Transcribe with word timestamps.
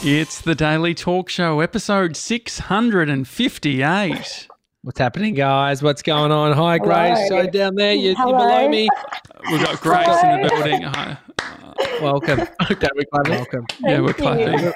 It's 0.00 0.40
the 0.42 0.54
Daily 0.54 0.94
Talk 0.94 1.28
Show, 1.28 1.58
episode 1.60 2.16
658. 2.16 4.48
What's 4.82 4.98
happening, 4.98 5.34
guys? 5.34 5.82
What's 5.82 6.02
going 6.02 6.30
on? 6.30 6.52
Hi, 6.52 6.78
Grace. 6.78 7.18
Hello. 7.28 7.42
So 7.44 7.50
down 7.50 7.74
there, 7.74 7.94
you, 7.94 8.14
you're 8.16 8.26
below 8.26 8.68
me. 8.68 8.88
We've 9.50 9.60
got 9.62 9.80
Grace 9.80 10.22
in 10.22 10.42
the 10.42 10.48
building. 10.48 10.82
Hi. 10.82 11.18
Welcome. 12.00 12.46
Okay, 12.70 12.86
we're 12.94 13.04
clapping. 13.12 13.32
Welcome. 13.32 13.66
Yeah, 13.80 14.00
we're 14.00 14.12
Thank 14.12 14.50
clapping. 14.50 14.72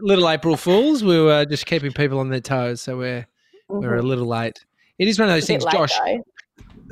Little 0.00 0.28
April 0.28 0.56
Fools. 0.56 1.04
We 1.04 1.20
were 1.20 1.44
just 1.44 1.66
keeping 1.66 1.92
people 1.92 2.18
on 2.18 2.30
their 2.30 2.40
toes, 2.40 2.80
so 2.80 2.96
we're 2.96 3.26
we're 3.68 3.96
a 3.96 4.02
little 4.02 4.26
late. 4.26 4.64
It 4.98 5.06
is 5.08 5.18
one 5.20 5.28
of 5.28 5.34
those 5.34 5.44
Mm-hmm. 5.44 5.52
A 5.52 5.58
things, 5.60 5.64
late, 5.64 5.72
Josh. 5.74 5.92
though. 6.04 6.24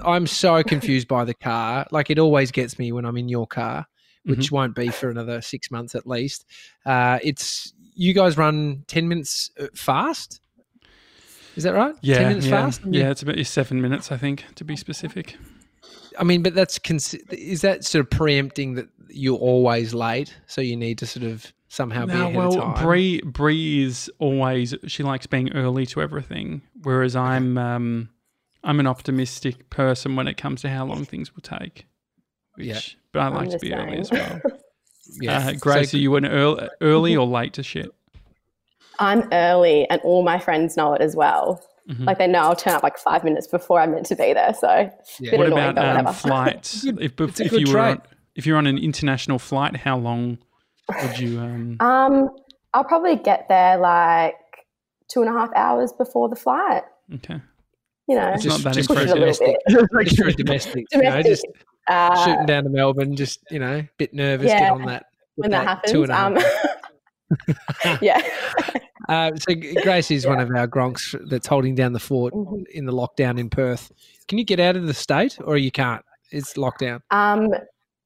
I'm 0.04 0.26
so 0.26 0.62
confused 0.62 1.08
by 1.08 1.24
the 1.24 1.34
car. 1.34 1.86
Like 1.90 2.10
it 2.10 2.18
always 2.18 2.50
gets 2.52 2.78
me 2.78 2.92
when 2.92 3.04
I'm 3.04 3.16
in 3.16 3.28
your 3.28 3.46
car, 3.46 3.86
which 4.24 4.38
Mm-hmm. 4.46 4.54
won't 4.54 4.74
be 4.74 4.88
for 4.88 5.10
another 5.10 5.40
six 5.40 5.70
months 5.70 5.94
at 5.94 6.06
least. 6.06 6.44
Uh, 6.86 7.18
it's 7.22 7.72
you 7.94 8.12
guys 8.14 8.36
run 8.36 8.84
ten 8.86 9.08
minutes 9.08 9.50
uh, 9.58 9.66
fast. 9.74 10.40
Is 11.56 11.64
that 11.64 11.74
right? 11.74 11.94
Yeah, 12.00 12.18
ten 12.18 12.28
minutes 12.28 12.46
yeah, 12.46 12.50
fast. 12.64 12.80
yeah. 12.88 13.10
It's 13.10 13.22
about 13.22 13.44
seven 13.46 13.80
minutes, 13.82 14.12
I 14.12 14.16
think, 14.16 14.44
to 14.54 14.64
be 14.64 14.76
specific. 14.76 15.36
I 16.18 16.24
mean, 16.24 16.42
but 16.42 16.54
that's 16.54 16.78
is 17.30 17.60
that 17.62 17.84
sort 17.84 18.04
of 18.04 18.10
preempting 18.10 18.74
that 18.74 18.88
you're 19.08 19.38
always 19.38 19.92
late, 19.94 20.34
so 20.46 20.60
you 20.60 20.76
need 20.76 20.98
to 20.98 21.06
sort 21.06 21.24
of 21.24 21.52
somehow 21.68 22.04
be 22.06 22.12
ahead 22.12 22.34
well, 22.36 22.58
of 22.58 22.74
time. 22.76 22.84
Bree 22.84 23.20
Bree 23.22 23.84
is 23.84 24.10
always 24.18 24.74
she 24.86 25.02
likes 25.02 25.26
being 25.26 25.52
early 25.52 25.86
to 25.86 26.02
everything, 26.02 26.62
whereas 26.82 27.16
I'm 27.16 27.56
um, 27.58 28.10
I'm 28.64 28.78
an 28.80 28.86
optimistic 28.86 29.70
person 29.70 30.16
when 30.16 30.28
it 30.28 30.36
comes 30.36 30.60
to 30.62 30.68
how 30.68 30.84
long 30.84 31.04
things 31.04 31.34
will 31.34 31.42
take. 31.42 31.86
Which, 32.54 32.66
Yeah. 32.66 32.80
But 33.12 33.20
I 33.20 33.26
I'm 33.26 33.34
like 33.34 33.50
to 33.50 33.58
the 33.58 33.68
be 33.68 33.72
early 33.74 33.98
as 33.98 34.10
well. 34.10 34.40
yeah, 35.20 35.48
Uh, 35.48 35.52
Grace, 35.58 35.90
So- 35.92 35.98
are 35.98 36.00
you 36.00 36.16
an 36.16 36.26
early, 36.26 36.68
early 36.80 37.16
or 37.16 37.26
late 37.26 37.52
to 37.54 37.62
shit? 37.62 37.90
I'm 38.98 39.28
early, 39.32 39.88
and 39.88 40.00
all 40.02 40.22
my 40.22 40.38
friends 40.38 40.76
know 40.76 40.92
it 40.94 41.00
as 41.00 41.16
well. 41.16 41.62
Mhm. 41.88 42.06
Like 42.06 42.18
they 42.18 42.26
know 42.26 42.40
I'll 42.40 42.54
turn 42.56 42.74
up 42.74 42.82
like 42.82 42.98
five 42.98 43.24
minutes 43.24 43.46
before 43.46 43.80
I'm 43.80 43.92
meant 43.92 44.06
to 44.06 44.14
be 44.16 44.32
there. 44.34 44.52
So 44.54 44.90
Yeah. 45.20 45.30
bit 45.32 45.38
What 45.38 45.48
about 45.52 46.06
um, 46.06 46.14
flights? 46.14 46.84
Good- 46.84 47.00
if 47.00 47.40
if 47.40 47.52
you 47.52 47.72
were 47.72 47.80
on, 47.80 48.02
if 48.34 48.46
you're 48.46 48.58
on 48.58 48.66
an 48.66 48.78
international 48.78 49.38
flight, 49.38 49.76
how 49.76 49.96
long 49.96 50.38
would 51.02 51.18
you? 51.18 51.40
Um, 51.40 51.76
um, 51.80 52.30
I'll 52.74 52.84
probably 52.84 53.16
get 53.16 53.48
there 53.48 53.78
like 53.78 54.34
two 55.08 55.22
and 55.22 55.30
a 55.30 55.32
half 55.32 55.50
hours 55.56 55.92
before 55.92 56.28
the 56.28 56.36
flight. 56.36 56.84
okay, 57.14 57.40
You 58.06 58.16
know, 58.16 58.28
It's 58.28 58.44
just, 58.44 58.58
not 58.62 58.64
that 58.72 58.74
just 58.74 58.88
for 58.88 58.94
push 58.94 59.04
a 59.10 59.14
little 59.14 59.20
domestic, 59.20 59.56
bit. 59.66 59.76
just 60.04 60.18
for 60.22 60.30
domestic, 60.32 60.86
you 60.92 60.98
know, 61.02 61.10
Domestic, 61.22 61.26
just 61.32 61.46
uh, 61.90 62.24
shooting 62.24 62.46
down 62.46 62.64
to 62.64 62.70
Melbourne, 62.70 63.16
just 63.16 63.40
you 63.50 63.58
know, 63.58 63.76
a 63.78 63.88
bit 63.98 64.14
nervous, 64.14 64.46
get 64.46 64.60
Yeah, 64.62 64.72
on 64.72 64.84
that. 64.86 65.06
when 65.36 65.50
get 65.50 65.58
that 65.58 65.66
happens. 65.66 65.92
and 65.94 66.10
a 66.10 66.14
half 66.14 66.36
Um, 67.88 67.96
yeah. 68.00 68.22
Uh, 69.08 69.32
so 69.34 69.54
Grace 69.82 70.08
is 70.12 70.24
one 70.24 70.38
of 70.38 70.48
our 70.50 70.68
gronks 70.68 71.16
that's 71.28 71.48
holding 71.48 71.74
down 71.74 71.92
the 71.92 71.98
fort 71.98 72.32
Mhm. 72.32 72.64
in 72.68 72.86
the 72.86 72.92
lockdown 72.92 73.40
in 73.40 73.50
Perth. 73.50 73.90
Can 74.28 74.38
you 74.38 74.44
get 74.44 74.60
out 74.60 74.76
of 74.76 74.86
the 74.86 74.94
state, 74.94 75.36
or 75.44 75.56
you 75.56 75.72
can't? 75.72 76.04
It's 76.30 76.54
lockdown. 76.54 77.00
Um, 77.10 77.48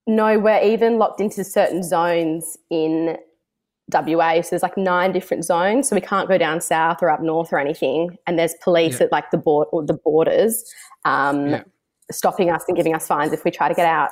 no, 0.07 0.39
we're 0.39 0.63
even 0.63 0.97
locked 0.99 1.21
into 1.21 1.45
certain 1.45 1.83
zones 1.83 2.57
in 2.71 3.19
WA. 3.93 4.41
So 4.41 4.49
there's 4.51 4.63
like 4.63 4.79
nine 4.79 5.13
different 5.13 5.45
zones. 5.45 5.91
So 5.91 5.95
we 5.97 6.01
can't 6.01 6.27
go 6.27 6.39
down 6.39 6.63
south 6.63 7.03
or 7.03 7.11
up 7.11 7.21
north 7.21 7.53
or 7.53 7.59
anything. 7.59 8.17
And 8.27 8.39
there's 8.39 8.55
police 8.63 8.99
Yeah. 8.99 9.07
at 9.07 9.13
like 9.13 9.31
the 9.31 9.37
board 9.37 9.69
or 9.73 9.85
the 9.85 9.95
borders, 10.03 10.65
um, 11.05 11.49
Yeah. 11.49 11.63
Stopping 12.11 12.51
us 12.51 12.65
and 12.69 12.77
giving 12.77 12.95
us 12.95 13.07
fines 13.07 13.33
if 13.33 13.45
we 13.45 13.51
try 13.51 13.69
to 13.69 13.75
get 13.75 13.87
out. 13.87 14.11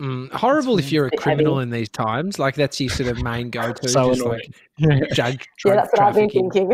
Mm, 0.00 0.32
horrible 0.32 0.78
if 0.78 0.90
you're 0.90 1.08
a 1.08 1.10
criminal 1.10 1.56
heavy. 1.58 1.64
in 1.64 1.70
these 1.70 1.88
times. 1.90 2.38
Like 2.38 2.54
that's 2.54 2.80
your 2.80 2.88
sort 2.88 3.10
of 3.10 3.22
main 3.22 3.50
go-to. 3.50 3.86
So 3.88 4.08
just 4.10 4.22
annoying. 4.22 4.40
like 4.80 5.10
judge. 5.12 5.46
Yeah, 5.66 5.74
that's 5.74 5.92
what 5.92 6.00
I've 6.00 6.14
been 6.14 6.30
thinking. 6.30 6.72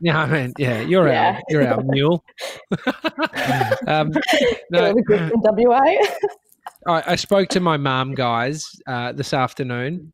Yeah, 0.00 0.20
I 0.20 0.26
mean, 0.26 0.52
yeah, 0.56 0.80
you're 0.80 1.08
Yeah. 1.08 1.34
our 1.36 1.42
you're 1.48 1.66
our 1.66 1.82
mule. 1.82 2.24
um, 3.88 4.12
no, 4.70 4.86
All 4.88 4.94
the 4.94 5.30
in 5.34 5.40
WA. 5.66 5.82
I, 6.86 7.12
I 7.12 7.16
spoke 7.16 7.48
to 7.50 7.60
my 7.60 7.76
mum, 7.76 8.14
guys, 8.14 8.70
uh, 8.86 9.12
this 9.12 9.32
afternoon, 9.34 10.12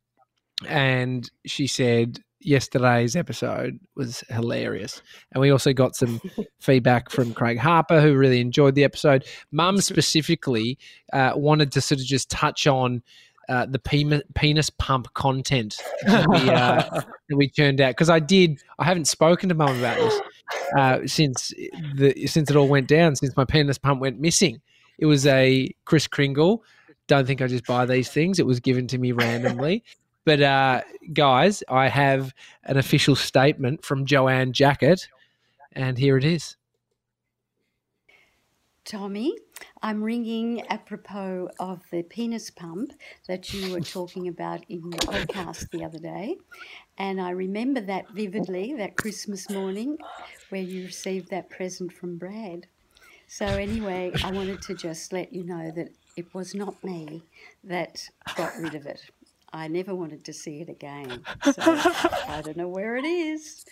and 0.67 1.29
she 1.47 1.67
said 1.67 2.21
yesterday's 2.41 3.17
episode 3.17 3.79
was 3.97 4.25
hilarious. 4.29 5.03
And 5.33 5.41
we 5.41 5.51
also 5.51 5.73
got 5.73 5.95
some 5.95 6.21
feedback 6.61 7.11
from 7.11 7.35
Craig 7.35 7.59
Harper, 7.59 8.01
who 8.01 8.17
really 8.17 8.41
enjoyed 8.41 8.75
the 8.75 8.85
episode. 8.85 9.25
Mum 9.53 9.81
specifically 9.81 10.79
uh, 11.13 11.33
wanted 11.35 11.73
to 11.73 11.81
sort 11.81 12.01
of 12.01 12.07
just 12.07 12.31
touch 12.31 12.67
on. 12.67 13.03
Uh, 13.49 13.67
the 13.67 13.81
penis, 13.81 14.23
penis 14.37 14.71
pump 14.71 15.13
content 15.15 15.83
that 16.07 16.25
we, 16.29 16.49
uh, 16.49 16.83
that 17.29 17.37
we 17.37 17.49
turned 17.49 17.81
out 17.81 17.91
because 17.91 18.09
I 18.09 18.21
did. 18.21 18.63
I 18.79 18.85
haven't 18.85 19.09
spoken 19.09 19.49
to 19.49 19.57
mum 19.57 19.77
about 19.77 19.97
this 19.97 20.21
uh, 20.79 20.99
since 21.07 21.53
the 21.97 22.29
since 22.29 22.49
it 22.49 22.55
all 22.55 22.69
went 22.69 22.87
down. 22.87 23.17
Since 23.17 23.37
my 23.37 23.45
penis 23.45 23.77
pump 23.77 24.01
went 24.01 24.21
missing, 24.21 24.61
it 25.01 25.07
was 25.07 25.27
a 25.27 25.69
Kris 25.85 26.07
Kringle. 26.07 26.63
Don't 27.09 27.27
think 27.27 27.43
I 27.43 27.49
just 27.49 27.67
buy 27.67 27.87
these 27.87 28.09
things. 28.09 28.39
It 28.39 28.47
was 28.47 28.61
given 28.61 28.87
to 28.87 28.99
me 28.99 29.11
randomly. 29.11 29.83
But 30.25 30.43
uh, 30.43 30.83
guys, 31.13 31.63
I 31.69 31.89
have 31.89 32.35
an 32.65 32.77
official 32.77 33.17
statement 33.17 33.85
from 33.85 34.05
Joanne 34.05 34.53
Jackett, 34.53 35.09
and 35.73 35.97
here 35.97 36.17
it 36.17 36.25
is. 36.25 36.57
Tommy, 38.85 39.37
I'm 39.83 40.03
ringing 40.03 40.67
apropos 40.69 41.49
of 41.59 41.83
the 41.91 42.03
penis 42.03 42.51
pump 42.51 42.93
that 43.29 43.53
you 43.53 43.73
were 43.73 43.81
talking 43.81 44.27
about 44.29 44.65
in 44.69 44.91
the 44.91 44.99
podcast 44.99 45.71
the 45.71 45.85
other 45.85 45.99
day. 45.99 46.37
And 46.99 47.21
I 47.21 47.31
remember 47.31 47.81
that 47.83 48.11
vividly, 48.11 48.75
that 48.75 48.97
Christmas 48.97 49.49
morning 49.49 49.97
where 50.49 50.63
you 50.63 50.87
received 50.87 51.31
that 51.31 51.51
present 51.51 51.93
from 51.93 52.19
Brad. 52.19 52.67
So, 53.29 53.47
anyway, 53.47 54.13
I 54.25 54.33
wanted 54.33 54.61
to 54.63 54.75
just 54.75 55.13
let 55.13 55.33
you 55.33 55.45
know 55.45 55.71
that 55.71 55.91
it 56.17 56.35
was 56.35 56.55
not 56.55 56.83
me 56.83 57.23
that 57.63 58.09
got 58.37 58.57
rid 58.59 58.75
of 58.75 58.87
it. 58.87 59.03
I 59.53 59.69
never 59.69 59.95
wanted 59.95 60.25
to 60.25 60.33
see 60.33 60.61
it 60.61 60.69
again. 60.69 61.23
So, 61.45 61.53
I 61.59 62.43
don't 62.45 62.57
know 62.57 62.69
where 62.69 62.97
it 62.97 63.05
is. 63.05 63.65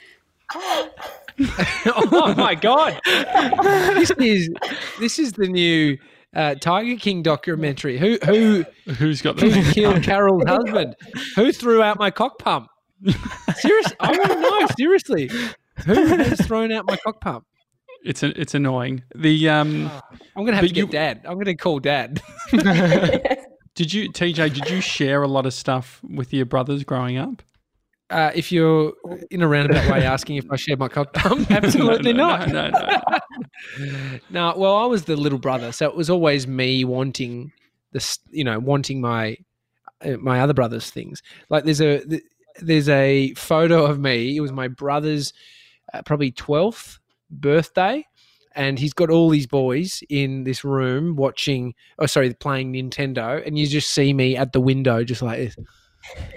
oh 0.55 2.35
my 2.37 2.55
god! 2.55 2.99
this 3.05 4.11
is 4.13 4.49
this 4.99 5.19
is 5.19 5.33
the 5.35 5.47
new 5.47 5.99
uh, 6.35 6.55
Tiger 6.55 6.97
King 6.99 7.23
documentary. 7.23 7.99
Who 7.99 8.19
who 8.25 8.65
who's 8.95 9.21
got 9.21 9.39
who 9.39 9.51
killed 9.73 10.03
Carol's 10.03 10.45
husband? 10.47 10.97
Who 11.37 11.53
threw 11.53 11.83
out 11.83 11.99
my 11.99 12.11
cock 12.11 12.39
pump? 12.39 12.69
Seriously, 13.57 13.97
I 14.01 14.11
want 14.11 14.31
to 14.33 14.41
know. 14.41 14.67
Seriously, 14.79 15.31
who 15.85 16.07
has 16.17 16.41
thrown 16.47 16.73
out 16.73 16.87
my 16.87 16.97
cock 16.97 17.21
pump? 17.21 17.45
It's 18.05 18.23
a, 18.23 18.41
it's 18.41 18.55
annoying. 18.55 19.03
The 19.15 19.51
um, 19.51 19.91
I'm 20.35 20.45
gonna 20.45 20.57
have 20.57 20.67
to 20.67 20.73
get 20.73 20.87
you- 20.87 20.87
dad. 20.87 21.27
I'm 21.27 21.37
gonna 21.39 21.57
call 21.57 21.79
dad. 21.79 22.23
did 23.79 23.93
you 23.93 24.11
TJ? 24.11 24.55
Did 24.55 24.69
you 24.71 24.81
share 24.81 25.23
a 25.23 25.29
lot 25.29 25.47
of 25.47 25.55
stuff 25.55 26.01
with 26.03 26.35
your 26.35 26.47
brothers 26.47 26.83
growing 26.83 27.17
up? 27.17 27.45
Uh, 28.11 28.33
if 28.35 28.51
you're 28.51 28.93
in 29.31 29.41
a 29.41 29.47
roundabout 29.47 29.89
way 29.89 30.03
asking 30.03 30.35
if 30.35 30.51
I 30.51 30.57
shared 30.57 30.81
my 30.81 30.89
pump, 30.89 31.15
absolutely 31.51 32.13
No, 32.13 32.39
no, 32.39 32.39
not. 32.39 32.49
No, 32.49 32.71
no, 32.71 33.01
no. 33.79 34.19
no, 34.31 34.55
well, 34.57 34.75
I 34.75 34.87
was 34.87 35.05
the 35.05 35.15
little 35.15 35.39
brother, 35.39 35.71
so 35.71 35.87
it 35.87 35.95
was 35.95 36.11
always 36.11 36.49
me 36.49 36.85
wanting 36.85 37.53
this, 37.93 38.19
you 38.33 38.43
know, 38.43 38.59
wanting 38.59 39.01
my 39.01 39.37
uh, 40.05 40.17
my 40.17 40.41
other 40.41 40.55
brother's 40.55 40.91
things. 40.91 41.23
Like 41.49 41.63
there's 41.63 41.81
a 41.81 42.03
there's 42.61 42.89
a 42.89 43.33
photo 43.35 43.85
of 43.85 44.01
me. 44.01 44.37
It 44.37 44.41
was 44.41 44.51
my 44.51 44.67
brother's 44.67 45.33
uh, 45.95 46.03
probably 46.03 46.33
twelfth 46.33 46.99
birthday, 47.31 48.05
and 48.55 48.79
he's 48.79 48.93
got 48.93 49.11
all 49.11 49.29
these 49.29 49.47
boys 49.47 50.03
in 50.09 50.45
this 50.45 50.65
room 50.65 51.17
watching. 51.17 51.75
Oh, 51.99 52.07
sorry, 52.07 52.33
playing 52.35 52.73
Nintendo, 52.73 53.45
and 53.47 53.59
you 53.59 53.67
just 53.67 53.91
see 53.91 54.13
me 54.13 54.37
at 54.37 54.53
the 54.53 54.61
window, 54.61 55.05
just 55.05 55.23
like 55.23 55.39
this, 55.39 55.57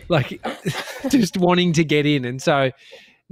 like 0.07 0.41
just 1.09 1.37
wanting 1.37 1.73
to 1.73 1.83
get 1.83 2.05
in, 2.05 2.25
and 2.25 2.41
so. 2.41 2.71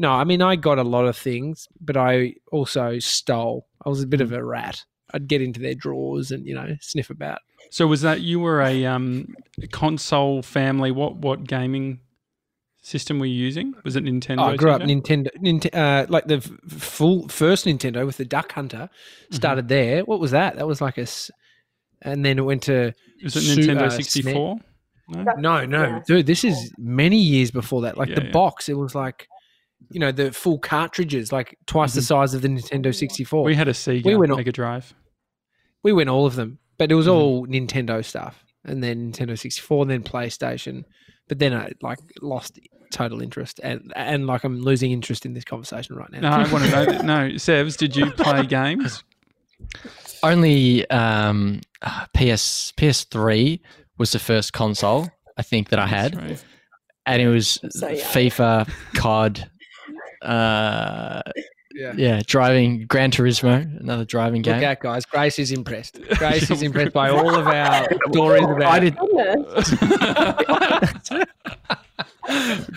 No, 0.01 0.13
I 0.13 0.23
mean 0.23 0.41
I 0.41 0.55
got 0.55 0.79
a 0.79 0.83
lot 0.83 1.07
of 1.07 1.17
things, 1.17 1.67
but 1.81 1.97
I 1.97 2.35
also 2.53 2.99
stole. 2.99 3.67
I 3.85 3.89
was 3.89 4.01
a 4.01 4.07
bit 4.07 4.21
of 4.21 4.31
a 4.31 4.41
rat. 4.41 4.85
I'd 5.13 5.27
get 5.27 5.41
into 5.41 5.59
their 5.59 5.73
drawers 5.73 6.31
and 6.31 6.47
you 6.47 6.55
know 6.55 6.77
sniff 6.79 7.09
about. 7.09 7.39
So 7.69 7.85
was 7.85 7.99
that 8.01 8.21
you 8.21 8.39
were 8.39 8.61
a 8.61 8.85
um, 8.85 9.35
console 9.73 10.41
family? 10.41 10.91
What 10.91 11.17
what 11.17 11.43
gaming 11.43 11.99
system 12.81 13.19
were 13.19 13.25
you 13.25 13.35
using? 13.35 13.73
Was 13.83 13.95
it 13.95 14.03
Nintendo? 14.03 14.39
Oh, 14.39 14.43
I 14.51 14.55
grew 14.55 14.71
up 14.71 14.81
TJ? 14.81 15.29
Nintendo, 15.41 15.75
uh, 15.75 16.05
like 16.09 16.25
the 16.27 16.35
f- 16.37 16.51
full 16.81 17.27
first 17.27 17.65
Nintendo 17.65 18.05
with 18.05 18.17
the 18.17 18.25
Duck 18.25 18.51
Hunter 18.53 18.89
started 19.31 19.67
there. 19.67 20.03
What 20.05 20.19
was 20.19 20.31
that? 20.31 20.55
That 20.55 20.67
was 20.67 20.79
like 20.81 20.97
a, 20.97 21.01
s- 21.01 21.29
and 22.01 22.23
then 22.23 22.37
it 22.39 22.43
went 22.43 22.63
to 22.63 22.93
Was 23.23 23.35
it 23.35 23.41
Su- 23.41 23.61
Nintendo 23.61 23.83
uh, 23.83 23.89
sixty 23.89 24.21
four? 24.21 24.57
No. 25.09 25.23
no, 25.37 25.65
no, 25.65 26.01
dude. 26.07 26.25
This 26.27 26.43
is 26.43 26.71
many 26.77 27.17
years 27.17 27.49
before 27.51 27.81
that. 27.81 27.97
Like 27.97 28.09
Yeah, 28.09 28.15
the 28.19 28.25
yeah. 28.25 28.31
box, 28.31 28.69
it 28.69 28.75
was 28.75 28.93
like, 28.93 29.27
you 29.89 29.99
know, 29.99 30.11
the 30.11 30.31
full 30.31 30.59
cartridges, 30.59 31.31
like 31.31 31.57
twice 31.65 31.95
the 31.95 32.01
Mhm. 32.01 32.05
size 32.05 32.33
of 32.35 32.43
the 32.43 32.47
Nintendo 32.47 32.93
sixty 32.95 33.23
four. 33.23 33.43
We 33.43 33.51
We, 33.51 33.55
had 33.55 33.67
a 33.67 33.73
Sega 33.73 34.05
We 34.05 34.15
went 34.15 34.31
on- 34.31 34.37
Mega 34.37 34.51
Drive. 34.51 34.93
We 35.83 35.93
went 35.93 36.09
all 36.09 36.25
of 36.27 36.35
them, 36.35 36.59
but 36.77 36.91
it 36.91 36.95
was 36.95 37.07
Mhm. 37.07 37.11
all 37.13 37.47
Nintendo 37.47 38.05
stuff, 38.05 38.45
and 38.63 38.83
then 38.83 39.11
Nintendo 39.11 39.37
sixty 39.37 39.61
four, 39.61 39.81
and 39.81 39.89
then 39.91 40.03
PlayStation. 40.03 40.83
But 41.29 41.39
then 41.39 41.53
I 41.53 41.71
like 41.81 41.99
lost 42.21 42.59
total 42.91 43.21
interest, 43.21 43.61
and 43.63 43.93
and 43.95 44.27
like 44.27 44.43
I'm 44.43 44.59
losing 44.61 44.91
interest 44.91 45.25
in 45.25 45.33
this 45.33 45.45
conversation 45.45 45.95
right 45.95 46.11
now. 46.11 46.19
No, 46.21 46.29
I 46.29 46.51
want 46.51 46.65
to 46.65 46.71
know. 46.71 46.85
That, 46.91 47.05
no, 47.05 47.29
Sevs, 47.35 47.77
did 47.77 47.95
you 47.95 48.11
play 48.11 48.45
games? 48.45 49.03
Only 50.23 50.89
um, 50.89 51.61
uh, 51.81 52.05
PS 52.15 52.73
PS3 52.75 53.59
was 53.97 54.11
the 54.11 54.19
first 54.19 54.53
console 54.53 55.09
I 55.37 55.43
think 55.43 55.69
that 55.69 55.79
I 55.79 55.87
had, 55.87 56.13
Sorry. 56.15 56.37
and 57.05 57.21
it 57.21 57.27
was 57.29 57.59
So 57.69 57.87
young. 57.89 57.97
FIFA, 57.97 58.69
COD, 58.95 59.49
uh, 60.21 61.21
Yeah. 61.71 61.93
yeah, 61.95 62.21
driving 62.25 62.87
Gran 62.87 63.11
Turismo, 63.11 63.79
another 63.79 64.03
driving 64.03 64.41
game. 64.41 64.55
Look 64.55 64.61
game. 64.61 64.71
out, 64.71 64.79
guys! 64.79 65.05
Grace 65.05 65.37
is 65.37 65.51
impressed. 65.51 65.99
Grace 66.17 66.49
is 66.49 66.63
impressed 66.63 66.93
by 66.93 67.11
all 67.11 67.35
of 67.35 67.45
our 67.47 67.87
stories 68.11 68.43
about. 68.43 68.63
I 68.63 68.79
did. 68.79 68.97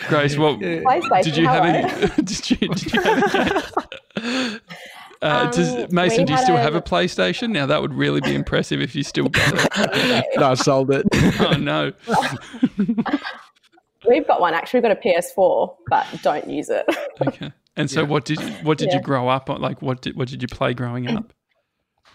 Grace, 0.08 0.36
what 0.36 0.58
PlayStation, 0.58 1.22
did 1.24 1.36
you 1.36 1.46
have? 1.46 1.64
hello. 1.64 2.08
A, 2.18 2.22
did 2.22 2.50
you? 2.50 2.56
Did 2.68 2.92
you 2.92 3.00
have? 3.00 3.72
A, 4.16 4.22
uh, 4.22 4.58
Um, 5.22 5.50
does, 5.52 5.92
Mason, 5.92 6.24
do 6.26 6.32
you 6.32 6.38
still 6.38 6.56
a- 6.56 6.60
have 6.60 6.74
a 6.74 6.82
PlayStation? 6.82 7.50
Now 7.50 7.66
that 7.66 7.80
would 7.80 7.94
really 7.94 8.20
be 8.20 8.34
impressive 8.34 8.80
if 8.80 8.94
you 8.94 9.04
still 9.04 9.28
got 9.28 9.52
it. 9.54 10.24
No, 10.36 10.50
I 10.50 10.54
sold 10.54 10.90
it. 10.90 11.06
Oh 11.40 11.52
no! 11.52 11.92
We've 14.08 14.26
got 14.26 14.40
one 14.40 14.54
actually. 14.54 14.80
We've 14.80 14.94
got 14.94 14.98
a 14.98 15.08
PS4, 15.36 15.76
but 15.88 16.06
don't 16.22 16.48
use 16.48 16.68
it. 16.70 16.84
Okay. 17.26 17.52
And 17.76 17.90
so, 17.90 18.04
what 18.04 18.24
did 18.24 18.40
you, 18.40 18.48
what 18.64 18.76
did 18.78 18.88
Yeah. 18.90 18.96
you 18.96 19.00
grow 19.02 19.28
up 19.28 19.48
on? 19.48 19.60
Like, 19.60 19.80
what 19.82 20.02
did 20.02 20.16
what 20.16 20.28
did 20.28 20.42
you 20.42 20.48
play 20.48 20.74
growing 20.74 21.08
up? 21.08 21.32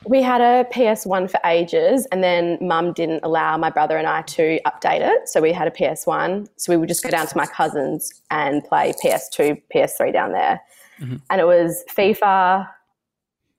we 0.06 0.22
had 0.22 0.42
a 0.42 0.64
PS1 0.72 1.28
for 1.30 1.40
ages, 1.44 2.06
and 2.12 2.24
then 2.24 2.58
Mum 2.62 2.94
didn't 2.94 3.22
allow 3.24 3.58
my 3.58 3.72
brother 3.72 3.98
and 3.98 4.06
I 4.06 4.22
to 4.22 4.60
update 4.66 5.02
it, 5.02 5.28
so 5.28 5.42
we 5.42 5.52
had 5.52 5.68
a 5.68 5.72
PS1. 5.72 6.48
So 6.56 6.72
we 6.72 6.78
would 6.78 6.88
just 6.88 7.04
go 7.04 7.10
down 7.10 7.26
to 7.26 7.36
my 7.36 7.48
cousins 7.48 8.22
and 8.30 8.64
play 8.64 8.94
PS2, 9.04 9.60
PS3 9.74 10.12
down 10.14 10.34
there, 10.34 10.62
Mhm. 11.00 11.20
and 11.32 11.42
it 11.42 11.46
was 11.46 11.84
FIFA. 11.90 12.70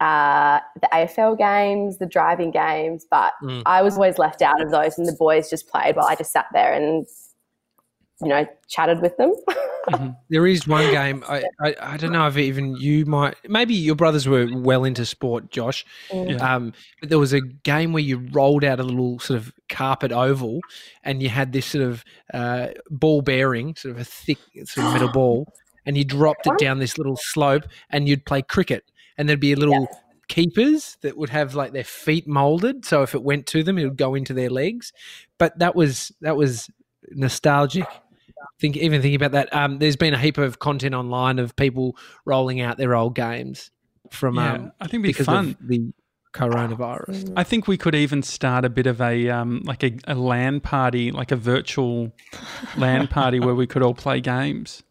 Uh, 0.00 0.60
the 0.80 0.88
AFL 0.94 1.34
games, 1.36 1.98
the 1.98 2.06
driving 2.06 2.52
games, 2.52 3.04
but 3.10 3.32
Mm. 3.42 3.62
I 3.66 3.82
was 3.82 3.96
always 3.96 4.16
left 4.16 4.40
out 4.40 4.60
of 4.62 4.70
those, 4.70 4.96
and 4.96 5.08
the 5.08 5.12
boys 5.18 5.50
just 5.50 5.68
played 5.68 5.96
while 5.96 6.06
I 6.06 6.14
just 6.14 6.30
sat 6.30 6.46
there 6.52 6.72
and, 6.72 7.04
you 8.20 8.28
know, 8.28 8.46
chatted 8.68 9.00
with 9.00 9.16
them. 9.16 9.34
There 10.28 10.46
is 10.46 10.68
one 10.68 10.90
game. 10.90 11.24
I, 11.26 11.44
I, 11.62 11.74
I 11.80 11.96
don't 11.96 12.12
know 12.12 12.26
if 12.26 12.36
even 12.36 12.76
you 12.76 13.06
might. 13.06 13.36
Maybe 13.48 13.72
your 13.72 13.94
brothers 13.94 14.28
were 14.28 14.46
well 14.52 14.84
into 14.84 15.06
sport, 15.06 15.50
Josh. 15.50 15.86
Yeah. 16.12 16.36
Um, 16.36 16.74
but 17.00 17.08
there 17.08 17.18
was 17.18 17.32
a 17.32 17.40
game 17.40 17.94
where 17.94 18.02
you 18.02 18.18
rolled 18.30 18.64
out 18.64 18.80
a 18.80 18.82
little 18.82 19.18
sort 19.18 19.38
of 19.38 19.52
carpet 19.70 20.12
oval, 20.12 20.60
and 21.04 21.22
you 21.22 21.30
had 21.30 21.52
this 21.52 21.64
sort 21.64 21.84
of 21.84 22.04
uh, 22.34 22.68
ball 22.90 23.22
bearing, 23.22 23.74
sort 23.76 23.94
of 23.94 24.00
a 24.02 24.04
thick 24.04 24.36
sort 24.64 24.88
of 24.88 24.92
metal 24.92 25.08
ball, 25.12 25.50
and 25.86 25.96
you 25.96 26.04
dropped 26.04 26.46
it 26.46 26.58
down 26.58 26.80
this 26.80 26.98
little 26.98 27.16
slope, 27.16 27.64
and 27.88 28.06
you'd 28.06 28.26
play 28.26 28.42
cricket, 28.42 28.84
and 29.16 29.26
there'd 29.26 29.40
be 29.40 29.52
a 29.52 29.56
little 29.56 29.88
keepers 30.28 30.98
that 31.00 31.16
would 31.16 31.30
have 31.30 31.54
like 31.54 31.72
their 31.72 31.82
feet 31.82 32.28
molded, 32.28 32.84
so 32.84 33.02
if 33.02 33.14
it 33.14 33.22
went 33.22 33.46
to 33.46 33.62
them, 33.62 33.78
it 33.78 33.84
would 33.84 33.96
go 33.96 34.14
into 34.14 34.34
their 34.34 34.50
legs. 34.50 34.92
But 35.38 35.58
that 35.60 35.74
was 35.74 36.12
that 36.20 36.36
was 36.36 36.68
nostalgic. 37.10 37.86
Think 38.60 38.76
even 38.76 39.00
thinking 39.02 39.16
about 39.16 39.32
that. 39.32 39.54
Um, 39.54 39.78
there's 39.78 39.96
been 39.96 40.14
a 40.14 40.18
heap 40.18 40.38
of 40.38 40.58
content 40.58 40.94
online 40.94 41.38
of 41.38 41.54
people 41.56 41.96
rolling 42.24 42.60
out 42.60 42.76
their 42.76 42.94
old 42.94 43.14
games 43.14 43.70
from 44.10 44.36
Yeah, 44.36 44.52
um, 44.54 44.72
I 44.80 44.84
think 44.84 44.94
it'd 44.94 45.02
be 45.02 45.08
because 45.10 45.26
fun. 45.26 45.56
of 45.60 45.68
the 45.68 45.92
coronavirus. 46.32 47.32
I 47.36 47.44
think 47.44 47.66
we 47.68 47.76
could 47.76 47.94
even 47.94 48.22
start 48.22 48.64
a 48.64 48.68
bit 48.68 48.86
of 48.86 49.00
a 49.00 49.28
um, 49.28 49.62
like 49.64 49.82
a, 49.82 49.96
a 50.06 50.14
LAN 50.14 50.60
party, 50.60 51.10
like 51.10 51.30
a 51.32 51.36
virtual 51.36 52.12
LAN 52.76 53.06
party 53.08 53.40
where 53.40 53.54
we 53.54 53.66
could 53.66 53.82
all 53.82 53.94
play 53.94 54.20
games. 54.20 54.82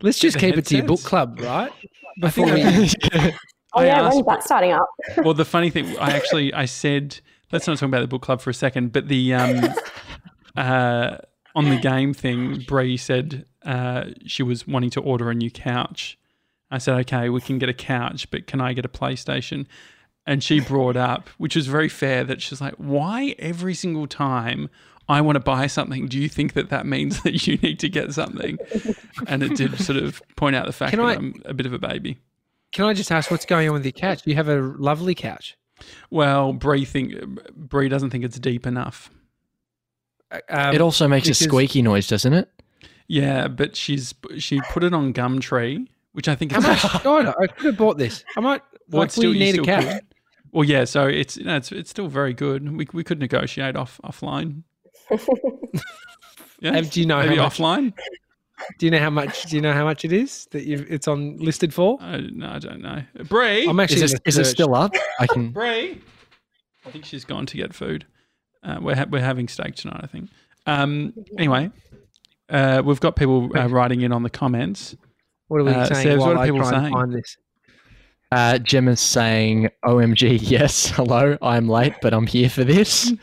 Let's 0.00 0.18
just 0.18 0.34
the 0.34 0.40
keep 0.40 0.56
it 0.56 0.66
to 0.66 0.76
your 0.76 0.86
book 0.86 1.02
club, 1.02 1.38
right? 1.40 1.72
I 2.22 2.30
think 2.30 2.48
Before 2.48 2.54
we- 2.54 2.90
I, 3.12 3.34
oh 3.74 3.80
I 3.80 3.86
yeah, 3.86 4.02
asked- 4.02 4.16
when's 4.16 4.26
that 4.26 4.42
starting 4.42 4.72
up? 4.72 4.86
well, 5.18 5.34
the 5.34 5.44
funny 5.44 5.70
thing, 5.70 5.96
I 5.98 6.10
actually 6.12 6.52
I 6.52 6.64
said 6.66 7.20
let's 7.52 7.66
not 7.66 7.78
talk 7.78 7.88
about 7.88 8.00
the 8.00 8.08
book 8.08 8.22
club 8.22 8.40
for 8.40 8.50
a 8.50 8.54
second, 8.54 8.92
but 8.92 9.08
the 9.08 9.34
um, 9.34 9.60
uh, 10.56 11.18
on 11.54 11.68
the 11.68 11.76
game 11.78 12.14
thing, 12.14 12.64
Bree 12.66 12.96
said 12.96 13.46
uh, 13.64 14.06
she 14.26 14.42
was 14.42 14.66
wanting 14.66 14.90
to 14.90 15.00
order 15.00 15.30
a 15.30 15.34
new 15.34 15.50
couch. 15.50 16.18
I 16.70 16.78
said, 16.78 16.98
okay, 17.00 17.28
we 17.28 17.40
can 17.40 17.58
get 17.58 17.68
a 17.68 17.74
couch, 17.74 18.30
but 18.30 18.46
can 18.46 18.60
I 18.60 18.72
get 18.72 18.84
a 18.84 18.88
PlayStation? 18.88 19.66
And 20.26 20.42
she 20.42 20.60
brought 20.72 20.96
up, 20.96 21.28
which 21.38 21.54
was 21.56 21.66
very 21.66 21.88
fair, 21.88 22.24
that 22.24 22.40
she's 22.40 22.60
like, 22.60 22.74
why 22.76 23.34
every 23.38 23.74
single 23.74 24.06
time 24.06 24.70
I 25.08 25.20
want 25.20 25.36
to 25.36 25.40
buy 25.40 25.66
something, 25.66 26.06
do 26.06 26.18
you 26.18 26.28
think 26.28 26.54
that 26.54 26.70
that 26.70 26.86
means 26.86 27.22
that 27.24 27.46
you 27.46 27.56
need 27.58 27.78
to 27.80 27.88
get 27.88 28.12
something? 28.14 28.56
And 29.26 29.42
it 29.42 29.56
did 29.56 29.78
sort 29.78 29.98
of 29.98 30.22
point 30.36 30.56
out 30.56 30.66
the 30.66 30.72
fact 30.72 30.90
Can 30.90 31.00
that 31.00 31.06
I- 31.06 31.14
I'm 31.14 31.34
a 31.44 31.52
bit 31.54 31.66
of 31.66 31.72
a 31.74 31.78
baby. 31.78 32.18
Can 32.72 32.86
I 32.86 32.94
just 32.94 33.12
ask 33.12 33.30
what's 33.30 33.44
going 33.44 33.68
on 33.68 33.74
with 33.74 33.84
your 33.84 33.92
couch? 33.92 34.22
You 34.24 34.34
have 34.36 34.48
a 34.48 34.56
lovely 34.62 35.14
couch. 35.14 35.58
Well, 36.10 36.54
Bree 36.54 36.86
think 36.86 37.12
Bree 37.54 37.90
doesn't 37.90 38.08
think 38.10 38.24
it's 38.24 38.38
deep 38.38 38.66
enough. 38.66 39.10
Um, 40.48 40.74
it 40.74 40.80
also 40.80 41.06
makes 41.08 41.28
a 41.28 41.34
squeaky 41.34 41.82
noise, 41.82 42.06
doesn't 42.06 42.32
it? 42.32 42.48
Yeah, 43.08 43.48
but 43.48 43.76
she's 43.76 44.14
she 44.38 44.60
put 44.70 44.84
it 44.84 44.94
on 44.94 45.12
Gumtree, 45.12 45.86
which 46.12 46.28
I 46.28 46.34
think 46.34 46.52
how 46.52 46.58
is 46.58 46.66
much? 46.66 47.02
God, 47.02 47.34
I 47.38 47.46
could 47.46 47.66
have 47.66 47.76
bought 47.76 47.98
this. 47.98 48.24
I 48.36 48.40
might. 48.40 48.62
Well, 48.88 49.02
like, 49.02 49.10
still- 49.10 49.30
we 49.30 49.38
you 49.38 49.44
need 49.44 49.50
a 49.50 49.52
still 49.54 49.64
couch. 49.64 49.84
could. 49.84 50.06
Well, 50.52 50.64
yeah, 50.64 50.84
so 50.84 51.06
it's 51.06 51.36
you 51.36 51.44
know, 51.44 51.56
it's 51.56 51.72
it's 51.72 51.90
still 51.90 52.08
very 52.08 52.32
good. 52.34 52.70
We 52.76 52.86
we 52.92 53.04
could 53.04 53.18
negotiate 53.18 53.76
off 53.76 54.00
offline. 54.04 54.62
Yeah, 56.60 56.80
do 56.80 57.00
you 57.00 57.06
know 57.06 57.18
maybe 57.18 57.36
how 57.36 57.42
much? 57.44 57.58
offline. 57.58 57.92
Do 58.78 58.86
you 58.86 58.92
know 58.92 59.00
how 59.00 59.10
much? 59.10 59.42
Do 59.46 59.56
you 59.56 59.62
know 59.62 59.72
how 59.72 59.84
much 59.84 60.04
it 60.04 60.12
is 60.12 60.46
that 60.52 60.64
you 60.64 60.86
it's 60.88 61.08
on 61.08 61.36
listed 61.38 61.74
for? 61.74 61.98
I, 62.00 62.18
no, 62.32 62.50
I 62.50 62.58
don't 62.60 62.80
know. 62.80 63.02
Bree, 63.24 63.66
I'm 63.66 63.80
actually. 63.80 64.02
Is 64.02 64.14
it, 64.14 64.22
is 64.24 64.38
it 64.38 64.44
still 64.44 64.74
up? 64.76 64.94
I 65.18 65.26
can. 65.26 65.50
Bree. 65.58 66.00
I 66.86 66.90
think 66.90 67.04
she's 67.04 67.24
gone 67.24 67.46
to 67.46 67.56
get 67.56 67.74
food. 67.74 68.06
Uh, 68.62 68.78
we're 68.80 68.94
ha- 68.94 69.06
we're 69.10 69.20
having 69.20 69.48
steak 69.48 69.74
tonight. 69.74 70.00
I 70.02 70.06
think. 70.06 70.30
Um. 70.66 71.12
Anyway, 71.38 71.70
uh, 72.48 72.82
we've 72.84 73.00
got 73.00 73.16
people 73.16 73.50
uh, 73.56 73.68
writing 73.68 74.02
in 74.02 74.12
on 74.12 74.22
the 74.22 74.30
comments. 74.30 74.94
What 75.48 75.60
are 75.60 75.64
we 75.64 75.72
Uh, 75.72 75.84
saying 75.86 76.06
Sevs, 76.06 76.18
while 76.18 76.28
what 76.28 76.36
are 76.36 76.40
I 76.40 76.46
people 76.46 76.60
try 76.60 76.70
saying? 76.80 76.92
find 76.92 77.12
this? 77.12 77.36
Uh, 78.30 78.58
Gemma's 78.58 79.00
saying, 79.00 79.68
"OMG, 79.84 80.38
yes, 80.42 80.88
hello. 80.88 81.36
I'm 81.42 81.68
late, 81.68 81.94
but 82.00 82.14
I'm 82.14 82.26
here 82.26 82.48
for 82.48 82.64
this." 82.64 83.12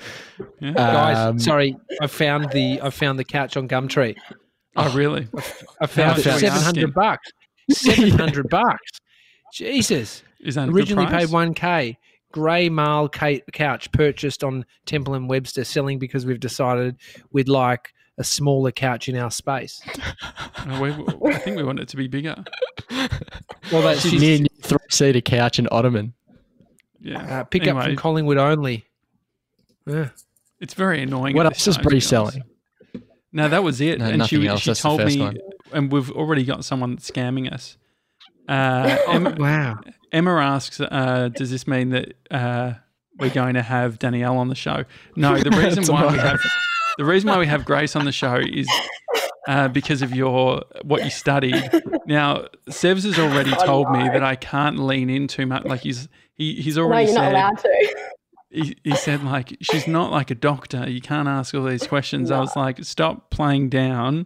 Yeah. 0.62 0.72
Guys, 0.74 1.18
Um, 1.18 1.38
sorry, 1.40 1.76
I 2.02 2.08
found 2.08 2.52
the 2.52 2.80
I 2.82 2.90
found 2.92 3.20
the 3.20 3.26
couch 3.26 3.58
on 3.58 3.68
Gumtree. 3.68 4.16
oh, 4.78 4.96
really? 4.96 5.28
I 5.82 5.86
found 5.86 6.18
much 6.18 6.26
it 6.26 6.28
are 6.28 6.34
we 6.36 6.40
seven 6.40 6.62
hundred 6.62 6.94
bucks. 6.94 7.30
Seven 7.72 8.10
hundred 8.12 8.50
bucks. 8.50 9.00
Jesus. 9.54 10.24
Is 10.40 10.56
that 10.56 10.64
a 10.70 10.72
good 10.72 10.78
Originally 10.78 11.08
price? 11.08 11.26
paid 11.26 11.34
one 11.34 11.54
k. 11.54 11.98
Grey 12.32 12.70
marl 12.70 13.10
ca- 13.10 13.42
couch 13.54 13.92
purchased 13.92 14.44
on 14.44 14.66
Temple 14.86 15.16
and 15.16 15.28
Webster, 15.30 15.64
selling 15.64 15.98
because 16.00 16.26
we've 16.26 16.40
decided 16.40 16.96
we'd 17.32 17.50
like 17.50 17.94
a 18.18 18.24
smaller 18.24 18.72
couch 18.72 19.08
in 19.10 19.16
our 19.16 19.32
space. 19.32 19.82
Oh, 20.68 20.82
we, 20.82 21.32
I 21.34 21.38
think 21.38 21.56
we 21.56 21.64
want 21.64 21.80
it 21.80 21.88
to 21.88 21.96
be 21.98 22.08
bigger. 22.10 22.36
Well, 23.72 23.82
that's 23.82 24.02
She's 24.02 24.20
near 24.20 24.40
three 24.62 24.78
seater 24.90 25.22
couch 25.22 25.58
and 25.58 25.70
ottoman. 25.72 26.14
Yeah. 27.00 27.40
uh, 27.40 27.44
pick 27.46 27.66
up 27.66 27.82
from 27.82 27.96
Collingwood 27.96 28.38
only. 28.38 28.86
Yeah. 29.88 30.10
It's 30.60 30.74
very 30.74 31.02
annoying. 31.02 31.36
What 31.38 31.46
else 31.46 31.64
this 31.64 31.68
is 31.70 31.76
time, 31.78 31.84
to 31.84 31.90
be 31.90 31.94
Bree 31.94 31.96
honest. 31.98 32.10
selling? 32.10 32.44
No, 33.32 33.48
that 33.48 33.64
was 33.64 33.80
it. 33.80 34.00
No, 34.00 34.06
and 34.08 34.26
she 34.28 34.46
else. 34.48 34.60
she 34.62 34.70
That's 34.72 34.82
told 34.82 35.04
me, 35.06 35.20
one. 35.22 35.38
and 35.72 35.92
we've 35.92 36.12
already 36.12 36.44
got 36.44 36.66
someone 36.66 36.98
scamming 36.98 37.52
us. 37.52 37.78
Uh, 38.50 38.98
Emma, 39.08 39.36
Wow. 39.40 39.80
Emma 40.12 40.36
asks, 40.38 40.80
uh, 40.80 41.30
"Does 41.36 41.52
this 41.52 41.68
mean 41.68 41.90
that 41.90 42.14
uh, 42.32 42.74
we're 43.20 43.30
going 43.30 43.54
to 43.56 43.62
have 43.62 44.00
Danielle 44.00 44.38
on 44.38 44.48
the 44.50 44.56
show?" 44.56 44.86
No, 45.16 45.38
the 45.38 45.50
reason 45.58 45.86
why 45.94 46.12
we 46.12 46.18
have 46.18 46.40
the 46.98 47.06
reason 47.06 47.30
why 47.30 47.38
we 47.40 47.48
have 47.48 47.66
Grace 47.66 47.96
on 47.96 48.06
the 48.06 48.12
show 48.12 48.36
is 48.36 48.68
uh, 49.48 49.68
because 49.68 50.02
of 50.02 50.14
your 50.16 50.64
what 50.84 51.04
you 51.04 51.10
studied. 51.10 51.70
Now, 52.06 52.46
Sevs 52.70 53.04
has 53.06 53.18
already 53.20 53.52
Oh, 53.58 53.66
told 53.66 53.92
me 53.92 54.04
that 54.10 54.24
I 54.24 54.36
can't 54.36 54.80
lean 54.80 55.10
in 55.10 55.28
too 55.28 55.46
much. 55.46 55.64
Like 55.66 55.82
he's 55.82 56.08
he, 56.34 56.56
he's 56.56 56.78
No, 56.78 56.84
already 56.84 57.06
you're 57.12 57.16
not 57.22 57.32
allowed 57.32 57.58
to. 57.60 57.96
he, 58.50 58.76
he 58.84 58.96
said 58.96 59.24
like 59.24 59.56
she's 59.62 59.88
not 59.88 60.12
like 60.12 60.32
a 60.32 60.36
doctor 60.36 60.90
you 60.90 61.02
can't 61.02 61.28
ask 61.28 61.54
all 61.54 61.66
these 61.66 61.86
questions 61.86 62.32
i 62.32 62.40
was 62.40 62.56
like 62.56 62.84
stop 62.84 63.30
playing 63.30 63.70
down 63.70 64.26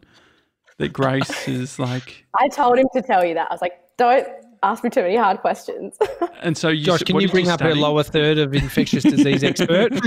that 0.77 0.93
grace 0.93 1.45
is 1.47 1.77
like 1.77 2.25
I 2.39 2.47
told 2.47 2.77
him 2.79 2.87
to 2.95 3.01
tell 3.01 3.25
you 3.25 3.33
that. 3.35 3.47
I 3.51 3.53
was 3.53 3.61
like, 3.61 3.73
don't 3.97 4.25
ask 4.63 4.83
me 4.83 4.89
too 4.89 5.01
many 5.01 5.15
hard 5.17 5.39
questions. 5.39 5.97
and 6.41 6.57
so 6.57 6.69
you 6.69 6.83
Josh, 6.85 7.01
s- 7.01 7.03
can 7.03 7.15
you 7.17 7.27
did 7.27 7.31
bring 7.31 7.49
up 7.49 7.59
her 7.59 7.69
study? 7.69 7.79
lower 7.81 8.03
third 8.03 8.37
of 8.37 8.53
infectious 8.53 9.03
disease 9.03 9.43
expert? 9.43 9.91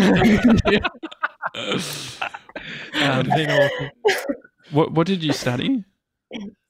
um, 3.00 3.28
what, 4.72 4.92
what 4.92 5.06
did 5.06 5.22
you 5.22 5.32
study 5.32 5.84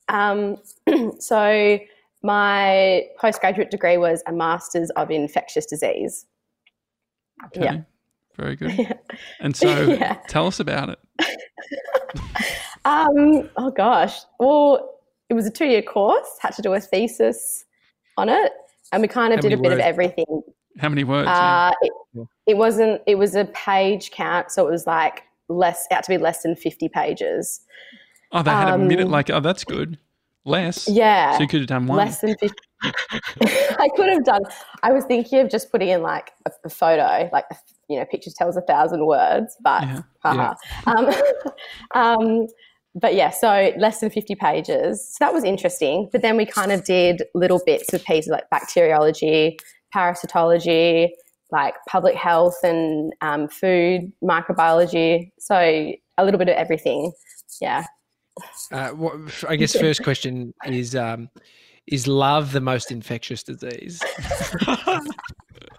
Um, 0.09 0.57
so 1.19 1.79
my 2.23 3.05
postgraduate 3.19 3.71
degree 3.71 3.97
was 3.99 4.23
a 4.27 4.33
master's 4.33 4.91
of 4.91 5.11
infectious 5.11 5.67
disease. 5.67 6.27
okay 7.47 7.65
Yeah. 7.65 7.79
very 8.37 8.57
good 8.57 8.99
and 9.41 9.57
so 9.57 9.69
Yeah. 9.83 10.15
tell 10.29 10.47
us 10.47 10.61
about 10.61 10.91
it 10.91 10.99
Um, 12.85 13.51
oh 13.57 13.73
gosh. 13.73 14.21
Well, 14.39 15.01
it 15.29 15.35
was 15.35 15.45
a 15.45 15.51
two-year 15.51 15.83
course. 15.83 16.39
Had 16.41 16.55
to 16.55 16.63
do 16.63 16.73
a 16.73 16.79
thesis 16.81 17.65
on 18.17 18.29
it, 18.29 18.53
and 18.93 19.03
we 19.03 19.09
kind 19.09 19.33
of 19.33 19.39
How 19.39 19.43
did 19.43 19.53
a 19.53 19.57
many 19.57 19.69
bit 19.69 19.73
of 19.73 19.79
everything. 19.81 20.43
How 20.79 20.89
many 20.89 21.05
words? 21.05 21.29
yeah? 21.29 21.71
Uh, 21.71 21.75
it, 21.83 22.29
it 22.47 22.57
wasn't. 22.57 23.03
It 23.07 23.17
was 23.17 23.35
a 23.35 23.47
page 23.47 24.11
count, 24.11 24.51
so 24.51 24.67
it 24.67 24.71
was 24.71 24.87
like 24.87 25.23
less. 25.49 25.87
Out 25.93 26.05
to 26.05 26.11
be 26.11 26.19
less 26.19 26.43
than 26.43 26.57
fifty 26.57 26.89
pages. 26.89 27.61
oh, 28.33 28.43
they 28.43 28.51
had 28.51 28.69
a 28.69 28.79
minute. 28.79 29.05
um, 29.07 29.11
Like, 29.11 29.31
oh, 29.31 29.41
that's 29.41 29.65
good. 29.65 29.99
Less. 30.45 30.87
Yeah, 30.89 31.33
So 31.37 31.43
you 31.43 31.49
could 31.49 31.61
have 31.61 31.69
done 31.69 31.87
one. 31.87 31.99
less 31.99 32.21
than 32.21 32.37
50 32.37 32.55
i 33.81 33.89
could 33.97 34.09
have 34.09 34.23
done 34.25 34.43
i 34.83 34.93
was 34.93 35.03
thinking 35.07 35.41
of 35.41 35.49
just 35.51 35.73
putting 35.73 35.89
in 35.89 36.03
like 36.03 36.31
a, 36.47 36.51
a 36.65 36.69
photo 36.69 37.29
like 37.33 37.47
you 37.89 37.99
know 37.99 38.05
pictures 38.05 38.35
tells 38.35 38.55
a 38.57 38.61
thousand 38.61 39.07
words 39.07 39.57
but 39.63 39.83
Yeah. 39.83 40.03
haha. 40.23 40.55
Um, 40.87 41.15
um, 41.95 42.47
but 42.99 43.15
yeah 43.15 43.31
so 43.31 43.73
less 43.77 44.01
than 44.01 44.11
50 44.11 44.35
pages 44.35 45.07
so 45.13 45.17
that 45.25 45.33
was 45.35 45.45
interesting 45.45 46.09
but 46.13 46.23
then 46.23 46.37
we 46.37 46.47
kind 46.47 46.73
of 46.73 46.83
did 46.85 47.23
little 47.35 47.61
bits 47.67 47.93
of 47.93 48.03
pieces 48.05 48.31
like 48.31 48.49
bacteriology 48.51 49.59
parasitology 49.95 51.09
like 51.53 51.75
public 51.89 52.17
health 52.17 52.57
and 52.65 53.13
um, 53.21 53.49
food 53.49 54.11
microbiology 54.23 55.31
so 55.39 55.57
a 55.59 56.25
little 56.25 56.39
bit 56.39 56.49
of 56.49 56.57
everything 56.57 57.13
yeah 57.61 57.85
Uh, 58.73 58.89
what, 58.91 59.15
I 59.49 59.57
guess 59.57 59.75
first 59.81 60.03
question 60.03 60.53
is: 60.67 60.95
um, 60.95 61.31
Is 61.87 62.07
love 62.07 62.53
the 62.53 62.61
most 62.61 62.91
infectious 62.91 63.43
disease? 63.43 64.03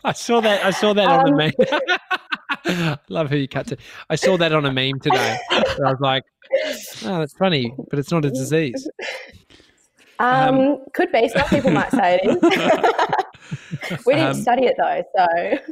I 0.04 0.14
saw 0.14 0.40
that. 0.42 0.64
I 0.66 0.72
saw 0.72 0.94
that 0.94 1.08
on 1.08 1.28
Um, 1.28 1.38
the 1.38 1.54
meme. 2.66 2.98
Love 3.10 3.30
who 3.30 3.38
you 3.38 3.48
cut 3.48 3.68
to. 3.68 3.78
I 4.10 4.16
saw 4.16 4.38
that 4.38 4.54
on 4.54 4.66
a 4.66 4.72
meme 4.72 5.00
today. 5.02 5.38
I 5.52 5.62
was 5.78 5.98
like, 6.00 6.24
"Oh, 7.06 7.20
that's 7.20 7.34
funny, 7.34 7.74
but 7.90 8.00
it's 8.00 8.12
not 8.12 8.26
a 8.26 8.30
disease." 8.30 8.88
Um, 10.20 10.80
could 10.94 11.12
be. 11.12 11.28
Some 11.30 11.48
people 11.50 11.72
might 11.72 11.92
say 11.92 12.20
it 12.24 12.28
is. 12.28 14.00
we 14.06 14.16
didn't 14.16 14.30
Um, 14.30 14.42
study 14.42 14.66
it 14.66 14.76
though, 14.78 15.04
so 15.16 15.26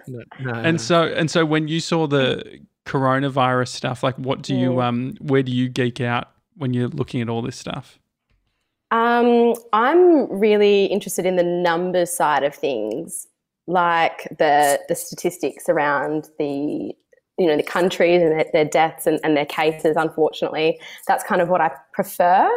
No, 0.08 0.24
no, 0.40 0.52
no. 0.52 0.60
And 0.60 0.80
so 0.80 1.04
and 1.04 1.30
so 1.32 1.46
when 1.46 1.68
you 1.68 1.80
saw 1.80 2.06
the 2.08 2.60
coronavirus 2.86 3.70
stuff, 3.70 4.04
like 4.04 4.16
what 4.20 4.44
do 4.44 4.56
you 4.56 4.70
Mm. 4.74 4.84
um 4.84 5.14
where 5.20 5.42
do 5.42 5.52
you 5.52 5.68
geek 5.70 6.00
out 6.00 6.28
when 6.58 6.74
you're 6.74 6.88
looking 6.90 7.22
at 7.22 7.30
all 7.30 7.42
this 7.42 7.58
stuff? 7.58 8.00
um, 8.92 9.56
I'm 9.74 10.30
really 10.32 10.86
interested 10.86 11.26
in 11.26 11.36
the 11.38 11.44
numbers 11.44 12.14
side 12.14 12.44
of 12.44 12.54
things, 12.54 13.28
like 13.66 14.28
the 14.38 14.80
the 14.88 14.96
statistics 14.96 15.68
around 15.68 16.30
the 16.38 16.94
you 17.38 17.48
know 17.48 17.58
the 17.58 17.64
countries 17.64 18.22
and 18.22 18.32
their, 18.32 18.46
their 18.54 18.66
deaths 18.66 19.08
and, 19.08 19.20
and 19.24 19.36
their 19.36 19.46
cases. 19.46 19.96
Unfortunately, 19.98 20.80
that's 21.08 21.24
kind 21.24 21.42
of 21.42 21.50
what 21.50 21.62
I 21.62 21.72
prefer. 21.94 22.50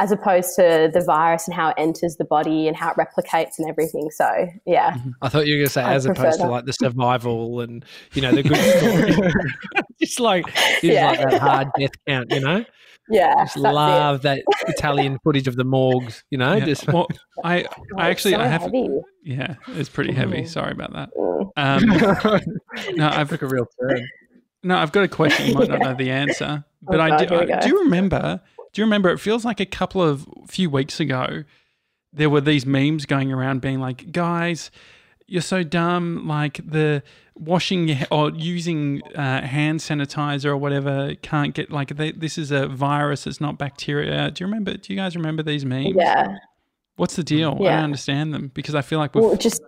As 0.00 0.12
opposed 0.12 0.54
to 0.54 0.88
the 0.94 1.00
virus 1.00 1.48
and 1.48 1.54
how 1.56 1.70
it 1.70 1.74
enters 1.76 2.18
the 2.18 2.24
body 2.24 2.68
and 2.68 2.76
how 2.76 2.92
it 2.92 2.96
replicates 2.96 3.58
and 3.58 3.68
everything. 3.68 4.12
So, 4.12 4.46
yeah. 4.64 4.92
Mm-hmm. 4.92 5.10
I 5.22 5.28
thought 5.28 5.48
you 5.48 5.54
were 5.54 5.58
going 5.58 5.66
to 5.66 5.72
say 5.72 5.82
I 5.82 5.94
as 5.94 6.06
opposed 6.06 6.38
to 6.38 6.46
like 6.46 6.66
the 6.66 6.72
survival 6.72 7.60
and 7.60 7.84
you 8.12 8.22
know 8.22 8.30
the 8.30 8.44
good 8.44 8.56
story. 8.56 9.32
just 10.00 10.20
like 10.20 10.46
Yeah. 10.84 11.10
like 11.10 11.30
that 11.30 11.40
hard 11.40 11.68
death 11.76 11.90
count, 12.06 12.30
you 12.30 12.38
know. 12.38 12.64
Yeah. 13.10 13.34
Just 13.44 13.54
that's 13.54 13.56
it. 13.56 13.60
love 13.74 14.22
that 14.22 14.42
Italian 14.66 15.18
footage 15.24 15.48
of 15.48 15.56
the 15.56 15.64
morgues, 15.64 16.22
you 16.30 16.38
know. 16.38 16.54
Yeah. 16.54 16.64
Just 16.64 16.86
well, 16.86 17.06
I 17.44 17.62
Oh, 17.78 17.82
I 17.98 18.10
actually 18.10 18.32
so 18.32 18.40
I 18.40 18.46
have 18.46 18.62
heavy. 18.62 18.88
yeah, 19.24 19.54
it's 19.68 19.88
pretty 19.88 20.12
heavy. 20.12 20.42
Mm. 20.42 20.48
Sorry 20.48 20.72
about 20.72 20.92
that. 20.92 21.10
Mm. 21.16 21.50
Um, 21.56 22.92
no, 22.96 23.08
I've 23.08 23.28
took 23.28 23.42
a 23.42 23.46
real 23.46 23.66
turn. 23.80 24.06
no, 24.62 24.76
I've 24.76 24.92
got 24.92 25.04
a 25.04 25.08
question. 25.08 25.46
You 25.48 25.54
might 25.54 25.68
not 25.68 25.80
know 25.80 25.94
the 25.94 26.10
answer, 26.10 26.64
but 26.82 27.00
Oh 27.00 27.02
I, 27.02 27.08
God, 27.10 27.28
do, 27.28 27.52
I- 27.54 27.60
do 27.60 27.68
you 27.68 27.78
remember? 27.80 28.40
Do 28.72 28.80
you 28.82 28.84
remember? 28.84 29.08
It 29.10 29.18
feels 29.18 29.44
like 29.44 29.60
a 29.60 29.66
couple 29.66 30.02
of 30.02 30.26
few 30.48 30.68
weeks 30.68 31.00
ago, 31.00 31.44
there 32.12 32.28
were 32.28 32.40
these 32.42 32.66
memes 32.66 33.06
going 33.06 33.32
around 33.32 33.60
being 33.62 33.80
like, 33.80 34.12
guys. 34.12 34.70
You're 35.28 35.42
so 35.42 35.62
dumb. 35.62 36.26
Like 36.26 36.60
the 36.68 37.02
washing 37.36 37.96
or 38.10 38.30
using 38.30 39.02
uh, 39.14 39.42
hand 39.42 39.78
sanitizer 39.80 40.46
or 40.46 40.56
whatever 40.56 41.14
can't 41.22 41.54
get 41.54 41.70
like 41.70 41.96
they, 41.96 42.10
this 42.12 42.36
is 42.38 42.50
a 42.50 42.66
virus. 42.66 43.26
It's 43.26 43.40
not 43.40 43.58
bacteria. 43.58 44.30
Do 44.30 44.42
you 44.42 44.46
remember? 44.48 44.76
Do 44.76 44.92
you 44.92 44.98
guys 44.98 45.14
remember 45.14 45.42
these 45.42 45.64
memes? 45.64 45.94
Yeah. 45.94 46.38
What's 46.96 47.14
the 47.14 47.22
deal? 47.22 47.52
I 47.60 47.64
don't 47.64 47.84
understand 47.84 48.34
them 48.34 48.50
because 48.54 48.74
I 48.74 48.82
feel 48.82 48.98
like 48.98 49.14
we're 49.14 49.22
Well, 49.22 49.36
just 49.36 49.62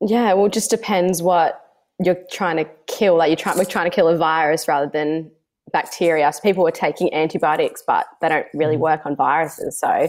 yeah. 0.00 0.32
Well, 0.34 0.46
it 0.46 0.52
just 0.52 0.70
depends 0.70 1.22
what 1.22 1.60
you're 2.04 2.18
trying 2.30 2.56
to 2.58 2.66
kill. 2.86 3.16
Like 3.16 3.30
you're 3.30 3.36
trying, 3.36 3.58
we're 3.58 3.64
trying 3.64 3.90
to 3.90 3.94
kill 3.94 4.08
a 4.08 4.16
virus 4.16 4.68
rather 4.68 4.88
than 4.92 5.30
bacteria. 5.72 6.32
So 6.32 6.40
people 6.40 6.62
were 6.64 6.70
taking 6.70 7.12
antibiotics, 7.12 7.82
but 7.86 8.06
they 8.20 8.28
don't 8.28 8.46
really 8.54 8.74
Mm-hmm. 8.74 8.82
work 8.82 9.06
on 9.06 9.16
viruses. 9.16 9.78
So 9.78 10.08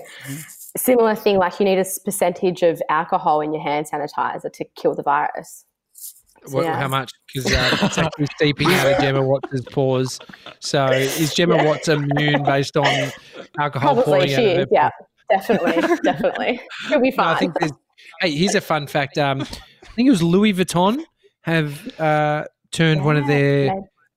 similar 0.78 1.16
thing, 1.16 1.38
like 1.38 1.60
you 1.60 1.66
need 1.66 1.80
a 1.80 1.86
percentage 2.06 2.62
of 2.62 2.82
alcohol 2.90 3.42
in 3.42 3.54
your 3.54 3.64
hand 3.64 3.88
sanitizer 3.92 4.52
to 4.52 4.66
kill 4.76 4.96
the 4.96 5.04
virus. 5.04 5.66
So, 5.94 6.58
What, 6.58 6.66
yeah. 6.66 6.78
How 6.80 6.88
much? 6.88 7.12
Because 7.34 7.54
uh, 7.54 7.78
it's 7.84 7.98
actually 7.98 8.28
seeping 8.40 8.68
out 8.68 8.88
of 8.88 9.00
Gemma 9.00 9.22
Watts' 9.22 9.62
pores. 9.72 10.20
So 10.60 10.88
is 10.88 11.34
Gemma 11.36 11.58
Yeah. 11.58 11.66
Watts 11.66 11.88
immune 11.88 12.44
based 12.44 12.78
on 12.78 13.12
alcohol 13.60 13.94
Probably 13.96 14.04
pouring 14.04 14.28
she 14.30 14.36
out 14.36 14.40
of 14.40 14.56
her 14.56 14.62
is. 14.62 14.68
Yeah, 14.72 14.90
definitely, 15.30 15.98
definitely. 16.04 16.62
She'll 16.88 17.00
be 17.00 17.12
No, 17.12 17.16
fine. 17.16 17.36
I 17.36 17.40
think 17.40 17.54
hey, 18.22 18.32
here's 18.32 18.56
a 18.56 18.62
fun 18.62 18.88
fact. 18.88 19.18
Um, 19.18 19.42
I 19.42 19.94
think 19.96 20.08
it 20.08 20.12
was 20.12 20.24
Louis 20.24 20.54
Vuitton 20.54 21.04
have 21.42 22.00
uh, 22.00 22.46
turned 22.72 23.04
one 23.04 23.18
of 23.18 23.28
their 23.28 23.74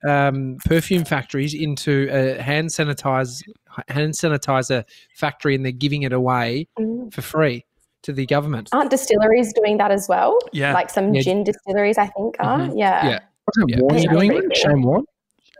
um, 0.06 0.56
perfume 0.64 1.04
factories 1.04 1.54
into 1.54 2.08
a 2.10 2.40
hand 2.40 2.68
sanitize 2.68 3.42
hand 3.88 4.14
sanitizer 4.14 4.84
factory, 5.14 5.54
and 5.54 5.64
they're 5.64 5.72
giving 5.72 6.02
it 6.02 6.12
away 6.12 6.66
Mm. 6.78 7.12
for 7.12 7.22
free 7.22 7.64
to 8.02 8.12
the 8.12 8.26
government. 8.26 8.68
Aren't 8.72 8.90
distilleries 8.90 9.52
doing 9.54 9.78
that 9.78 9.90
as 9.90 10.08
well? 10.08 10.38
Yeah. 10.52 10.74
Like 10.74 10.90
some 10.90 11.14
Yeah. 11.14 11.22
gin 11.22 11.44
distilleries, 11.44 11.96
I 11.98 12.06
think 12.08 12.36
are. 12.38 12.58
Mhm. 12.58 12.78
Yeah. 12.78 13.06
Yeah. 13.08 13.18
Wasn't 13.46 13.70
Yeah. 13.70 13.80
Warren 13.80 14.02
doing 14.02 14.30
Pretty 14.30 14.36
it? 14.36 14.42
cool. 14.42 14.70
Shane 14.72 14.82
Warren? 14.82 15.04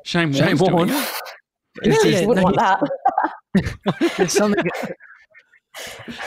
Shane 0.05 0.33
Shane 0.33 0.45
Warne's 0.47 0.61
doing 0.61 0.73
Warne. 0.75 0.89
it. 0.91 1.09
It's 1.83 2.05
You 2.05 2.11
just- 2.13 2.27
wouldn't 2.27 2.45
want 2.45 2.57
that. 2.57 2.81
There's 4.17 4.33
something. 4.33 4.65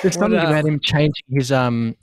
There's 0.01 0.03
What, 0.03 0.13
something 0.13 0.39
uh, 0.39 0.48
about 0.48 0.65
him 0.65 0.79
changing 0.84 1.25
his 1.29 1.51
um. 1.51 1.96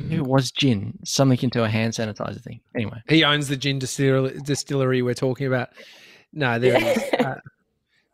Maybe 0.00 0.16
it 0.16 0.26
was 0.26 0.50
gin, 0.50 0.98
something 1.04 1.38
into 1.42 1.62
a 1.62 1.68
hand 1.68 1.92
sanitizer 1.92 2.40
thing. 2.42 2.60
Anyway, 2.74 3.00
He 3.08 3.22
owns 3.22 3.46
the 3.46 3.56
gin 3.56 3.78
distillery, 3.78 4.36
distillery 4.44 5.02
we're 5.02 5.14
talking 5.14 5.46
about. 5.46 5.68
No, 6.32 6.58
there 6.58 6.74
it 6.76 6.82
is. 7.20 7.24
Uh, 7.24 7.36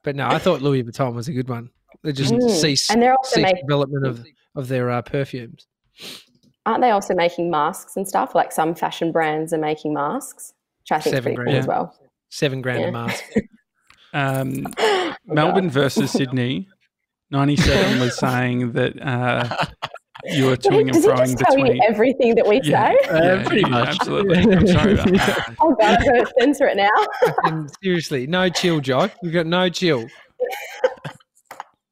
but 0.03 0.17
no, 0.17 0.27
I 0.27 0.39
thought 0.39 0.63
Louis 0.63 0.83
Vuitton 0.85 1.15
was 1.15 1.29
a 1.29 1.33
good 1.33 1.49
one. 1.49 1.71
They 2.03 2.13
just 2.13 2.33
Mm. 2.33 2.51
cease, 2.51 2.91
And 2.91 3.03
they're 3.03 3.15
also 3.15 3.35
cease 3.37 3.43
making, 3.45 3.67
development 3.67 4.07
of, 4.07 4.25
of 4.57 4.69
their 4.69 4.91
uh, 4.91 5.03
perfumes. 5.03 5.67
aren't 6.67 6.83
they 6.83 6.91
also 6.91 7.15
making 7.15 7.51
masks 7.51 7.97
and 7.97 8.07
stuff? 8.09 8.35
Like 8.35 8.53
some 8.53 8.75
fashion 8.75 9.13
brands 9.13 9.53
are 9.53 9.59
making 9.59 9.93
masks, 9.95 10.53
which 10.83 10.93
I 10.93 11.01
think 11.01 11.15
Seven 11.15 11.33
is 11.33 11.37
pretty 11.37 11.51
grand. 11.51 11.51
cool 11.51 11.59
as 11.59 11.67
well. 11.67 11.99
Seven 12.31 12.63
grand 12.63 12.85
a 12.85 12.93
mask. 12.93 13.25
Um, 14.13 14.67
Oh, 14.79 15.15
Melbourne 15.27 15.67
God. 15.67 15.73
versus 15.73 16.11
Sydney. 16.11 16.69
97 17.31 18.01
was 18.01 18.19
saying 18.19 18.73
that 18.73 19.01
uh, 19.01 19.57
you 20.25 20.47
were 20.47 20.57
Did 20.57 20.73
he, 20.73 20.79
toing 20.79 20.81
and 20.83 20.93
does 20.93 21.05
he 21.05 21.11
froing 21.11 21.39
just 21.39 21.39
tell 21.39 21.59
you 21.59 21.81
everything 21.89 22.35
that 22.35 22.47
we 22.47 22.61
Yeah. 22.63 22.91
say? 22.91 22.99
Yeah, 23.07 23.43
pretty 23.45 23.63
yeah, 23.63 23.69
much. 23.69 23.89
Absolutely. 23.89 24.39
I'm 24.39 24.67
sorry 24.67 24.93
about 24.95 25.13
that. 25.13 25.57
Oh 25.61 25.75
god, 25.79 25.99
I'm 25.99 26.05
going 26.05 26.25
to 26.25 26.33
censor 26.39 26.67
it 26.67 26.77
now. 26.77 26.89
and 27.45 27.71
seriously, 27.83 28.27
no 28.27 28.49
chill, 28.49 28.81
Joe. 28.81 29.11
You've 29.23 29.33
got 29.33 29.47
no 29.47 29.69
chill. 29.69 30.07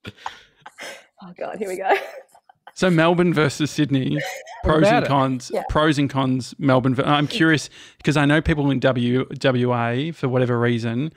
Oh 0.07 1.33
god, 1.39 1.59
here 1.59 1.69
we 1.69 1.77
go. 1.77 1.93
So 2.75 2.91
Melbourne 2.91 3.35
versus 3.35 3.71
Sydney, 3.73 4.19
pros 4.63 4.87
and 4.87 5.05
cons. 5.05 5.51
Yeah. 5.53 5.65
Pros 5.69 5.99
and 5.99 6.09
cons. 6.09 6.55
Melbourne. 6.59 6.97
I'm 7.05 7.27
curious 7.27 7.69
because 7.97 8.17
I 8.17 8.25
know 8.25 8.41
people 8.41 8.71
in 8.71 8.79
W 8.79 9.27
WA 9.43 10.13
for 10.13 10.29
whatever 10.29 10.59
reason 10.59 11.13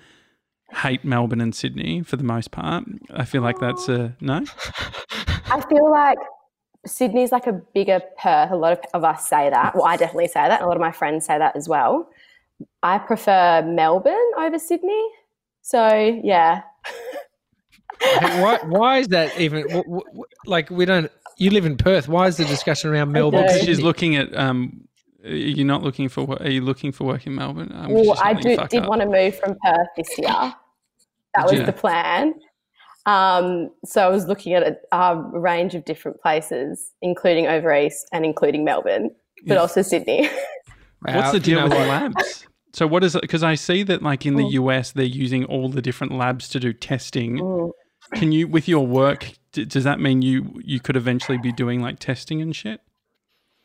hate 0.74 1.04
Melbourne 1.04 1.42
and 1.42 1.54
Sydney 1.54 2.02
for 2.02 2.16
the 2.16 2.24
most 2.24 2.52
part. 2.52 2.86
I 3.14 3.26
feel 3.26 3.42
like 3.42 3.60
that's 3.60 3.88
a 3.90 4.16
no. 4.22 4.44
I 5.52 5.62
feel 5.70 5.92
like 5.92 6.18
Sydney's 6.86 7.32
like 7.32 7.48
a 7.48 7.54
bigger 7.54 8.02
Perth. 8.18 8.52
A 8.52 8.56
lot 8.56 8.74
of, 8.74 8.80
of 8.94 9.04
us 9.04 9.28
say 9.28 9.50
that. 9.50 9.76
Well, 9.76 9.86
I 9.86 9.98
definitely 9.98 10.28
say 10.28 10.42
that. 10.48 10.60
And 10.60 10.64
a 10.64 10.68
lot 10.68 10.78
of 10.78 10.82
my 10.82 10.92
friends 10.92 11.26
say 11.26 11.38
that 11.38 11.56
as 11.56 11.70
well. 11.70 12.10
I 12.84 12.98
prefer 12.98 13.62
Melbourne 13.64 14.32
over 14.38 14.58
Sydney. 14.58 15.08
So 15.62 16.20
yeah, 16.24 16.64
why, 18.02 18.60
why 18.66 18.98
is 18.98 19.08
that 19.10 19.40
even? 19.40 19.70
wh- 19.70 19.86
wh- 19.88 20.18
wh- 20.18 20.48
like, 20.48 20.70
we 20.70 20.86
don't. 20.86 21.12
You 21.38 21.52
live 21.52 21.66
in 21.66 21.78
Perth. 21.78 22.08
Why 22.08 22.28
is 22.28 22.38
the 22.38 22.46
discussion 22.46 22.90
around 22.92 23.12
Melbourne? 23.12 23.44
Because 23.44 23.62
she's 23.62 23.82
looking 23.82 24.16
at. 24.16 24.36
Um, 24.36 24.88
you're 25.24 25.68
not 25.68 25.84
looking 25.84 26.10
for. 26.10 26.26
wo- 26.26 26.38
Are 26.40 26.50
you 26.50 26.62
looking 26.62 26.92
for 26.92 27.04
work 27.06 27.28
in 27.28 27.36
Melbourne? 27.36 27.72
Um, 27.74 27.94
well, 27.94 28.18
I 28.22 28.34
do, 28.34 28.58
did 28.70 28.82
up. 28.84 28.90
want 28.90 29.02
to 29.02 29.08
move 29.08 29.38
from 29.38 29.56
Perth 29.64 29.88
this 29.96 30.18
year. 30.18 30.28
That 30.30 30.56
Did 31.36 31.44
was 31.44 31.60
you? 31.60 31.66
the 31.66 31.74
plan. 31.74 32.34
Um, 33.06 33.72
so 33.84 34.06
I 34.06 34.10
was 34.10 34.28
looking 34.28 34.54
at 34.54 34.64
a, 34.64 34.96
a 34.96 35.16
range 35.40 35.74
of 35.76 35.86
different 35.86 36.22
places, 36.22 36.92
including 37.02 37.48
over 37.48 37.74
east 37.74 38.08
and 38.12 38.26
including 38.26 38.64
Melbourne, 38.64 39.10
but 39.48 39.56
Yeah. 39.56 39.60
also 39.62 39.82
Sydney. 39.82 40.30
Wow, 41.04 41.16
What's 41.16 41.32
the 41.32 41.38
you 41.38 41.44
deal 41.44 41.58
know 41.58 41.64
with 41.64 41.74
the 41.74 41.80
labs? 41.88 42.46
So 42.74 42.86
what 42.86 43.04
is 43.04 43.16
it? 43.16 43.22
Because 43.24 43.42
I 43.42 43.56
see 43.56 43.82
that 43.82 44.04
like 44.04 44.28
in 44.28 44.36
the 44.36 44.44
Mm. 44.44 44.52
US, 44.52 44.92
they're 44.92 45.04
using 45.04 45.46
all 45.46 45.68
the 45.68 45.82
different 45.82 46.14
labs 46.14 46.48
to 46.50 46.60
do 46.60 46.74
testing. 46.74 47.40
Mm. 47.40 47.72
Can 48.14 48.32
you, 48.32 48.48
with 48.48 48.68
your 48.68 48.86
work, 48.86 49.32
d- 49.52 49.66
does 49.66 49.84
that 49.84 50.00
mean 50.00 50.22
you 50.22 50.62
you 50.64 50.80
could 50.80 50.96
eventually 50.96 51.40
be 51.40 51.52
doing 51.52 51.82
like 51.82 51.98
testing 51.98 52.40
and 52.40 52.56
shit? 52.56 52.82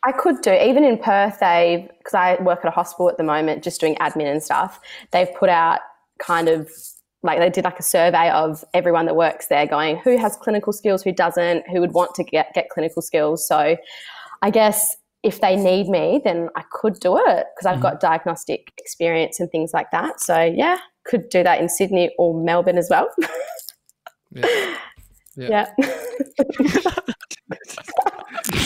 I 0.02 0.12
could 0.12 0.40
do 0.40 0.50
even 0.50 0.82
in 0.82 0.96
Perth. 0.96 1.38
They've 1.40 1.86
because 1.98 2.14
I 2.14 2.42
work 2.42 2.60
at 2.64 2.68
a 2.68 2.70
hospital 2.70 3.10
at 3.10 3.18
the 3.18 3.22
moment, 3.24 3.62
just 3.62 3.80
doing 3.82 3.96
admin 3.96 4.32
and 4.32 4.42
stuff. 4.42 4.80
They've 5.10 5.32
put 5.34 5.50
out 5.50 5.80
kind 6.18 6.48
of 6.48 6.70
like 7.26 7.38
they 7.38 7.50
did 7.50 7.64
like 7.64 7.78
a 7.78 7.82
survey 7.82 8.30
of 8.30 8.64
everyone 8.74 9.06
that 9.06 9.16
works 9.16 9.48
there, 9.48 9.66
going 9.66 9.98
who 9.98 10.16
has 10.16 10.36
clinical 10.36 10.72
skills, 10.72 11.02
who 11.02 11.12
doesn't, 11.12 11.68
who 11.70 11.80
would 11.80 11.92
want 11.92 12.14
to 12.14 12.24
get 12.24 12.52
get 12.54 12.68
clinical 12.70 13.02
skills. 13.02 13.46
So, 13.46 13.76
I 14.42 14.50
guess 14.50 14.96
if 15.22 15.40
they 15.40 15.56
need 15.56 15.88
me, 15.88 16.20
then 16.24 16.48
I 16.54 16.62
could 16.70 17.00
do 17.00 17.16
it 17.16 17.46
because 17.56 17.66
I've 17.66 17.80
got 17.80 18.00
diagnostic 18.00 18.72
experience 18.78 19.40
and 19.40 19.50
things 19.50 19.72
like 19.74 19.90
that. 19.90 20.20
So 20.20 20.40
yeah, 20.40 20.78
could 21.04 21.28
do 21.30 21.42
that 21.42 21.60
in 21.60 21.68
Sydney 21.68 22.14
or 22.16 22.40
Melbourne 22.40 22.78
as 22.78 22.88
well. 22.88 23.08
Yeah. 24.32 24.76
Yeah. 25.36 25.66
yeah. 25.78 25.94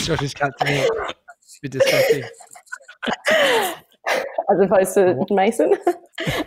Josh 0.03 0.19
just 0.19 0.35
cut 0.35 0.51
to 0.59 0.65
me. 0.65 0.87
Bit 1.61 1.71
disgusting. 1.71 2.23
as 4.51 4.59
opposed 4.59 4.93
to 4.95 5.25
Mason. 5.29 5.75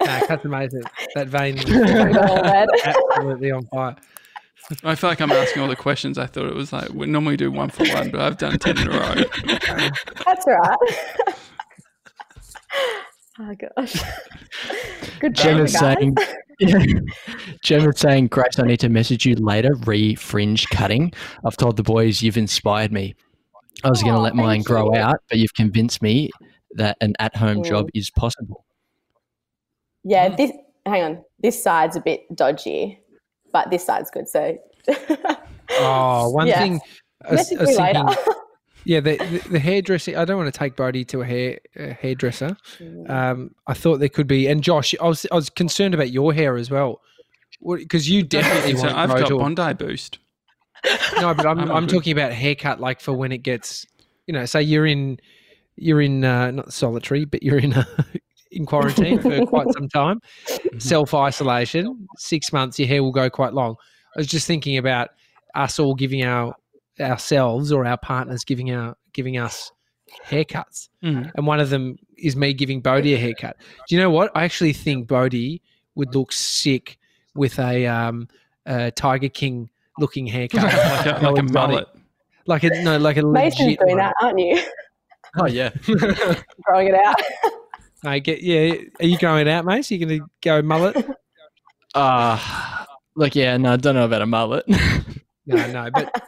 Nah, 0.04 0.26
cut 0.26 0.42
to 0.42 0.49
Mason. 0.49 0.83
That 1.14 1.28
vein 1.28 1.59
is 1.59 1.71
absolutely 2.85 3.50
on 3.50 3.66
fire. 3.66 3.97
I 4.83 4.94
feel 4.94 5.11
like 5.11 5.21
I'm 5.21 5.30
asking 5.30 5.62
all 5.62 5.68
the 5.68 5.76
questions. 5.76 6.16
I 6.18 6.26
thought 6.26 6.47
it 6.47 6.54
was 6.54 6.73
like 6.73 6.88
we 6.90 7.06
normally 7.06 7.37
do 7.37 7.50
one 7.52 7.68
for 7.71 7.85
one, 7.94 8.11
but 8.11 8.21
I've 8.21 8.38
done 8.38 8.59
ten 8.59 8.78
in 8.78 8.88
a 8.88 8.90
row. 8.90 9.14
That's 10.25 10.47
right. 10.47 10.76
oh 13.40 13.54
gosh. 13.76 13.94
Good 15.21 15.35
job, 15.35 15.44
Gemma's 15.44 15.73
guys. 15.73 15.97
saying, 15.99 16.16
Gemma's 17.62 17.99
saying, 18.00 18.28
Grace, 18.28 18.59
I 18.59 18.62
need 18.62 18.80
to 18.80 18.88
message 18.88 19.26
you 19.26 19.35
later. 19.37 19.75
Re 19.85 20.14
fringe 20.14 20.66
cutting. 20.71 21.12
I've 21.44 21.56
told 21.56 21.76
the 21.76 21.83
boys 21.83 22.23
you've 22.23 22.37
inspired 22.38 22.92
me. 22.92 23.14
I 23.83 23.90
was 23.90 24.02
going 24.02 24.14
to 24.14 24.21
let 24.21 24.35
mine 24.35 24.62
grow 24.62 24.94
you. 24.94 25.00
out, 25.00 25.18
but 25.28 25.38
you've 25.38 25.52
convinced 25.54 26.00
me 26.00 26.30
that 26.73 26.97
an 27.00 27.14
at 27.18 27.37
home 27.37 27.59
Mm. 27.59 27.66
job 27.68 27.88
is 27.92 28.11
possible. 28.11 28.64
Yeah, 30.04 30.28
this 30.35 30.52
hang 30.87 31.03
on. 31.03 31.25
This 31.41 31.62
side's 31.62 31.97
a 31.97 32.00
bit 32.00 32.23
dodgy, 32.35 33.00
but 33.53 33.71
this 33.71 33.85
side's 33.85 34.11
good. 34.11 34.29
So 34.29 34.57
Oh, 35.71 36.31
one 36.31 36.47
Yeah. 36.47 36.59
thing. 36.61 36.81
I 37.25 37.31
was, 37.33 37.38
message 37.38 37.59
I 37.59 37.62
was 37.64 37.79
later. 37.79 38.05
thinking, 38.05 38.35
yeah, 38.85 39.00
the, 39.00 39.17
the, 39.17 39.49
the 39.53 39.59
hairdressing. 39.59 40.17
I 40.17 40.25
don't 40.25 40.37
want 40.37 40.53
to 40.53 40.59
take 40.59 40.76
Bodie 40.76 41.05
to 41.07 41.23
a 41.23 41.25
hair 41.25 41.59
a 41.76 41.93
hairdresser. 41.95 42.57
Um, 43.09 43.55
I 43.67 43.73
thought 43.75 43.99
there 43.99 44.11
could 44.11 44.26
be, 44.26 44.47
and 44.47 44.62
Josh, 44.62 44.95
I 45.00 45.07
was 45.09 45.26
I 45.33 45.35
was 45.37 45.49
concerned 45.49 45.95
about 45.95 46.11
your 46.11 46.35
hair 46.35 46.57
as 46.57 46.71
well, 46.71 47.00
because 47.67 48.09
you 48.11 48.23
definitely 48.23 48.76
so 48.76 48.88
want 48.88 48.99
I've 48.99 49.14
to 49.14 49.21
got 49.21 49.29
go. 49.31 49.38
Bondi 49.38 49.73
Boost. 49.75 50.19
No, 51.19 51.33
but 51.33 51.47
I'm 51.47 51.59
I'm 51.61 51.71
I'm, 51.71 51.87
talking 51.87 52.12
about 52.12 52.33
haircut, 52.33 52.79
like 52.79 53.00
for 53.00 53.14
when 53.14 53.33
it 53.33 53.38
gets, 53.38 53.87
you 54.26 54.35
know, 54.35 54.45
say 54.45 54.61
you're 54.61 54.87
in 54.87 55.19
you're 55.76 56.03
in 56.03 56.23
uh, 56.25 56.50
not 56.50 56.73
solitary, 56.73 57.25
but 57.25 57.43
you're 57.43 57.59
in 57.59 57.73
uh, 57.73 57.85
in 58.54 58.66
quarantine 58.66 59.20
for 59.20 59.44
quite 59.46 59.66
some 59.73 59.88
time, 59.88 60.20
self 60.78 61.12
isolation, 61.14 62.06
six 62.16 62.52
months, 62.52 62.78
your 62.78 62.88
hair 62.88 63.02
will 63.02 63.12
go 63.12 63.28
quite 63.30 63.52
long. 63.52 63.76
I 64.16 64.20
was 64.20 64.26
just 64.26 64.46
thinking 64.46 64.76
about 64.78 65.11
us 65.54 65.78
all 65.78 65.94
giving 65.94 66.23
our 66.25 66.54
ourselves 67.00 67.73
or 67.73 67.84
our 67.84 67.96
partners 67.99 68.44
giving 68.44 68.70
our 68.73 68.96
giving 69.12 69.37
us 69.38 69.70
haircuts, 70.26 70.88
Mm. 71.02 71.30
and 71.34 71.46
one 71.46 71.58
of 71.61 71.70
them 71.70 71.96
is 72.16 72.37
me 72.37 72.52
giving 72.54 72.80
Bodie 72.80 73.14
a 73.14 73.18
haircut. 73.18 73.56
Do 73.88 73.94
you 73.96 74.00
know 74.00 74.11
what? 74.11 74.30
I 74.34 74.44
actually 74.44 74.73
think 74.73 75.08
Bodie 75.08 75.61
would 75.96 76.14
look 76.14 76.32
sick 76.32 76.99
with 77.34 77.58
a 77.58 77.87
um, 77.87 78.28
a 78.66 78.90
Tiger 78.92 79.28
King 79.28 79.68
looking 79.99 80.26
haircut, 80.26 80.62
like 80.64 81.06
a, 81.06 81.08
like 81.10 81.23
a 81.23 81.28
Exotic. 81.43 81.52
mullet. 81.52 81.86
like 82.47 82.62
a 82.64 82.71
no, 82.82 82.99
like 82.99 83.17
a 83.17 83.23
Mason's 83.23 83.60
legit 83.60 83.78
doing 83.80 83.90
one. 83.90 83.99
that, 83.99 84.14
aren't 84.23 84.38
you? 84.38 84.60
Oh, 85.36 85.47
yeah. 85.47 85.71
Growing 86.62 86.86
it 86.88 86.95
out. 86.95 87.17
I 88.04 88.19
get 88.19 88.43
yeah. 88.43 88.75
Are 89.00 89.06
you 89.06 89.19
growing 89.19 89.47
it 89.47 89.49
out, 89.50 89.64
Mace? 89.64 89.90
Are 89.90 89.95
you 89.95 90.06
going 90.06 90.21
to 90.21 90.26
go 90.43 90.62
mullet? 90.62 90.97
Uh, 91.95 92.36
look, 93.14 93.36
yeah, 93.36 93.56
no, 93.56 93.75
I 93.75 93.76
don't 93.76 93.95
know 93.95 94.04
about 94.04 94.21
a 94.23 94.26
mullet. 94.26 94.64
No, 95.47 95.64
no, 95.71 95.90
but 95.93 96.26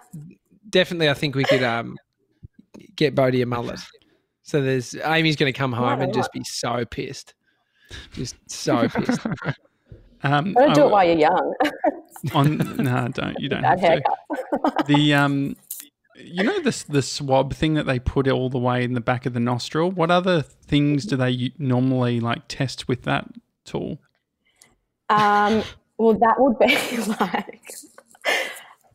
definitely, 0.68 1.08
I 1.08 1.14
think 1.14 1.34
we 1.34 1.42
could 1.44 1.62
um 1.62 1.96
get 2.96 3.14
Bodie 3.14 3.40
a 3.42 3.46
mullet. 3.46 3.80
So 4.42 4.60
there's 4.62 4.94
Amy's 5.04 5.34
going 5.36 5.52
to 5.52 5.58
come 5.58 5.72
home 5.72 6.02
and 6.02 6.12
just 6.14 6.30
be 6.32 6.44
so 6.44 6.84
pissed, 6.84 7.34
just 8.12 8.36
so 8.48 8.86
pissed. 8.94 9.26
Um, 10.22 10.52
Don't 10.52 10.74
do 10.74 10.82
I- 10.82 10.86
it 10.86 10.90
while 10.90 11.04
you're 11.06 11.18
young. 11.18 11.54
on 12.34 12.58
no, 12.76 13.08
don't 13.08 13.34
you 13.40 13.48
don't 13.48 13.62
Bad 13.62 13.80
have 13.80 13.80
to. 13.80 13.86
haircut. 13.86 14.86
The 14.86 15.14
um, 15.14 15.56
you 16.18 16.42
know 16.42 16.60
the 16.60 16.84
the 16.88 17.02
swab 17.02 17.54
thing 17.54 17.74
that 17.74 17.86
they 17.86 17.98
put 17.98 18.28
all 18.28 18.48
the 18.48 18.58
way 18.58 18.82
in 18.84 18.94
the 18.94 19.00
back 19.00 19.26
of 19.26 19.34
the 19.34 19.40
nostril. 19.40 19.90
What 19.90 20.10
other 20.10 20.42
things 20.42 21.04
do 21.04 21.16
they 21.16 21.52
normally 21.58 22.20
like 22.20 22.42
test 22.48 22.88
with 22.88 23.02
that 23.02 23.28
tool? 23.64 23.98
Um, 25.08 25.62
well, 25.98 26.14
that 26.14 26.34
would 26.38 26.58
be 26.58 26.96
like, 27.20 27.70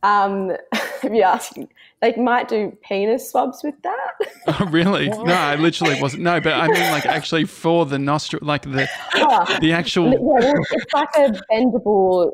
um, 0.02 0.50
if 1.02 1.12
you 1.12 1.22
ask, 1.22 1.52
they 2.00 2.14
might 2.16 2.48
do 2.48 2.76
penis 2.82 3.30
swabs 3.30 3.62
with 3.62 3.80
that. 3.82 4.12
Oh, 4.46 4.66
really? 4.70 5.08
No, 5.24 5.34
I 5.34 5.56
literally 5.56 6.00
wasn't. 6.00 6.22
No, 6.22 6.40
but 6.40 6.52
I 6.52 6.66
mean 6.68 6.90
like 6.92 7.06
actually 7.06 7.44
for 7.44 7.86
the 7.86 7.98
nostril, 7.98 8.40
like 8.44 8.62
the 8.62 8.88
Oh, 9.14 9.58
the 9.60 9.68
yeah, 9.68 9.78
actual. 9.78 10.16
well, 10.20 10.62
it's 10.70 10.92
like 10.92 11.08
a 11.16 11.32
bendable 11.50 12.32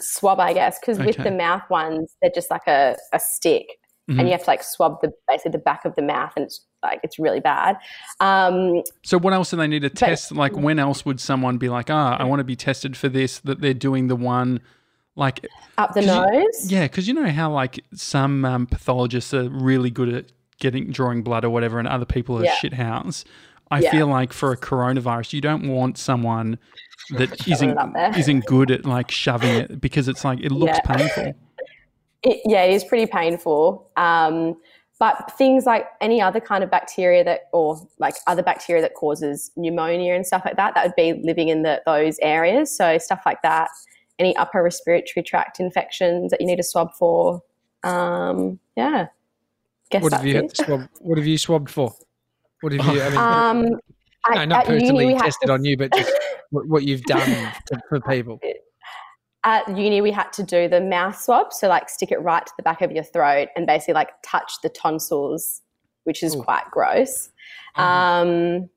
swab, 0.00 0.40
I 0.40 0.52
guess, 0.52 0.78
because 0.80 0.98
with 0.98 1.16
the 1.16 1.30
mouth 1.30 1.62
ones, 1.70 2.14
they're 2.20 2.30
just 2.34 2.50
like 2.50 2.66
a, 2.66 2.96
a 3.12 3.20
stick, 3.20 3.66
Mhm. 4.10 4.18
and 4.18 4.28
you 4.28 4.32
have 4.32 4.42
to 4.44 4.50
like 4.50 4.62
swab 4.62 5.00
the 5.00 5.12
basically 5.28 5.52
the 5.52 5.58
back 5.58 5.84
of 5.86 5.94
the 5.94 6.02
mouth, 6.02 6.32
and 6.36 6.44
it's 6.44 6.60
like 6.82 7.00
it's 7.02 7.18
really 7.18 7.40
bad. 7.40 7.76
Um, 8.20 8.82
So 9.02 9.18
what 9.18 9.32
else 9.32 9.50
do 9.50 9.56
they 9.56 9.66
need 9.66 9.80
to 9.82 9.88
test? 9.88 10.30
Like 10.32 10.54
when 10.56 10.78
else 10.78 11.06
would 11.06 11.20
someone 11.20 11.56
be 11.56 11.68
like, 11.70 11.88
ah, 11.90 12.16
I 12.18 12.24
want 12.24 12.40
to 12.40 12.44
be 12.44 12.56
tested 12.56 12.96
for 12.96 13.08
this? 13.08 13.38
That 13.40 13.60
they're 13.62 13.72
doing 13.72 14.08
the 14.08 14.16
one, 14.16 14.60
like 15.16 15.46
up 15.78 15.94
the 15.94 16.02
'Cause 16.02 16.30
you- 16.32 16.42
nose. 16.42 16.70
Yeah, 16.72 16.82
because 16.82 17.08
you 17.08 17.14
know 17.14 17.30
how 17.30 17.50
like 17.50 17.82
some 17.94 18.44
um, 18.44 18.66
pathologists 18.66 19.32
are 19.32 19.48
really 19.48 19.90
good 19.90 20.12
at 20.12 20.26
getting 20.60 20.90
drawing 20.90 21.22
blood 21.22 21.44
or 21.44 21.50
whatever, 21.50 21.78
and 21.78 21.88
other 21.88 22.04
people 22.04 22.38
are 22.38 22.44
Yeah. 22.44 22.54
shit 22.56 22.74
hounds. 22.74 23.24
I 23.70 23.78
Yeah. 23.80 23.90
feel 23.90 24.06
like 24.06 24.34
for 24.34 24.52
a 24.52 24.56
coronavirus, 24.58 25.32
you 25.32 25.40
don't 25.40 25.66
want 25.68 25.96
someone 25.96 26.58
that 27.16 27.48
isn't 27.48 27.70
it 27.70 27.78
up 27.78 27.92
there. 27.94 28.18
isn't 28.18 28.44
good 28.44 28.70
at 28.70 28.84
like 28.84 29.10
shoving 29.10 29.54
it 29.54 29.80
because 29.80 30.08
it's 30.08 30.24
like 30.26 30.40
it 30.40 30.52
looks 30.52 30.78
Yeah. 30.84 30.96
painful. 30.96 31.34
It, 32.24 32.40
yeah, 32.44 32.62
it 32.64 32.74
is 32.74 32.84
pretty 32.84 33.06
painful. 33.06 33.90
Um, 33.96 34.56
but 34.98 35.32
things 35.36 35.66
like 35.66 35.86
any 36.00 36.22
other 36.22 36.40
kind 36.40 36.64
of 36.64 36.70
bacteria 36.70 37.24
that, 37.24 37.42
or 37.52 37.76
like 37.98 38.14
other 38.26 38.42
bacteria 38.42 38.80
that 38.82 38.94
causes 38.94 39.50
pneumonia 39.56 40.14
and 40.14 40.26
stuff 40.26 40.42
like 40.44 40.56
that, 40.56 40.74
that 40.74 40.86
would 40.86 40.96
be 40.96 41.20
living 41.24 41.48
in 41.48 41.62
the, 41.62 41.82
those 41.84 42.18
areas. 42.20 42.74
So 42.74 42.96
stuff 42.98 43.22
like 43.26 43.42
that, 43.42 43.68
any 44.18 44.36
upper 44.36 44.62
respiratory 44.62 45.22
tract 45.22 45.60
infections 45.60 46.30
that 46.30 46.40
you 46.40 46.46
need 46.46 46.56
to 46.56 46.62
swab 46.62 46.94
for. 46.94 47.42
Um, 47.82 48.58
yeah. 48.76 49.08
Guess 49.90 50.02
What 50.04 50.12
have 50.12 50.26
you 50.26 50.36
had 50.36 50.54
to 50.54 50.64
swab? 50.64 50.88
What 51.00 51.18
have 51.18 51.26
you 51.26 51.38
swabbed 51.38 51.70
for? 51.70 51.92
What 52.60 52.72
have 52.72 52.94
you? 52.94 53.02
I 53.02 53.08
mean, 53.10 53.18
Um, 53.18 53.62
no, 54.30 54.40
at, 54.40 54.48
not 54.48 54.64
personally 54.64 55.14
tested 55.14 55.48
to- 55.48 55.52
on 55.52 55.64
you, 55.64 55.76
but 55.76 55.92
just 55.92 56.12
what, 56.50 56.66
what 56.68 56.82
you've 56.84 57.02
done 57.02 57.28
to, 57.66 57.80
for 57.88 58.00
people. 58.00 58.38
At 59.44 59.68
uni 59.76 60.00
we 60.00 60.10
had 60.10 60.32
to 60.32 60.42
do 60.42 60.68
the 60.68 60.80
mouth 60.80 61.20
swab 61.20 61.52
so 61.52 61.68
like 61.68 61.88
stick 61.88 62.10
it 62.10 62.20
right 62.22 62.46
to 62.46 62.52
the 62.56 62.62
back 62.62 62.80
of 62.82 62.90
your 62.92 63.04
throat 63.04 63.48
and 63.56 63.66
basically 63.66 63.94
like 63.94 64.10
touch 64.24 64.54
the 64.62 64.68
tonsils 64.68 65.60
which 66.04 66.22
is 66.22 66.34
Ooh. 66.34 66.42
quite 66.42 66.64
gross 66.70 67.30
Mhm. 67.76 67.82
um, 67.82 68.70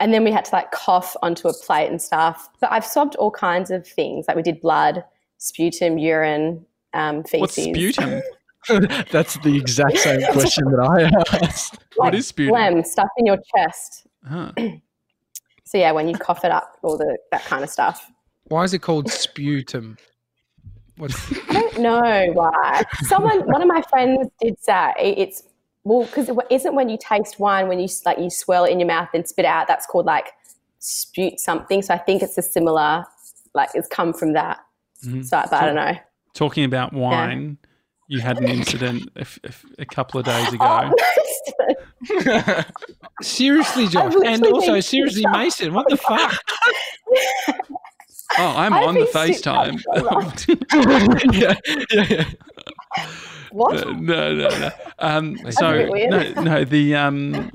and 0.00 0.14
then 0.14 0.24
we 0.24 0.30
had 0.32 0.44
to 0.46 0.54
like 0.54 0.70
cough 0.70 1.16
onto 1.22 1.48
a 1.48 1.52
plate 1.52 1.88
and 1.88 2.00
stuff 2.00 2.48
but 2.60 2.70
i've 2.72 2.84
swabbed 2.86 3.14
all 3.16 3.30
kinds 3.30 3.70
of 3.70 3.86
things 3.86 4.26
like 4.26 4.36
we 4.36 4.42
did 4.42 4.60
blood 4.60 5.04
sputum 5.38 5.98
urine 5.98 6.64
um, 6.94 7.22
feces 7.24 7.40
What's 7.40 7.54
sputum? 7.54 8.22
That's 9.12 9.38
the 9.38 9.56
exact 9.56 9.98
same 9.98 10.20
question 10.32 10.64
that 10.72 10.80
I 10.80 11.42
asked. 11.46 11.78
what 11.96 12.14
is 12.14 12.26
sputum? 12.28 12.54
phlegm 12.54 12.84
stuff 12.84 13.08
in 13.18 13.26
your 13.26 13.38
chest 13.56 14.06
Huh. 14.28 14.52
so 15.64 15.78
yeah 15.78 15.92
when 15.92 16.08
you 16.08 16.14
cough 16.16 16.44
it 16.44 16.50
up 16.50 16.76
all 16.82 16.96
the 16.98 17.16
that 17.30 17.44
kind 17.44 17.62
of 17.62 17.70
stuff 17.70 18.10
Why 18.48 18.64
is 18.64 18.74
it 18.74 18.80
called 18.80 19.10
sputum? 19.10 19.96
What's 20.96 21.32
I 21.48 21.52
don't 21.52 21.78
know 21.78 22.26
why. 22.32 22.82
Someone, 23.02 23.40
one 23.46 23.62
of 23.62 23.68
my 23.68 23.82
friends 23.82 24.28
did 24.40 24.58
say 24.58 24.92
it's 24.96 25.42
well 25.84 26.04
because 26.06 26.28
it 26.28 26.36
isn't 26.50 26.74
when 26.74 26.88
you 26.88 26.98
taste 27.00 27.38
wine 27.38 27.68
when 27.68 27.78
you 27.78 27.88
like 28.04 28.18
you 28.18 28.30
swirl 28.30 28.64
it 28.64 28.72
in 28.72 28.80
your 28.80 28.88
mouth 28.88 29.08
and 29.14 29.26
spit 29.26 29.44
it 29.44 29.48
out. 29.48 29.68
That's 29.68 29.86
called 29.86 30.06
like 30.06 30.26
spute 30.80 31.38
something. 31.38 31.82
So 31.82 31.94
I 31.94 31.98
think 31.98 32.22
it's 32.22 32.36
a 32.36 32.42
similar 32.42 33.04
like 33.54 33.70
it's 33.74 33.86
come 33.88 34.12
from 34.12 34.32
that. 34.32 34.58
Mhm. 35.04 35.24
So, 35.24 35.40
but 35.48 35.52
I 35.52 35.66
don't 35.66 35.76
know. 35.76 35.96
Talking 36.34 36.64
about 36.64 36.92
wine, 36.92 37.58
you 38.08 38.20
had 38.20 38.38
an 38.38 38.48
incident 38.48 39.08
if 39.14 39.38
a 39.78 39.86
couple 39.86 40.18
of 40.18 40.26
days 40.26 40.52
ago. 40.52 40.92
Oh, 42.10 42.62
Seriously, 43.22 43.88
Josh, 43.88 44.14
and 44.24 44.46
also 44.46 44.78
seriously. 44.78 45.24
Mason. 45.32 45.74
What 45.74 45.88
the 45.88 45.96
fuck? 45.96 46.32
Oh, 48.36 48.54
I'm 48.56 48.72
I've 48.74 48.84
on 48.88 48.94
the 48.94 49.06
FaceTime. 49.06 49.80
yeah, 51.34 51.54
yeah, 51.90 52.06
yeah. 52.10 52.24
What? 53.52 53.86
Uh, 53.86 53.92
no, 53.92 54.34
no, 54.34 54.48
no. 54.58 54.70
Um, 54.98 55.38
so 55.50 55.86
no, 55.86 56.32
no, 56.42 56.64
the 56.64 56.94
um, 56.94 57.50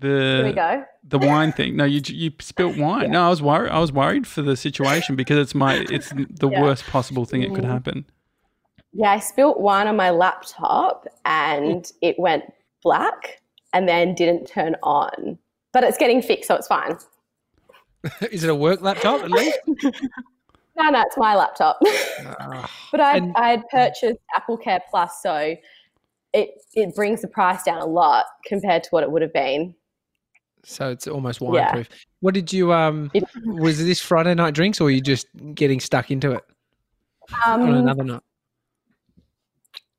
the 0.00 0.78
the 1.06 1.18
wine 1.18 1.52
thing. 1.52 1.76
No, 1.76 1.84
you 1.84 2.00
you 2.06 2.32
spilt 2.40 2.78
wine. 2.78 3.10
No, 3.10 3.26
I 3.26 3.28
was 3.28 3.42
worried. 3.42 3.70
I 3.70 3.78
was 3.78 3.92
worried 3.92 4.26
for 4.26 4.40
the 4.42 4.56
situation 4.56 5.16
because 5.16 5.36
it's 5.38 5.54
my 5.54 5.84
it's 5.90 6.08
the 6.10 6.48
Yeah. 6.48 6.62
worst 6.62 6.86
possible 6.86 7.26
thing 7.26 7.42
it 7.42 7.54
could 7.54 7.64
Mm. 7.64 7.70
happen. 7.70 8.06
Yeah, 8.92 9.10
I 9.10 9.18
spilt 9.18 9.60
wine 9.60 9.88
on 9.88 9.96
my 9.96 10.10
laptop 10.10 11.06
and 11.24 11.90
it 12.00 12.18
went 12.18 12.44
black 12.82 13.40
and 13.72 13.88
then 13.88 14.14
didn't 14.14 14.46
turn 14.46 14.76
on. 14.82 15.36
But 15.72 15.82
it's 15.84 15.98
getting 15.98 16.22
fixed, 16.22 16.46
so 16.48 16.54
it's 16.54 16.68
fine. 16.68 16.96
Is 18.30 18.44
it 18.44 18.50
a 18.50 18.54
work 18.54 18.80
laptop 18.82 19.22
at 19.22 19.30
least? 19.30 19.58
No, 20.76 20.90
no, 20.90 21.02
it's 21.02 21.16
my 21.16 21.36
laptop. 21.36 21.78
Ah. 22.40 22.68
but 22.90 23.00
I 23.00 23.18
And- 23.18 23.32
I 23.36 23.50
had 23.50 23.62
purchased 23.68 24.18
AppleCare 24.36 24.80
Plus, 24.90 25.22
so 25.22 25.54
it 26.32 26.50
it 26.74 26.96
brings 26.96 27.20
the 27.22 27.28
price 27.28 27.62
down 27.62 27.80
a 27.80 27.86
lot 27.86 28.24
compared 28.44 28.82
to 28.82 28.90
what 28.90 29.04
it 29.04 29.10
would 29.12 29.22
have 29.22 29.32
been. 29.32 29.72
so 30.64 30.90
it's 30.90 31.06
almost 31.06 31.40
Yeah. 31.40 31.84
What 32.20 32.34
did 32.34 32.52
you 32.52 32.72
um? 32.72 33.12
It- 33.14 33.22
Was 33.46 33.78
this 33.78 34.00
Friday 34.00 34.34
night 34.34 34.52
drinks, 34.54 34.80
or 34.80 34.84
were 34.84 34.90
you 34.90 35.00
just 35.00 35.28
getting 35.54 35.78
stuck 35.78 36.10
into 36.10 36.32
it 36.32 36.42
on 37.46 37.62
Um, 37.62 37.74
another 37.74 38.02
night? 38.02 38.22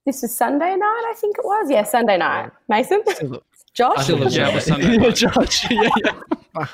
this 0.06 0.22
was 0.24 0.36
Sunday 0.36 0.76
night, 0.76 1.04
I 1.10 1.14
think 1.16 1.38
it 1.38 1.46
was. 1.46 1.70
Yeah, 1.72 1.84
Sunday 1.84 2.18
night. 2.18 2.52
Mason, 2.68 3.02
Still- 3.08 3.44
Josh. 3.74 4.04
still 4.04 4.24
a- 4.24 4.30
Yeah, 4.30 4.50
it 4.50 4.56
was 4.56 4.66
Sunday 4.66 4.98
night. 4.98 5.16
Josh, 5.16 5.72
yeah, 5.72 5.90
yeah. 6.04 6.68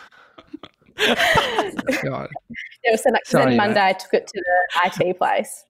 God, 2.03 2.29
It 2.83 2.91
was. 2.91 3.01
'cause 3.03 3.11
Sorry, 3.25 3.43
then 3.45 3.49
mate. 3.51 3.57
Monday, 3.57 3.85
I 3.85 3.93
took 3.93 4.13
it 4.13 4.27
to 4.27 4.43
the 4.43 5.05
IT 5.07 5.17
place. 5.17 5.63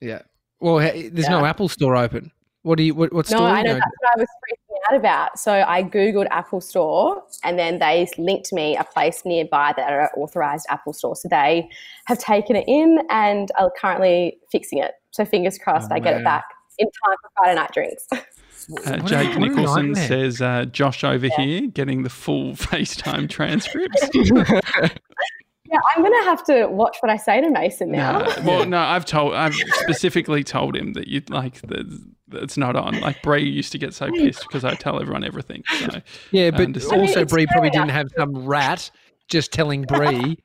yeah. 0.00 0.22
Well, 0.60 0.76
there's 0.78 1.28
no 1.28 1.44
Apple 1.46 1.68
store 1.68 1.96
open. 1.96 2.30
What 2.62 2.76
do 2.76 2.82
you? 2.84 2.94
What, 2.94 3.12
what 3.14 3.30
No, 3.30 3.36
store? 3.38 3.48
I 3.48 3.58
you 3.60 3.64
know 3.64 3.74
that's 3.74 3.86
what 4.00 4.10
I 4.16 4.20
was 4.20 4.28
freaking 4.28 4.92
out 4.92 4.96
about. 5.00 5.38
So 5.38 5.64
I 5.66 5.82
googled 5.82 6.26
Apple 6.30 6.60
Store, 6.60 7.22
and 7.42 7.58
then 7.58 7.78
they 7.78 8.06
linked 8.18 8.52
me 8.52 8.76
a 8.76 8.84
place 8.84 9.22
nearby 9.24 9.72
that 9.78 9.90
are 9.90 10.10
authorized 10.18 10.66
Apple 10.68 10.92
Store. 10.92 11.16
So 11.16 11.28
they 11.30 11.70
have 12.04 12.18
taken 12.18 12.56
it 12.56 12.64
in 12.68 12.98
and 13.08 13.50
are 13.58 13.70
currently 13.80 14.36
fixing 14.52 14.78
it. 14.80 14.92
So 15.12 15.24
fingers 15.24 15.56
crossed, 15.56 15.90
Oh, 15.90 15.94
I 15.94 16.00
get 16.00 16.18
it 16.20 16.24
back 16.24 16.44
in 16.78 16.86
time 16.86 17.16
for 17.22 17.30
Friday 17.38 17.54
night 17.54 17.72
drinks. 17.72 18.06
Uh, 18.86 18.98
Jake 18.98 19.38
Nicholson 19.38 19.94
says, 19.94 20.40
uh, 20.40 20.66
"Josh 20.66 21.04
over 21.04 21.28
here 21.36 21.66
getting 21.66 22.02
the 22.02 22.10
full 22.10 22.52
FaceTime 22.54 23.28
transcripts." 23.30 24.08
yeah, 24.14 25.78
I'm 25.96 26.02
gonna 26.02 26.24
have 26.24 26.44
to 26.44 26.66
watch 26.66 26.96
what 27.00 27.10
I 27.10 27.16
say 27.16 27.40
to 27.40 27.50
Mason 27.50 27.90
now. 27.90 28.18
No, 28.18 28.42
well, 28.44 28.66
no, 28.66 28.78
I've 28.78 29.04
told, 29.04 29.34
I've 29.34 29.54
specifically 29.54 30.44
told 30.44 30.76
him 30.76 30.92
that 30.94 31.08
you 31.08 31.22
like 31.28 31.60
that 31.62 31.86
it's 32.32 32.56
not 32.56 32.76
on. 32.76 33.00
Like 33.00 33.22
Bray 33.22 33.42
used 33.42 33.72
to 33.72 33.78
get 33.78 33.94
so 33.94 34.10
pissed 34.10 34.42
because 34.42 34.64
I 34.64 34.74
tell 34.74 35.00
everyone 35.00 35.24
everything. 35.24 35.62
So 35.78 36.00
Yeah, 36.30 36.46
I 36.46 36.50
but 36.50 36.60
understand. 36.60 36.92
I 36.92 36.96
mean, 36.96 37.08
also 37.08 37.20
it's 37.22 37.32
Bree 37.32 37.46
fair 37.46 37.52
probably 37.52 37.70
didn't 37.70 37.90
have 37.90 38.08
some 38.16 38.46
rat 38.46 38.90
just 39.28 39.52
telling 39.52 39.82
Bree, 39.82 40.38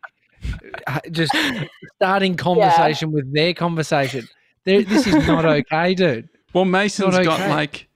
uh, 0.87 0.99
just 1.11 1.35
starting 1.95 2.35
conversation 2.37 3.11
with 3.11 3.33
their 3.33 3.53
conversation. 3.53 4.27
There, 4.63 4.83
this 4.83 5.05
is 5.05 5.27
not 5.27 5.45
okay, 5.45 5.93
dude. 5.93 6.29
well, 6.53 6.65
Mason's 6.65 7.15
Not 7.15 7.25
got 7.25 7.49
like. 7.49 7.87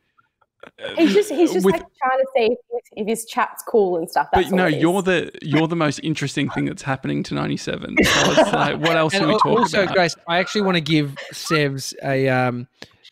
He's 0.98 1.14
just 1.14 1.30
he's 1.32 1.54
just 1.54 1.66
with- 1.66 1.74
like 1.76 1.84
trying 2.02 2.20
to 2.20 2.26
see 2.36 2.46
if, 2.72 2.84
if 2.94 3.08
his 3.08 3.26
chat's 3.26 3.64
cool 3.64 3.98
and 3.98 4.10
stuff. 4.10 4.28
That's 4.34 4.50
But 4.50 4.56
no, 4.56 4.64
all 4.64 4.70
it 4.70 4.76
is. 4.76 4.82
you're 4.82 5.02
the 5.02 5.32
you're 5.42 5.68
the 5.68 5.76
most 5.76 6.00
interesting 6.04 6.50
thing 6.50 6.66
that's 6.66 6.82
happening 6.82 7.24
to 7.24 7.34
'97. 7.34 7.96
So 8.04 8.32
it's 8.32 8.38
like, 8.54 8.80
what 8.80 8.98
else 8.98 9.14
And 9.14 9.24
are 9.26 9.28
we 9.28 9.34
talking 9.34 9.58
also, 9.58 9.84
about? 9.84 9.96
Grace, 9.96 10.16
I 10.28 10.40
actually 10.40 10.62
want 10.62 10.76
to 10.76 10.82
give 10.82 11.16
Sevs 11.34 11.94
a 12.04 12.28
um, 12.30 12.68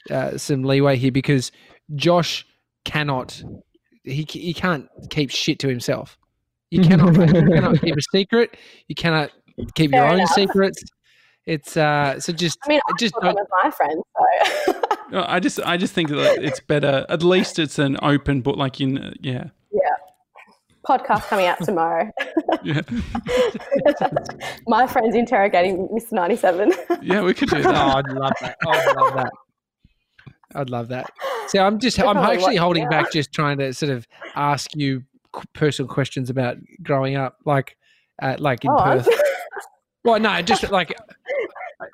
uh, 0.09 0.37
some 0.37 0.63
leeway 0.63 0.97
here 0.97 1.11
because 1.11 1.51
Josh 1.95 2.45
cannot 2.83 3.41
he 4.03 4.25
he 4.29 4.53
can't 4.53 4.87
keep 5.09 5.29
shit 5.29 5.59
to 5.59 5.67
himself. 5.67 6.17
You 6.71 6.81
cannot. 6.83 7.15
you 7.33 7.47
cannot 7.47 7.81
keep 7.81 7.95
a 7.95 8.01
secret. 8.11 8.57
You 8.87 8.95
cannot 8.95 9.31
keep 9.75 9.91
your 9.91 10.01
Fair 10.07 10.19
own 10.19 10.27
secrets. 10.27 10.83
It's 11.47 11.75
uh. 11.77 12.19
So 12.19 12.31
just 12.33 12.59
I 12.65 12.69
mean, 12.69 12.79
I 12.87 12.93
just 12.99 13.13
thought 13.15 13.23
don't, 13.23 13.35
that 13.35 13.47
was 13.49 13.63
my 13.63 13.71
friend. 13.71 14.03
So 14.65 14.81
No, 15.11 15.25
I 15.27 15.39
just 15.39 15.59
I 15.65 15.77
just 15.77 15.93
think 15.93 16.09
that 16.09 16.43
it's 16.43 16.59
better. 16.59 17.05
At 17.09 17.23
least 17.23 17.57
it's 17.57 17.79
an 17.79 17.97
open 18.01 18.41
book. 18.41 18.57
Like 18.57 18.81
in 18.81 19.15
yeah, 19.21 19.45
yeah, 19.71 19.79
podcast 20.87 21.23
coming 21.29 21.45
out 21.45 21.63
tomorrow. 21.63 22.11
yeah, 22.63 22.81
my 24.67 24.87
friend's 24.87 25.15
interrogating 25.15 25.87
Mr. 25.97 26.11
Ninety 26.13 26.35
Seven. 26.35 26.73
yeah. 27.01 27.21
We 27.21 27.33
could 27.33 27.49
do 27.49 27.59
Oh, 27.59 27.61
that. 27.63 27.75
I'd 28.05 28.09
love 28.11 28.33
that. 28.41 28.57
I'd 28.67 28.95
love 28.97 29.13
that. 29.15 29.31
I'd 30.55 30.69
love 30.69 30.87
that. 30.89 31.09
So 31.47 31.59
I'm 31.63 31.79
just, 31.79 31.99
I'm 31.99 32.17
actually 32.17 32.55
holding 32.57 32.83
it 32.83 32.89
back, 32.89 33.11
just 33.11 33.31
trying 33.31 33.57
to 33.59 33.73
sort 33.73 33.91
of 33.91 34.05
ask 34.35 34.71
you 34.75 35.03
personal 35.53 35.87
questions 35.87 36.29
about 36.29 36.57
growing 36.83 37.15
up, 37.15 37.37
like, 37.45 37.77
uh, 38.21 38.35
like 38.39 38.63
in 38.65 38.71
Oh, 38.71 38.75
I'm- 38.77 38.97
Perth. 39.03 39.21
Well, 40.03 40.21
no, 40.21 40.41
just 40.41 40.71
like 40.71 40.97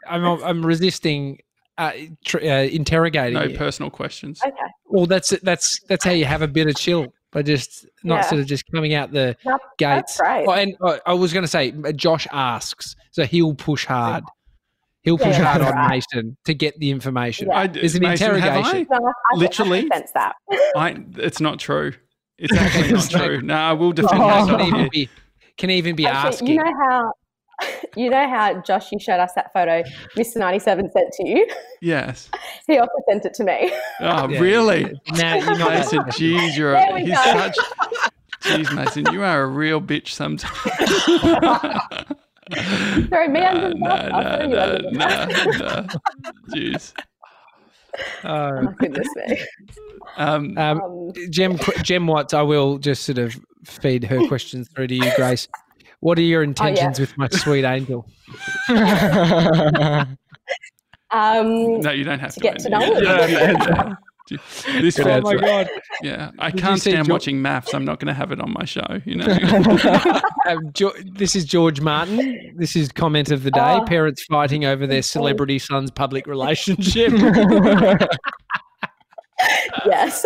I'm, 0.08 0.26
I'm 0.44 0.66
resisting 0.66 1.40
uh, 1.78 1.92
tr- 2.26 2.38
uh, 2.40 2.64
interrogating. 2.64 3.34
No 3.34 3.44
you. 3.44 3.58
personal 3.58 3.90
questions. 3.90 4.40
okay. 4.46 4.56
well, 4.86 5.06
that's 5.06 5.30
that's 5.42 5.80
that's 5.88 6.06
how 6.06 6.12
you 6.12 6.26
have 6.26 6.42
a 6.42 6.48
bit 6.48 6.68
of 6.68 6.76
chill 6.76 7.08
by 7.32 7.42
just 7.42 7.86
not 8.04 8.18
Yeah. 8.18 8.22
sort 8.30 8.42
of 8.42 8.48
just 8.48 8.64
coming 8.72 8.94
out 8.94 9.12
the 9.12 9.36
No, 9.46 9.58
gates. 9.80 10.18
That's 10.18 10.20
great. 10.20 10.46
Oh, 10.48 10.52
and 10.52 10.76
uh, 10.82 11.00
I 11.06 11.14
was 11.14 11.34
going 11.34 11.44
to 11.44 11.48
say, 11.48 11.74
uh, 11.84 11.92
Josh 11.92 12.28
asks, 12.32 12.96
so 13.12 13.24
he'll 13.26 13.56
push 13.56 13.86
hard. 13.86 14.24
He'll 15.02 15.18
push 15.18 15.28
yeah, 15.38 15.44
hard 15.44 15.62
on 15.64 15.74
right. 15.74 15.90
Mason 15.90 16.38
to 16.46 16.54
get 16.54 16.78
the 16.80 16.90
information. 16.92 17.48
Yeah. 17.50 17.58
I, 17.58 17.68
There's 17.68 17.96
an 17.96 18.04
Mason, 18.04 18.28
have 18.40 18.56
interrogation. 18.56 18.88
No, 18.90 18.98
I, 19.08 19.10
I 19.34 19.38
Literally? 19.38 19.90
I 19.92 20.04
that. 20.14 20.36
I, 20.52 20.58
I, 20.78 21.04
it's 21.18 21.42
not 21.42 21.60
true. 21.60 21.94
It's 22.38 22.54
actually 22.58 22.92
not 22.94 23.14
like- 23.14 23.24
true. 23.26 23.42
No, 23.42 23.56
I 23.56 23.74
will 23.74 23.92
defend 23.94 24.12
Can 24.12 24.20
myself 24.20 24.62
even 24.62 24.90
be, 24.92 25.10
can 25.58 25.70
even 25.72 25.96
be 25.96 26.06
Actually, 26.06 26.28
asking. 26.30 26.48
you 26.50 26.56
know 26.64 26.74
how. 26.88 27.12
You 27.96 28.10
know 28.10 28.28
how 28.28 28.60
Josh, 28.62 28.92
you 28.92 28.98
showed 29.00 29.20
us 29.20 29.34
that 29.36 29.54
photo 29.54 29.84
Mr. 30.18 30.38
97 30.38 30.90
sent 30.92 31.14
to 31.14 31.28
you? 31.30 31.48
Yes. 31.82 32.30
He 32.68 32.80
also 32.80 32.92
sent 33.08 33.24
it 33.26 33.34
to 33.36 33.44
me. 33.44 33.72
Oh, 34.00 34.28
Yeah, 34.30 34.40
really? 34.40 35.00
now 35.16 35.36
you're 35.36 35.58
not 35.60 35.70
Mason, 35.72 36.00
jeez, 36.06 36.58
you're 36.58 36.72
There 36.72 36.90
a, 36.90 36.94
we 36.94 37.02
he's 37.02 37.10
go. 37.16 37.24
such. 37.24 37.56
Jeez, 38.42 38.74
Mason, 38.76 39.06
you 39.14 39.22
are 39.24 39.44
a 39.44 39.48
real 39.48 39.80
bitch 39.80 40.08
sometimes. 40.10 40.52
Throw 43.10 43.28
me 43.28 43.40
nah, 43.40 43.50
under 43.50 43.70
the 43.70 43.76
bus. 43.76 43.80
nah, 43.80 44.20
I'll 44.20 44.38
throw 44.38 44.48
you 44.50 44.56
nah, 44.56 44.64
under 44.64 44.82
the 44.82 44.98
bus. 44.98 45.60
nah, 45.60 45.82
nah. 45.82 45.88
Jeez. 46.56 46.94
Oh, 48.24 48.30
Uh, 48.30 48.62
goodness 48.80 49.08
me. 49.28 49.38
Um, 50.18 50.58
um, 50.58 50.82
Um, 50.82 51.12
Gem, 51.30 51.60
Gem 51.84 52.08
Watts, 52.08 52.34
I 52.34 52.42
will 52.42 52.80
just 52.80 53.04
sort 53.04 53.20
of 53.20 53.40
feed 53.66 54.04
her 54.06 54.28
questions 54.28 54.68
through 54.76 54.88
to 54.88 54.96
you, 54.96 55.12
Grace. 55.16 55.48
What 56.04 56.20
are 56.20 56.22
Oh, 56.22 56.26
your 56.26 56.44
intentions 56.44 57.00
with 57.00 57.18
my 57.18 57.30
sweet 57.30 57.64
angel? 57.64 58.06
um, 58.70 60.18
no, 61.80 61.92
you 61.92 62.04
don't 62.04 62.20
have 62.20 62.34
to. 62.34 62.40
to 62.40 62.40
get 62.42 62.60
to 62.60 62.70
know 62.70 62.80
Yeah, 62.82 63.26
him. 63.26 63.32
yeah, 63.32 63.68
yeah. 63.68 63.94
This 64.82 64.98
oh 65.00 65.22
my 65.22 65.36
god! 65.36 65.70
yeah, 66.02 66.32
I 66.40 66.50
Did 66.50 66.62
can't 66.62 66.80
stand 66.82 67.08
Jo- 67.08 67.14
watching 67.14 67.42
maths. 67.42 67.74
I'm 67.74 67.84
not 67.86 68.00
going 68.00 68.08
to 68.08 68.14
have 68.14 68.32
it 68.32 68.40
on 68.42 68.52
my 68.54 68.64
show. 68.66 68.86
You 69.06 69.18
know. 69.18 69.26
Um, 70.48 70.72
jo- 70.74 70.94
this 71.14 71.36
is 71.36 71.44
George 71.46 71.82
Martin. 71.82 72.54
This 72.58 72.76
is 72.78 72.90
comment 72.92 73.32
of 73.32 73.44
the 73.44 73.52
day: 73.52 73.60
Oh. 73.62 73.84
parents 73.86 74.24
fighting 74.26 74.64
over 74.66 74.88
their 74.88 75.02
celebrity 75.02 75.60
son's 75.60 75.92
public 75.92 76.26
relationship. 76.26 77.12
yes. 79.86 80.26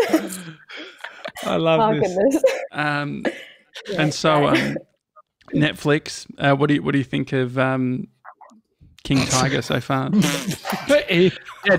I 1.44 1.56
love 1.58 1.80
oh, 1.82 1.94
this. 2.00 2.16
goodness. 2.16 2.44
Um, 2.72 3.24
Yeah, 3.90 4.02
and 4.02 4.14
so, 4.14 4.42
right. 4.48 4.62
um, 4.72 4.78
Netflix. 5.54 6.26
Uh, 6.38 6.56
what 6.56 6.68
do 6.68 6.76
you 6.76 6.84
what 6.84 6.92
do 6.92 6.98
you 6.98 7.04
think 7.04 7.34
of 7.34 7.58
um, 7.58 8.08
King 9.04 9.26
Tiger 9.30 9.62
so 9.62 9.80
far? 9.80 10.10
yeah, 10.90 11.30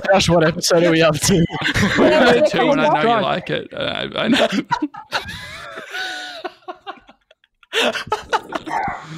Josh, 0.06 0.28
what 0.28 0.46
episode 0.46 0.84
are 0.84 0.90
we 0.90 1.02
up 1.02 1.16
to? 1.16 1.44
I 1.62 2.08
know 2.08 2.46
too, 2.46 2.70
and 2.70 2.80
I 2.80 3.02
know 3.02 3.16
you 3.16 3.22
like 3.22 3.50
it. 3.50 3.72
Uh, 3.72 4.08
I 4.16 4.28
know. 4.28 4.48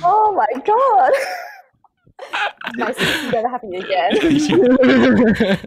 oh 0.05 0.33
my 0.33 0.61
god. 0.65 1.13
Mason, 2.77 3.05
this 3.05 3.25
is 3.25 3.33
never 3.33 3.49
happening 3.49 3.83
again. 3.83 5.59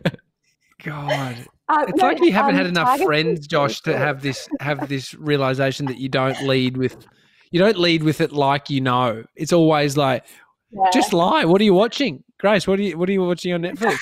God, 0.84 1.38
Um, 1.70 1.86
it's 1.88 1.98
no, 1.98 2.08
like 2.08 2.20
you 2.20 2.34
haven't 2.34 2.52
um, 2.52 2.58
had 2.58 2.66
enough 2.68 2.88
Tiger's 2.90 3.06
friends, 3.06 3.48
Josh, 3.48 3.82
to 3.82 3.98
have 3.98 4.22
this 4.22 4.48
have 4.60 4.90
this 4.90 5.14
realization 5.14 5.86
that 5.88 5.98
you 5.98 6.10
don't 6.10 6.40
lead 6.44 6.78
with. 6.78 7.08
You 7.54 7.60
don't 7.60 7.78
lead 7.78 8.02
with 8.04 8.20
it 8.20 8.32
like 8.34 8.70
you 8.72 8.82
know. 8.82 9.24
It's 9.36 9.54
always 9.54 9.96
like, 9.96 10.26
Yeah. 10.72 10.90
just 10.92 11.14
lie. 11.14 11.46
What 11.46 11.62
are 11.62 11.64
you 11.64 11.76
watching, 11.76 12.24
Grace? 12.40 12.66
What 12.68 12.80
are 12.80 12.82
you 12.82 12.98
What 12.98 13.08
are 13.08 13.12
you 13.12 13.22
watching 13.24 13.54
on 13.54 13.62
Netflix? 13.70 13.98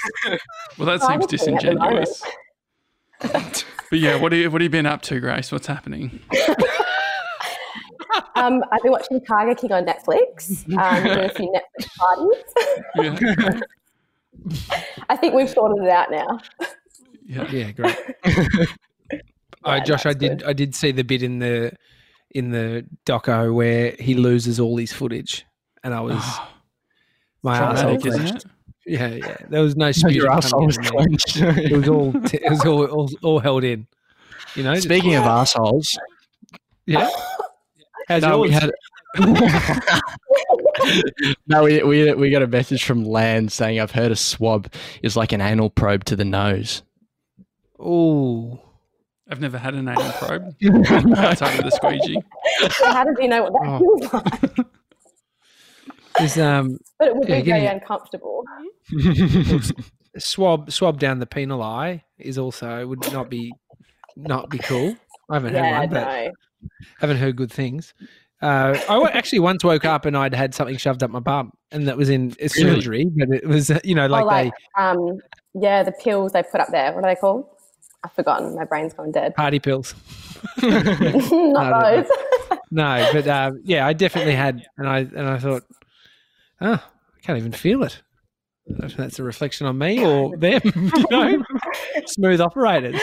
well, 0.78 0.88
that 0.88 1.02
seems 1.02 1.26
Tiger's 1.28 1.44
thing 1.44 1.56
at 1.58 1.62
the 1.64 1.74
moment. 1.76 2.08
disingenuous. 3.22 3.64
But 3.92 4.00
yeah, 4.00 4.16
what, 4.16 4.32
have, 4.32 4.54
what 4.54 4.62
have 4.62 4.66
you 4.66 4.70
been 4.70 4.86
up 4.86 5.02
to, 5.02 5.20
Grace? 5.20 5.52
What's 5.52 5.68
happening? 5.68 6.22
Um, 8.36 8.64
I've 8.72 8.82
been 8.82 8.94
watching 8.94 9.20
Tiger 9.26 9.54
King 9.54 9.74
on 9.74 9.86
Netflix. 9.86 10.64
Um, 10.78 11.04
doing 11.04 11.20
a 11.20 11.30
few 11.34 11.54
Netflix 11.54 11.90
parties. 12.96 13.20
Yeah. 13.20 13.60
I 15.10 15.18
think 15.18 15.34
we've 15.34 15.50
sorted 15.50 15.84
it 15.84 15.90
out 15.90 16.10
now. 16.10 16.40
yeah. 17.26 17.52
Yeah, 17.52 17.72
great. 17.72 17.98
Yeah, 19.66 19.80
Josh, 19.84 20.06
I 20.06 20.14
did 20.14 20.40
good. 20.40 20.44
I 20.48 20.54
did 20.54 20.74
see 20.74 20.92
the 20.94 21.04
bit 21.04 21.22
in 21.22 21.40
the 21.40 21.74
in 22.34 22.52
the 22.52 22.86
doco 23.06 23.54
where 23.54 23.96
he 24.00 24.16
loses 24.16 24.60
all 24.60 24.78
his 24.78 24.92
footage, 24.92 25.46
and 25.84 25.94
I 25.94 26.00
oh, 26.00 26.04
was 26.04 26.40
my 27.44 27.58
asshole 27.58 28.00
clenched. 28.00 28.46
Yeah, 28.86 29.08
yeah. 29.08 29.38
There 29.50 29.62
was 29.62 29.76
no 29.76 29.92
sputum 29.92 30.16
Your 30.16 30.32
asshole 30.32 30.66
was 30.66 30.78
out 30.78 30.88
of 30.88 30.92
me. 30.92 30.98
clenched. 30.98 31.38
It 31.38 31.78
was 31.78 31.88
all 31.88 32.14
t- 32.14 32.40
it 32.44 32.50
was 32.50 32.66
all, 32.66 32.86
all 32.86 33.10
all 33.22 33.40
held 33.40 33.64
in. 33.64 33.88
You 34.56 34.64
know. 34.64 34.74
just- 34.74 34.88
Speaking 34.88 35.16
of 35.16 35.24
assholes, 35.24 35.98
yeah. 36.86 37.10
How's 38.08 38.24
no, 38.24 38.40
we 38.40 38.50
had. 38.50 38.72
no, 41.48 41.64
we, 41.64 41.84
we 41.84 42.14
we 42.14 42.30
got 42.32 42.42
a 42.42 42.48
message 42.48 42.84
from 42.84 43.06
Land 43.06 43.52
saying 43.52 43.80
I've 43.80 43.92
heard 43.92 44.12
a 44.12 44.16
swab 44.16 44.72
is 45.04 45.16
like 45.18 45.32
an 45.32 45.42
anal 45.42 45.70
probe 45.70 46.06
to 46.06 46.16
the 46.16 46.26
nose. 46.26 46.82
Ooh. 47.80 48.60
I've 49.32 49.40
never 49.40 49.58
had 49.58 49.74
an 49.74 49.88
anal 49.88 50.12
probe 50.14 50.54
outside 51.18 51.58
of 51.58 51.64
the 51.64 51.72
squeegee. 51.72 52.22
So 52.72 52.92
how 52.92 53.06
does 53.06 53.16
he 53.20 53.28
know 53.28 53.44
what 53.44 53.54
that 53.54 53.68
Oh. 53.70 53.80
feels 53.80 54.14
like? 54.14 54.68
Is 56.22 56.38
um 56.38 56.78
But 57.00 57.08
it 57.08 57.16
would 57.16 57.30
Yeah, 57.30 57.38
be 57.38 57.42
give 57.44 57.52
very 57.54 57.62
me- 57.62 57.68
uncomfortable. 57.68 58.44
swab 60.18 60.70
swab 60.72 61.00
down 61.00 61.20
the 61.20 61.26
penal 61.26 61.64
eye 61.64 62.04
is 62.20 62.38
also 62.38 62.86
would 62.86 63.12
not 63.14 63.30
be 63.30 63.54
not 64.18 64.50
be 64.50 64.60
cool. 64.60 64.98
I 65.30 65.36
haven't 65.36 65.54
Yeah, 65.54 65.64
had 65.64 65.80
one, 65.80 65.90
but 65.90 66.06
no. 66.26 66.32
haven't 67.00 67.18
heard 67.18 67.38
good 67.38 67.52
things. 67.52 67.94
Uh, 68.42 68.78
I 68.90 69.10
actually 69.12 69.40
once 69.40 69.64
woke 69.64 69.86
up 69.86 70.06
and 70.06 70.18
I'd 70.18 70.34
had 70.34 70.54
something 70.54 70.76
shoved 70.76 71.04
up 71.04 71.12
my 71.12 71.20
bum, 71.20 71.54
and 71.72 71.88
that 71.88 71.96
was 71.96 72.10
in 72.10 72.34
a 72.42 72.50
Really? 72.58 72.82
surgery, 72.82 73.06
but 73.16 73.30
it 73.30 73.46
was 73.48 73.72
you 73.86 73.96
know 73.96 74.08
like, 74.08 74.24
oh, 74.26 74.28
like 74.28 74.54
um, 74.78 75.20
yeah, 75.54 75.84
the 75.84 75.92
pills 75.94 76.34
they 76.34 76.44
put 76.44 76.60
up 76.60 76.68
there. 76.72 76.92
What 76.94 77.06
are 77.06 77.16
they 77.16 77.20
called? 77.20 77.46
I've 78.04 78.12
forgotten. 78.14 78.56
My 78.56 78.66
brain's 78.66 78.94
gone 78.94 79.12
dead. 79.12 79.36
party 79.36 79.60
pills. 79.60 79.94
Not 80.62 81.74
I 81.74 82.02
those. 82.02 82.12
No, 82.72 83.10
but 83.14 83.28
uh, 83.28 83.52
yeah, 83.64 83.86
I 83.86 83.94
definitely 83.94 84.36
had, 84.36 84.66
and 84.78 84.88
I 84.88 85.00
and 85.00 85.28
I 85.28 85.38
thought, 85.38 85.64
oh, 86.62 86.74
I 86.74 87.20
can't 87.22 87.38
even 87.38 87.52
feel 87.52 87.84
it. 87.84 88.02
I 88.68 88.72
don't 88.72 88.80
know 88.80 88.86
if 88.88 88.98
that's 88.98 89.20
a 89.20 89.24
reflection 89.24 89.68
on 89.68 89.78
me 89.78 90.04
or 90.06 90.36
them. 90.38 90.62
you 90.66 91.06
know, 91.12 91.44
smooth 92.06 92.40
operators. 92.42 93.00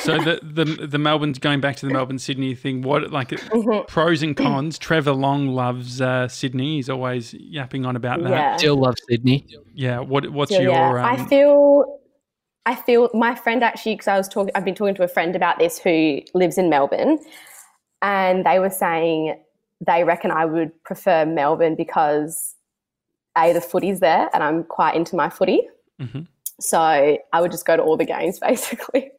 So 0.00 0.18
the, 0.18 0.38
the 0.42 0.86
the 0.86 0.98
Melbourne's 0.98 1.38
going 1.40 1.60
back 1.60 1.74
to 1.76 1.86
the 1.86 1.92
Melbourne 1.92 2.18
Sydney 2.20 2.54
thing. 2.54 2.82
What 2.82 3.10
like 3.10 3.30
Mhm. 3.30 3.88
pros 3.88 4.22
and 4.22 4.36
cons? 4.36 4.78
Trevor 4.78 5.12
Long 5.12 5.48
loves 5.48 6.00
uh, 6.00 6.28
Sydney. 6.28 6.76
He's 6.76 6.88
always 6.88 7.34
yapping 7.34 7.84
on 7.84 7.96
about 7.96 8.22
that. 8.22 8.30
yeah. 8.30 8.56
Still 8.56 8.76
love 8.76 8.94
Sydney. 9.08 9.46
Yeah. 9.74 9.98
What 10.00 10.30
what's 10.30 10.52
So, 10.54 10.60
your? 10.60 10.72
yeah, 10.72 11.04
I 11.04 11.16
Um, 11.16 11.28
feel, 11.28 11.99
I 12.66 12.74
feel 12.74 13.10
my 13.14 13.34
friend 13.34 13.64
actually 13.64 13.94
because 13.94 14.08
I 14.08 14.16
was 14.16 14.28
talking, 14.28 14.52
I've 14.54 14.64
been 14.64 14.74
talking 14.74 14.94
to 14.96 15.02
a 15.02 15.08
friend 15.08 15.34
about 15.34 15.58
this 15.58 15.78
who 15.78 16.20
lives 16.34 16.58
in 16.58 16.68
Melbourne, 16.68 17.18
and 18.02 18.44
they 18.44 18.58
were 18.58 18.70
saying 18.70 19.38
they 19.86 20.04
reckon 20.04 20.30
I 20.30 20.44
would 20.44 20.70
prefer 20.84 21.24
Melbourne 21.24 21.74
because 21.74 22.54
a 23.36 23.52
the 23.52 23.60
footy's 23.60 24.00
there, 24.00 24.28
and 24.34 24.42
I'm 24.42 24.64
quite 24.64 24.94
into 24.94 25.16
my 25.16 25.30
footy, 25.30 25.68
Mhm. 26.00 26.26
so 26.60 26.78
I 26.78 27.40
would 27.40 27.50
just 27.50 27.64
go 27.64 27.76
to 27.76 27.82
all 27.82 27.96
the 27.96 28.04
games 28.04 28.38
basically. 28.48 29.10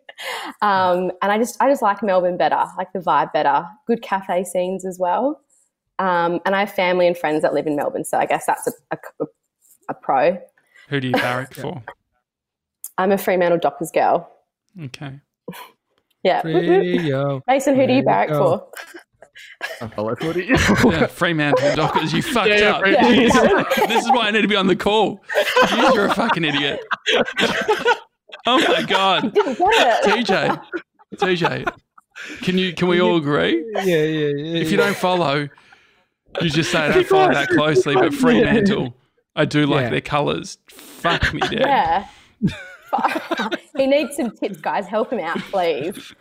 Um, 0.62 1.12
and 1.24 1.32
I 1.32 1.38
just 1.40 1.58
I 1.62 1.70
just 1.70 1.82
like 1.82 2.04
Melbourne 2.04 2.38
better, 2.38 2.64
like 2.78 2.94
the 2.94 3.00
vibe 3.00 3.34
better. 3.34 3.66
Good 3.88 4.02
cafe 4.04 4.44
scenes 4.44 4.86
as 4.86 5.00
well. 5.00 5.42
Um, 5.98 6.40
and 6.46 6.56
I 6.56 6.60
have 6.62 6.72
family 6.74 7.08
and 7.08 7.18
friends 7.18 7.42
that 7.42 7.54
live 7.54 7.66
in 7.68 7.76
Melbourne, 7.76 8.04
so 8.06 8.18
I 8.18 8.26
guess 8.28 8.46
that's 8.46 8.68
a, 8.68 8.98
a, 9.20 9.26
a 9.90 9.94
pro. 9.96 10.38
who 10.90 11.00
do 11.00 11.08
you 11.08 11.14
barrack 11.14 11.54
for? 11.62 11.84
I'm 13.02 13.12
a 13.12 13.18
Fremantle 13.18 13.58
Dockers 13.60 13.92
girl. 13.92 14.30
Okay. 14.86 15.20
Yeah. 16.24 16.42
Rio. 16.46 17.42
Mason, 17.48 17.76
who 17.76 17.88
do 17.88 17.94
you 17.94 18.04
barrack 18.04 18.30
go. 18.30 18.70
for? 18.70 18.72
I 19.82 19.88
follow 19.88 20.16
footy. 20.20 20.46
Yeah, 20.46 21.08
Fremantle 21.08 21.76
Dockers, 21.76 22.14
you 22.14 22.22
fucked 22.34 22.50
Yeah, 22.50 22.74
up. 22.76 22.86
Yeah. 22.86 23.88
this 23.88 24.06
is 24.06 24.12
why 24.12 24.28
I 24.28 24.32
need 24.32 24.42
to 24.44 24.48
be 24.48 24.56
on 24.56 24.68
the 24.68 24.76
call. 24.76 25.24
You're 25.94 26.06
a 26.06 26.14
fucking 26.14 26.44
idiot. 26.44 26.80
oh 28.46 28.60
my 28.68 28.84
god, 28.88 29.34
Didn't 29.34 29.58
get 29.58 30.06
it. 30.08 30.28
TJ, 30.28 30.62
TJ, 31.16 31.74
can 32.44 32.58
you 32.58 32.74
can 32.74 32.88
we 32.88 33.02
all 33.02 33.18
agree? 33.18 33.66
Yeah, 33.76 33.82
yeah, 33.84 33.96
yeah. 34.36 34.62
If 34.62 34.70
you 34.72 34.78
don't 34.78 34.96
follow, 34.96 35.50
you 36.42 36.50
just 36.50 36.72
say 36.72 36.80
I 36.80 36.92
don't 36.94 37.08
follow 37.08 37.34
that 37.34 37.50
closely. 37.50 37.96
But 37.96 38.14
Fremantle, 38.14 38.96
I 39.36 39.46
do 39.46 39.66
like 39.66 39.86
Yeah. 39.86 39.90
their 39.90 40.02
colours. 40.02 40.60
Fuck 40.70 41.34
me, 41.34 41.40
dead. 41.42 41.62
Yeah. 41.62 42.08
he 43.78 43.88
needs 43.88 44.16
some 44.16 44.32
tips, 44.32 44.58
guys. 44.58 44.88
Help 44.88 45.12
him 45.12 45.20
out, 45.20 45.40
please. 45.40 46.14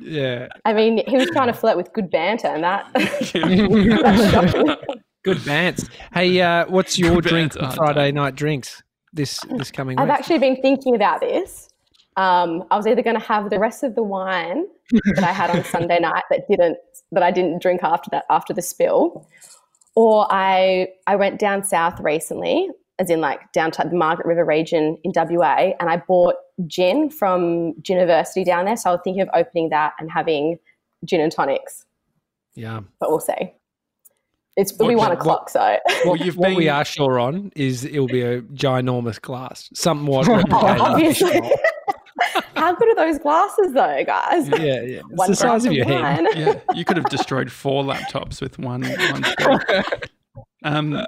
yeah, 0.00 0.48
I 0.64 0.72
mean, 0.72 1.02
he 1.06 1.16
was 1.16 1.28
trying 1.30 1.48
to 1.48 1.52
flirt 1.52 1.76
with 1.76 1.92
good 1.92 2.10
banter, 2.10 2.48
and 2.48 2.64
that. 2.64 2.90
good 5.24 5.38
bants. 5.38 5.88
Hey, 6.12 6.40
uh, 6.40 6.66
what's 6.68 6.98
your 6.98 7.16
Good 7.16 7.24
drink 7.24 7.52
bants, 7.52 7.76
Friday 7.76 8.12
night 8.12 8.34
drinks 8.34 8.82
this 9.12 9.40
this 9.56 9.70
coming 9.70 9.96
week. 9.96 10.02
I've 10.02 10.08
week? 10.08 10.18
actually 10.18 10.38
been 10.38 10.60
thinking 10.60 10.94
about 10.94 11.20
this. 11.20 11.68
Um, 12.16 12.64
I 12.70 12.76
was 12.76 12.86
either 12.86 13.02
going 13.02 13.18
to 13.18 13.24
have 13.24 13.50
the 13.50 13.60
rest 13.60 13.84
of 13.84 13.94
the 13.94 14.02
wine 14.02 14.66
that 15.14 15.22
I 15.22 15.32
had 15.32 15.50
on 15.50 15.62
Sunday 15.64 16.00
night 16.00 16.24
that 16.30 16.48
didn't 16.48 16.78
that 17.12 17.22
I 17.22 17.30
didn't 17.30 17.62
drink 17.62 17.80
after 17.82 18.10
that 18.10 18.24
after 18.28 18.52
the 18.52 18.62
spill, 18.62 19.26
or 19.94 20.26
I 20.30 20.88
I 21.06 21.16
went 21.16 21.38
down 21.38 21.62
south 21.62 22.00
recently, 22.00 22.68
as 22.98 23.10
in 23.10 23.20
like 23.20 23.52
down 23.52 23.70
to 23.72 23.86
the 23.88 23.94
Margaret 23.96 24.26
River 24.26 24.44
region 24.44 24.98
in 25.04 25.12
WA, 25.14 25.72
and 25.80 25.88
I 25.88 25.96
bought 25.98 26.34
gin 26.66 27.10
from 27.10 27.74
Giniversity 27.82 28.44
down 28.44 28.64
there. 28.64 28.76
So 28.76 28.90
I 28.90 28.92
was 28.94 29.00
thinking 29.04 29.22
of 29.22 29.28
opening 29.34 29.68
that 29.70 29.92
and 29.98 30.10
having 30.10 30.58
gin 31.04 31.20
and 31.20 31.30
tonics, 31.30 31.84
yeah. 32.54 32.80
but 32.98 33.08
we'll 33.10 33.20
see. 33.20 33.52
It's 34.56 34.72
What- 34.76 34.88
we 34.88 34.96
one 34.96 35.10
what- 35.10 35.18
o'clock, 35.18 35.50
so 35.50 35.78
Well, 36.04 36.16
you've 36.16 36.36
what 36.36 36.56
we 36.56 36.68
are 36.68 36.84
sure 36.84 37.20
on 37.20 37.52
is 37.54 37.84
it'll 37.84 38.08
be 38.08 38.22
a 38.22 38.42
ginormous 38.42 39.20
glass, 39.20 39.70
somewhat. 39.74 40.28
Obviously. 40.52 41.40
How 42.56 42.74
good 42.74 42.88
are 42.88 42.96
those 42.96 43.20
glasses, 43.20 43.72
though, 43.72 44.02
guys? 44.04 44.48
yeah, 44.48 44.56
yeah. 44.56 44.80
It's 44.82 45.04
One 45.10 45.30
the 45.30 45.36
size 45.36 45.64
of 45.64 45.72
your 45.72 45.84
head. 45.86 46.26
yeah, 46.34 46.54
you 46.74 46.84
could 46.84 46.96
have 46.96 47.08
destroyed 47.08 47.52
four 47.52 47.84
laptops 47.84 48.40
with 48.42 48.58
one 48.58 48.82
one 48.82 49.22
screen. 49.22 49.60
Um, 50.64 51.04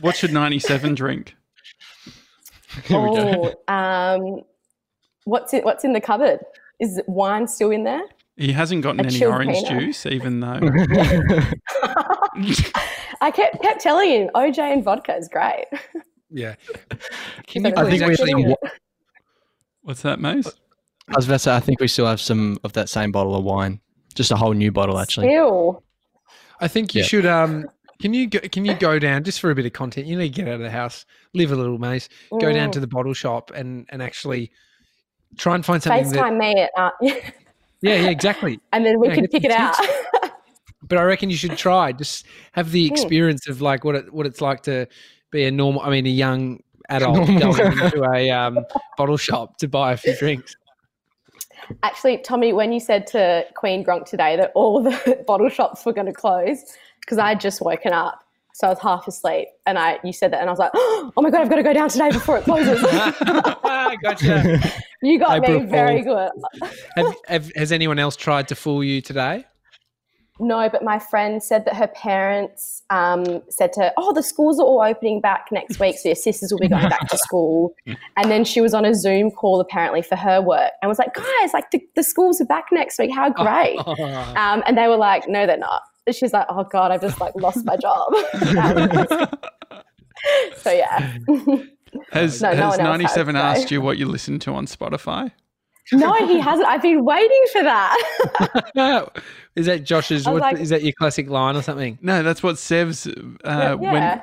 what 0.00 0.16
should 0.16 0.32
ninety 0.32 0.58
seven 0.58 0.94
drink? 0.94 1.34
Here 2.84 3.00
we 3.00 3.16
go. 3.16 3.54
Oh, 3.68 3.72
um, 3.74 4.40
what's 5.24 5.52
in, 5.54 5.62
what's 5.62 5.84
in 5.84 5.92
the 5.92 6.00
cupboard? 6.00 6.40
Is 6.80 7.00
wine 7.06 7.46
still 7.48 7.70
in 7.70 7.84
there? 7.84 8.02
He 8.36 8.52
hasn't 8.52 8.82
gotten 8.82 9.00
A 9.00 9.04
any 9.08 9.24
orange 9.24 9.58
peanut. 9.64 9.80
juice, 9.80 10.06
even 10.06 10.40
though. 10.40 10.58
I 13.20 13.30
kept 13.32 13.62
kept 13.62 13.80
telling 13.80 14.10
you, 14.10 14.30
OJ 14.34 14.58
and 14.58 14.84
vodka 14.84 15.16
is 15.16 15.28
great. 15.28 15.66
Yeah. 16.30 16.54
Can 17.46 17.64
you 17.64 17.72
I 17.76 17.88
think 17.88 18.02
we- 18.04 18.12
actually? 18.12 18.56
What's 19.82 20.02
that, 20.02 20.18
Mace? 20.20 20.48
I 21.08 21.16
was 21.16 21.26
about 21.26 21.34
to 21.34 21.38
say, 21.40 21.54
I 21.54 21.60
think 21.60 21.78
we 21.80 21.88
still 21.88 22.06
have 22.06 22.20
some 22.20 22.58
of 22.64 22.72
that 22.72 22.88
same 22.88 23.12
bottle 23.12 23.36
of 23.36 23.44
wine. 23.44 23.80
Just 24.14 24.30
a 24.30 24.36
whole 24.36 24.54
new 24.54 24.72
bottle, 24.72 24.98
actually. 24.98 25.30
Ew. 25.32 25.82
I 26.60 26.68
think 26.68 26.94
you 26.94 27.02
Yeah. 27.02 27.06
should. 27.06 27.26
Um, 27.26 27.66
can 28.04 28.12
you 28.12 28.26
go, 28.26 28.38
can 28.40 28.66
you 28.66 28.74
go 28.74 28.98
down 28.98 29.24
just 29.24 29.40
for 29.40 29.50
a 29.50 29.54
bit 29.54 29.64
of 29.64 29.72
content? 29.72 30.06
You 30.06 30.18
need 30.18 30.34
to 30.34 30.42
get 30.42 30.46
out 30.46 30.56
of 30.56 30.60
the 30.60 30.70
house, 30.70 31.06
live 31.32 31.50
a 31.52 31.56
little, 31.56 31.78
mace. 31.78 32.10
Go 32.30 32.52
down 32.52 32.68
Mm. 32.68 32.72
to 32.72 32.80
the 32.80 32.86
bottle 32.86 33.14
shop 33.14 33.50
and 33.54 33.86
and 33.88 34.02
actually 34.02 34.50
try 35.38 35.54
and 35.54 35.64
find 35.64 35.82
something 35.82 36.12
that. 36.12 36.18
FaceTime 36.18 36.38
me 36.38 36.60
at, 36.60 36.70
uh, 36.76 36.90
Yeah, 37.80 37.94
yeah, 37.96 38.10
exactly. 38.10 38.60
and 38.74 38.84
then 38.84 39.00
we 39.00 39.08
Yeah, 39.08 39.14
could 39.14 39.30
pick 39.30 39.44
it 39.46 39.50
out. 39.50 39.74
But 40.82 40.98
I 40.98 41.02
reckon 41.04 41.30
you 41.30 41.36
should 41.38 41.56
try. 41.56 41.92
Just 41.92 42.26
have 42.52 42.72
the 42.72 42.86
Mm. 42.90 42.92
experience 42.92 43.48
of 43.48 43.62
like 43.62 43.84
what 43.84 43.94
it 43.94 44.12
what 44.12 44.26
it's 44.26 44.42
like 44.42 44.64
to 44.64 44.86
be 45.30 45.44
a 45.44 45.50
normal. 45.50 45.80
I 45.80 45.88
mean, 45.88 46.04
a 46.04 46.10
young 46.10 46.60
adult 46.90 47.16
Normal. 47.16 47.54
going 47.54 47.72
into 47.72 48.04
a 48.04 48.30
um, 48.30 48.58
bottle 48.98 49.16
shop 49.16 49.56
to 49.60 49.66
buy 49.66 49.92
a 49.92 49.96
few 49.96 50.14
drinks. 50.18 50.54
Actually, 51.82 52.18
Tommy, 52.18 52.52
when 52.52 52.70
you 52.70 52.80
said 52.80 53.06
to 53.06 53.46
Queen 53.54 53.82
Gronk 53.82 54.04
today 54.04 54.36
that 54.36 54.52
all 54.54 54.82
the 54.82 55.24
bottle 55.26 55.48
shops 55.48 55.86
were 55.86 55.94
going 55.94 56.06
to 56.06 56.12
close, 56.12 56.62
because 57.04 57.18
I 57.18 57.28
had 57.30 57.40
just 57.40 57.60
woken 57.60 57.92
up, 57.92 58.20
so 58.54 58.66
I 58.66 58.70
was 58.70 58.78
half 58.80 59.06
asleep, 59.06 59.48
and 59.66 59.78
I 59.78 59.98
you 60.04 60.12
said 60.12 60.32
that, 60.32 60.40
and 60.40 60.48
I 60.48 60.52
was 60.52 60.58
like, 60.58 60.70
oh 60.74 61.12
my 61.16 61.30
god, 61.30 61.42
I've 61.42 61.50
got 61.50 61.56
to 61.56 61.62
go 61.62 61.72
down 61.72 61.88
today 61.88 62.10
before 62.10 62.38
it 62.38 62.44
closes. 62.44 62.80
gotcha. 64.02 64.72
you 65.02 65.18
got 65.18 65.42
April 65.44 65.60
me 65.60 65.66
very 65.66 66.02
Fool. 66.02 66.30
good. 66.60 66.70
Have, 66.96 67.14
have, 67.26 67.52
has 67.56 67.72
anyone 67.72 67.98
else 67.98 68.16
tried 68.16 68.48
to 68.48 68.54
fool 68.54 68.82
you 68.84 69.00
today? 69.00 69.44
No, 70.40 70.68
but 70.68 70.82
my 70.82 70.98
friend 70.98 71.40
said 71.40 71.64
that 71.64 71.76
her 71.76 71.86
parents 71.86 72.82
um, 72.90 73.40
said 73.48 73.72
to 73.74 73.82
her, 73.82 73.92
Oh, 73.96 74.12
the 74.12 74.22
schools 74.22 74.58
are 74.58 74.64
all 74.64 74.82
opening 74.82 75.20
back 75.20 75.46
next 75.52 75.78
week, 75.78 75.96
so 75.96 76.08
your 76.08 76.16
sisters 76.16 76.50
will 76.50 76.58
be 76.58 76.66
going 76.66 76.88
back 76.88 77.08
to 77.08 77.18
school. 77.18 77.74
And 78.16 78.30
then 78.30 78.44
she 78.44 78.60
was 78.60 78.74
on 78.74 78.84
a 78.84 78.94
Zoom 78.94 79.30
call 79.30 79.60
apparently 79.60 80.02
for 80.02 80.16
her 80.16 80.40
work 80.40 80.72
and 80.82 80.88
was 80.88 80.98
like, 80.98 81.14
Guys, 81.14 81.52
like 81.52 81.70
the, 81.70 81.80
the 81.94 82.02
schools 82.02 82.40
are 82.40 82.46
back 82.46 82.66
next 82.72 82.98
week. 82.98 83.12
How 83.12 83.30
great. 83.30 83.78
Um, 84.36 84.62
and 84.66 84.76
they 84.76 84.88
were 84.88 84.96
like, 84.96 85.28
No, 85.28 85.46
they're 85.46 85.56
not. 85.56 85.82
And 86.06 86.14
she's 86.14 86.32
like, 86.32 86.46
Oh 86.50 86.64
God, 86.64 86.90
I've 86.92 87.00
just 87.00 87.20
like 87.20 87.34
lost 87.34 87.64
my 87.64 87.76
job. 87.76 88.12
so 90.56 90.70
yeah. 90.70 91.16
Has, 92.12 92.42
No, 92.42 92.50
no 92.52 92.56
has 92.56 92.78
one 92.78 92.80
else 92.80 92.98
97 93.00 93.34
has, 93.34 93.42
so. 93.56 93.62
asked 93.62 93.70
you 93.70 93.80
what 93.80 93.98
you 93.98 94.06
listen 94.06 94.38
to 94.40 94.52
on 94.52 94.66
Spotify? 94.66 95.30
no, 95.92 96.14
he 96.26 96.40
hasn't. 96.40 96.66
I've 96.66 96.80
been 96.82 97.04
waiting 97.04 97.44
for 97.52 97.62
that. 97.62 99.10
is 99.56 99.66
that 99.66 99.84
Josh's? 99.84 100.24
What, 100.26 100.40
like- 100.40 100.58
is 100.58 100.70
that 100.70 100.82
your 100.82 100.92
classic 100.98 101.28
line 101.28 101.56
or 101.56 101.62
something? 101.62 101.98
No, 102.00 102.22
that's 102.22 102.42
what 102.42 102.58
Sev's 102.58 103.06
uh, 103.06 103.12
yeah. 103.44 103.74
when 103.74 104.22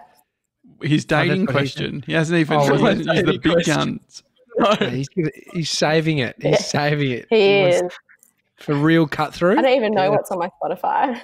his 0.89 1.05
dating 1.05 1.41
what 1.45 1.51
question. 1.51 2.03
He 2.07 2.13
hasn't 2.13 2.39
even 2.39 2.57
Oh, 2.57 2.63
he 2.65 2.71
his 2.95 2.97
used 2.97 3.07
the 3.09 3.13
dating 3.13 3.41
big 3.41 3.51
question. 3.51 3.75
guns. 3.75 4.23
Yeah, 4.59 4.89
he's, 4.89 5.07
he's 5.53 5.69
saving 5.69 6.17
it. 6.17 6.35
He's 6.41 6.51
Yeah. 6.51 6.57
saving 6.57 7.11
it. 7.11 7.27
He 7.29 7.61
wants- 7.61 7.81
is. 7.83 7.91
for 8.57 8.73
real 8.73 9.05
cut 9.07 9.33
through. 9.33 9.57
I 9.59 9.61
don't 9.61 9.77
even 9.77 9.93
know 9.93 10.03
Yeah. 10.05 10.09
what's 10.09 10.31
on 10.31 10.39
my 10.39 10.49
Spotify. 10.63 11.21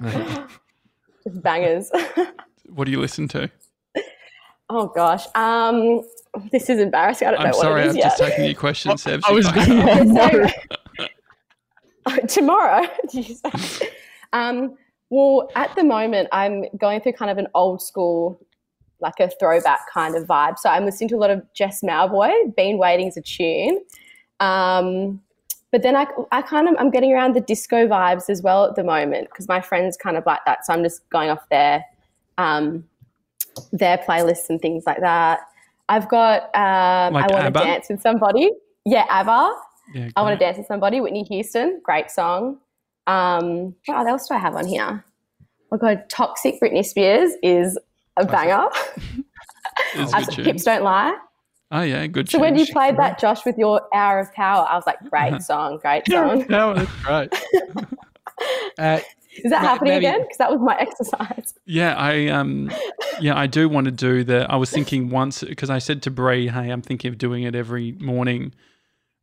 Just 0.00 1.42
bangers. 1.42 1.90
What 2.68 2.84
do 2.86 2.90
you 2.90 3.00
listen 3.00 3.28
to? 3.28 3.50
oh 4.70 4.86
gosh. 4.88 5.26
Um, 5.34 6.02
this 6.50 6.70
is 6.70 6.78
embarrassing. 6.80 7.28
I 7.28 7.30
don't 7.32 7.40
I'm 7.40 7.46
know 7.48 7.52
sorry, 7.52 7.72
what 7.74 7.80
it 7.80 7.90
I'm 7.90 7.96
is 7.96 8.02
just 8.02 8.18
taking 8.18 8.44
your 8.46 8.54
question, 8.54 8.96
Sev. 8.96 9.22
I 9.28 9.32
was 9.32 9.46
Okay, 9.48 10.48
so- 12.08 12.26
tomorrow. 12.28 12.86
did 13.10 13.28
you 13.28 13.34
say? 13.34 13.88
um, 14.32 14.76
well, 15.10 15.50
at 15.54 15.74
the 15.76 15.84
moment, 15.84 16.28
I'm 16.32 16.64
going 16.78 17.00
through 17.02 17.12
kind 17.12 17.30
of 17.30 17.36
an 17.38 17.48
old 17.54 17.82
school, 17.82 18.40
like 19.00 19.20
a 19.20 19.28
throwback 19.38 19.80
kind 19.92 20.16
of 20.16 20.24
vibe. 20.26 20.58
So 20.58 20.70
I'm 20.70 20.84
listening 20.86 21.08
to 21.10 21.16
a 21.16 21.18
lot 21.18 21.30
of 21.30 21.42
Jess 21.54 21.82
Mauboy. 21.82 22.56
Been 22.56 22.78
waiting 22.78 23.08
is 23.08 23.16
a 23.18 23.22
tune. 23.22 23.80
Um, 24.40 25.20
but 25.72 25.82
then 25.82 25.96
I, 25.96 26.06
I 26.30 26.42
kind 26.42 26.68
of 26.68 26.76
I'm 26.78 26.90
getting 26.90 27.12
around 27.12 27.34
the 27.34 27.40
disco 27.40 27.88
vibes 27.88 28.30
as 28.30 28.42
well 28.42 28.64
at 28.66 28.76
the 28.76 28.84
moment 28.84 29.28
because 29.30 29.48
my 29.48 29.60
friends 29.60 29.96
kind 29.96 30.16
of 30.16 30.24
like 30.26 30.40
that. 30.46 30.64
So 30.66 30.72
I'm 30.72 30.82
just 30.84 31.08
going 31.10 31.30
off 31.30 31.48
their 31.50 31.84
um, 32.38 32.84
their 33.72 33.98
playlists 33.98 34.48
and 34.48 34.60
things 34.60 34.84
like 34.86 35.00
that. 35.00 35.40
I've 35.88 36.08
got 36.08 36.44
um, 36.54 37.14
Like 37.14 37.30
I 37.30 37.34
want 37.34 37.44
to 37.54 37.60
dance 37.64 37.86
with 37.90 38.00
somebody. 38.00 38.50
Yeah, 38.84 39.04
ABBA. 39.10 39.52
yeah, 39.94 40.08
I 40.16 40.22
want 40.22 40.38
to 40.38 40.44
dance 40.44 40.58
with 40.58 40.66
somebody. 40.66 41.00
Whitney 41.00 41.24
Houston, 41.24 41.80
great 41.82 42.10
song. 42.10 42.58
Um, 43.06 43.74
what 43.86 44.06
else 44.06 44.28
do 44.28 44.34
I 44.34 44.38
have 44.38 44.54
on 44.54 44.66
here? 44.66 45.04
Oh 45.72 45.76
god, 45.78 46.08
Toxic 46.08 46.60
Britney 46.60 46.84
Spears 46.84 47.32
is 47.42 47.78
a 48.16 48.24
banger. 48.26 48.68
I've- 50.14 50.34
good. 50.36 50.46
Hips 50.46 50.64
don't 50.64 50.82
lie. 50.84 51.16
Oh 51.74 51.80
yeah, 51.82 52.06
good. 52.06 52.28
So 52.30 52.38
when 52.38 52.56
you 52.58 52.66
played 52.66 52.96
that, 52.98 53.18
Josh, 53.18 53.44
with 53.46 53.56
your 53.56 53.80
Hour 53.94 54.18
of 54.20 54.32
Power, 54.34 54.66
I 54.68 54.76
was 54.76 54.84
like, 54.86 54.98
great 55.10 55.40
song, 55.42 55.78
great 55.80 56.06
song. 56.06 56.44
that 56.48 56.64
was 56.76 56.88
right. 57.08 57.32
Uh, 58.78 59.00
Is 59.42 59.50
that 59.50 59.62
Ma- 59.62 59.68
happening 59.68 59.92
maybe- 59.94 60.06
again? 60.06 60.20
Because 60.22 60.36
that 60.38 60.50
was 60.50 60.60
my 60.60 60.76
exercise. 60.78 61.54
Yeah, 61.64 61.94
I 61.96 62.26
um, 62.28 62.70
yeah, 63.20 63.36
I 63.38 63.46
do 63.46 63.68
want 63.68 63.86
to 63.86 63.90
do 63.90 64.22
the. 64.24 64.46
I 64.50 64.56
was 64.56 64.70
thinking 64.70 65.08
once 65.10 65.42
because 65.42 65.70
I 65.70 65.78
said 65.78 66.02
to 66.02 66.10
Brie, 66.10 66.48
"Hey, 66.48 66.68
I'm 66.70 66.82
thinking 66.82 67.10
of 67.10 67.18
doing 67.18 67.44
it 67.44 67.54
every 67.54 67.92
morning." 67.92 68.52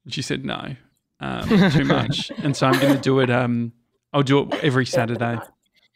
And 0.06 0.14
she 0.14 0.22
said 0.24 0.44
no, 0.46 0.76
um, 1.20 1.48
too 1.72 1.86
much, 1.86 2.32
and 2.40 2.56
so 2.58 2.66
I'm 2.68 2.80
going 2.80 2.96
to 2.96 3.02
do 3.02 3.20
it. 3.20 3.30
Um, 3.30 3.74
I'll 4.12 4.24
do 4.24 4.40
it 4.50 4.64
every 4.64 4.86
Saturday. 4.88 5.38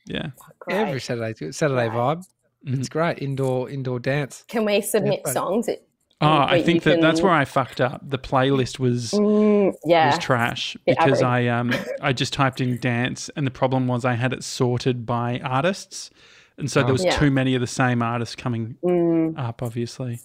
Yeah, 0.05 0.27
Great. 0.59 0.75
every 0.77 0.99
Saturday, 1.01 1.51
Saturday 1.51 1.87
vibe. 1.87 2.23
Mhm. 2.67 2.79
It's 2.79 2.89
great. 2.89 3.19
Indoor, 3.19 3.69
indoor 3.69 3.99
dance. 3.99 4.43
Can 4.47 4.65
we 4.65 4.81
submit 4.81 5.21
Yeah, 5.25 5.31
songs? 5.31 5.65
That, 5.65 5.79
Oh, 6.21 6.27
I 6.27 6.61
think 6.61 6.85
you 6.85 6.91
that 6.91 7.01
that's 7.01 7.21
where 7.21 7.33
I 7.33 7.43
fucked 7.43 7.81
up. 7.81 8.01
The 8.09 8.17
playlist 8.19 8.79
was 8.79 9.11
Mm, 9.11 9.73
yeah. 9.85 10.11
was 10.11 10.19
trash 10.19 10.77
because 10.85 11.21
average. 11.21 11.23
I 11.23 11.47
um 11.49 11.73
I 12.01 12.13
just 12.13 12.31
typed 12.33 12.61
in 12.61 12.77
dance, 12.79 13.29
and 13.35 13.45
the 13.45 13.51
problem 13.51 13.87
was 13.87 14.05
I 14.05 14.13
had 14.13 14.31
it 14.31 14.43
sorted 14.43 15.05
by 15.05 15.39
artists, 15.43 16.09
and 16.57 16.71
so 16.71 16.79
Oh. 16.81 16.83
there 16.85 16.93
was 16.93 17.03
Yeah. 17.03 17.17
too 17.17 17.29
many 17.29 17.55
of 17.55 17.61
the 17.61 17.67
same 17.67 18.01
artists 18.01 18.35
coming 18.35 18.77
Mm, 18.83 19.37
up. 19.37 19.61
Obviously. 19.61 20.19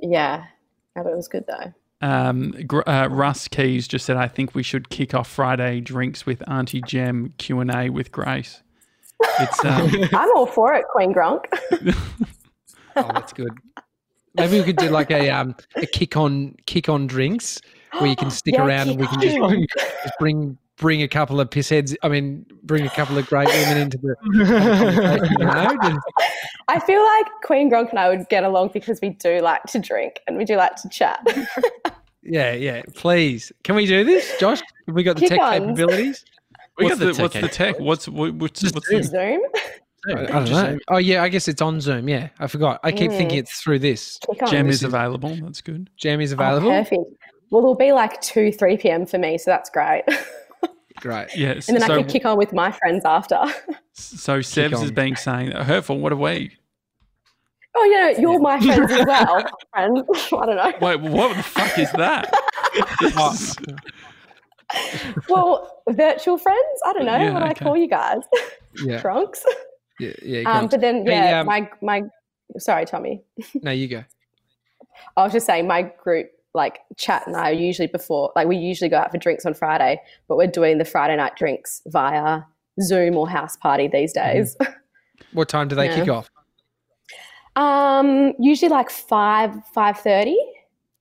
yeah. 0.00 0.44
No, 0.96 1.04
but 1.04 1.10
it 1.12 1.16
was 1.16 1.28
good 1.28 1.44
though. 1.46 1.72
Um, 2.02 2.54
uh, 2.86 3.08
Russ 3.10 3.46
Keys 3.46 3.86
just 3.86 4.06
said, 4.06 4.16
"I 4.16 4.26
think 4.26 4.54
we 4.54 4.62
should 4.64 4.88
kick 4.88 5.14
off 5.14 5.28
Friday 5.28 5.80
drinks 5.80 6.24
with 6.26 6.42
Auntie 6.48 6.80
Gem 6.80 7.34
Q 7.38 7.60
and 7.60 7.72
A 7.72 7.90
with 7.90 8.10
Grace." 8.10 8.62
It's 9.38 9.64
um, 9.64 9.90
I'm 10.14 10.30
all 10.34 10.46
for 10.46 10.72
it, 10.74 10.86
Queen 10.92 11.12
Gronk. 11.14 11.44
Oh, 12.96 13.08
that's 13.14 13.32
good. 13.32 13.50
Maybe 14.34 14.58
we 14.58 14.64
could 14.64 14.76
do 14.76 14.88
like 14.88 15.10
a 15.10 15.30
um 15.30 15.54
a 15.76 15.86
kick 15.86 16.16
on 16.16 16.54
kick 16.66 16.88
on 16.88 17.06
drinks 17.06 17.60
where 17.98 18.06
you 18.08 18.16
can 18.16 18.30
stick 18.30 18.54
Yeah, 18.56 18.66
around 18.66 18.88
and 18.90 19.00
we 19.00 19.06
can 19.06 19.20
just, 19.20 19.38
on. 19.38 19.66
just 19.76 20.14
bring 20.18 20.56
bring 20.80 21.02
a 21.02 21.08
couple 21.08 21.40
of 21.40 21.50
piss 21.50 21.68
heads. 21.68 21.96
I 22.02 22.08
mean, 22.08 22.46
bring 22.62 22.86
a 22.86 22.90
couple 22.90 23.18
of 23.18 23.26
great 23.26 23.48
women 23.48 23.76
into 23.76 23.98
the 23.98 24.16
conversation, 24.22 25.36
you 25.38 25.44
know? 25.44 25.98
I 26.68 26.80
feel 26.80 27.04
like 27.04 27.26
Queen 27.44 27.70
Gronk 27.70 27.90
and 27.90 27.98
I 27.98 28.08
would 28.08 28.28
get 28.28 28.44
along 28.44 28.70
because 28.72 28.98
we 29.00 29.10
do 29.10 29.40
like 29.40 29.62
to 29.64 29.78
drink 29.78 30.20
and 30.26 30.36
we 30.36 30.44
do 30.44 30.56
like 30.56 30.76
to 30.76 30.88
chat. 30.88 31.20
yeah, 32.22 32.54
yeah. 32.54 32.82
Please, 32.94 33.52
can 33.62 33.76
we 33.76 33.86
do 33.86 34.04
this, 34.04 34.36
Josh? 34.40 34.60
Have 34.86 34.94
we 34.94 35.02
got 35.02 35.16
the 35.16 35.28
tech 35.28 35.38
Kick-ons. 35.38 35.60
capabilities? 35.66 36.24
We 36.78 36.84
what's 36.86 36.98
got 36.98 37.06
the 37.06 37.12
the, 37.12 37.22
what's 37.22 37.34
tech 37.34 37.42
the 37.42 37.48
tech? 37.48 37.80
What's 37.80 38.08
what, 38.08 38.34
what's 38.34 38.62
what's 38.62 38.88
Zoom. 38.88 39.02
the, 39.02 39.04
Zoom, 39.04 39.42
I, 40.08 40.12
I 40.12 40.26
don't 40.26 40.50
know. 40.50 40.78
Oh 40.88 40.96
yeah, 40.98 41.22
I 41.22 41.28
guess 41.28 41.46
it's 41.48 41.60
on 41.60 41.80
Zoom. 41.80 42.08
Yeah, 42.08 42.30
I 42.38 42.46
forgot. 42.46 42.80
I 42.82 42.90
keep 42.92 43.10
Mm. 43.10 43.16
thinking 43.18 43.38
it's 43.38 43.60
through 43.60 43.80
this. 43.80 44.18
kick 44.18 44.42
on. 44.42 44.50
Gem 44.50 44.66
this 44.66 44.76
is 44.76 44.82
is- 44.82 44.84
available. 44.94 45.36
That's 45.42 45.60
good. 45.60 45.90
Jam 45.96 46.20
is 46.20 46.32
Oh, 46.32 46.36
available. 46.36 46.70
perfect. 46.70 47.02
Well, 47.50 47.62
it'll 47.62 47.74
be 47.74 47.92
like 47.92 48.20
2, 48.20 48.52
3 48.52 48.76
p.m. 48.76 49.04
for 49.06 49.18
me, 49.18 49.36
so 49.36 49.50
that's 49.50 49.68
great. 49.70 50.04
Great. 51.00 51.34
Yes. 51.34 51.68
and 51.68 51.76
then 51.76 51.82
I 51.84 51.86
so 51.86 52.00
can 52.02 52.10
kick 52.10 52.24
on 52.26 52.36
with 52.36 52.52
my 52.52 52.70
friends 52.72 53.04
after. 53.06 53.40
so 53.94 54.40
Sevs 54.40 54.72
is 54.74 54.82
on. 54.90 54.94
being 54.94 55.16
saying 55.16 55.50
hurtful. 55.52 55.98
What 55.98 56.12
are 56.12 56.16
we? 56.16 56.50
oh, 57.74 57.84
you 57.84 57.92
know, 57.94 58.08
you're 58.18 58.38
my 58.40 58.60
friends 58.60 58.92
as 58.92 59.06
well. 59.06 59.42
Friend. 59.72 60.04
I 60.14 60.46
don't 60.46 60.56
know. 60.56 60.72
Wait, 60.82 61.00
what 61.00 61.34
the 61.36 61.42
fuck 61.42 61.78
is 61.78 61.90
that? 61.92 62.30
Oh, 63.16 63.30
This 63.32 63.50
is- 63.50 65.24
Well, 65.28 65.82
virtual 65.88 66.36
friends? 66.38 66.80
I 66.84 66.92
don't 66.92 67.06
know. 67.06 67.16
Yeah, 67.16 67.32
what 67.32 67.40
do 67.40 67.46
I 67.46 67.54
call 67.54 67.76
you 67.76 67.88
guys? 67.88 68.20
yeah, 68.84 69.00
Drunks? 69.00 69.42
Yeah, 70.00 70.12
yeah. 70.22 70.58
Um, 70.58 70.68
but 70.68 70.80
then, 70.80 71.04
Hey, 71.06 71.12
yeah, 71.12 71.40
um, 71.40 71.46
my, 71.46 71.70
my, 71.82 72.02
sorry, 72.58 72.84
Tommy. 72.86 73.22
no, 73.62 73.70
you 73.70 73.88
go. 73.88 74.04
I 75.16 75.22
was 75.22 75.32
just 75.32 75.46
saying 75.46 75.66
my 75.66 75.82
group 75.82 76.30
like 76.52 76.80
chat 76.96 77.26
and 77.26 77.36
I 77.36 77.50
usually 77.50 77.86
before 77.86 78.32
like 78.34 78.48
we 78.48 78.56
usually 78.56 78.90
go 78.90 78.96
out 78.98 79.10
for 79.10 79.18
drinks 79.18 79.46
on 79.46 79.54
Friday, 79.54 80.00
but 80.28 80.36
we're 80.36 80.48
doing 80.48 80.78
the 80.78 80.84
Friday 80.84 81.16
night 81.16 81.36
drinks 81.36 81.80
via 81.86 82.42
Zoom 82.82 83.16
or 83.16 83.28
house 83.28 83.56
party 83.56 83.88
these 83.88 84.12
days. 84.12 84.56
What 85.32 85.48
time 85.48 85.68
do 85.68 85.76
they 85.76 85.86
Yeah. 85.86 86.00
kick 86.00 86.08
off? 86.08 86.30
Um, 87.54 88.32
usually 88.38 88.68
like 88.68 88.90
five 88.90 89.54
five 89.72 89.98
thirty 89.98 90.36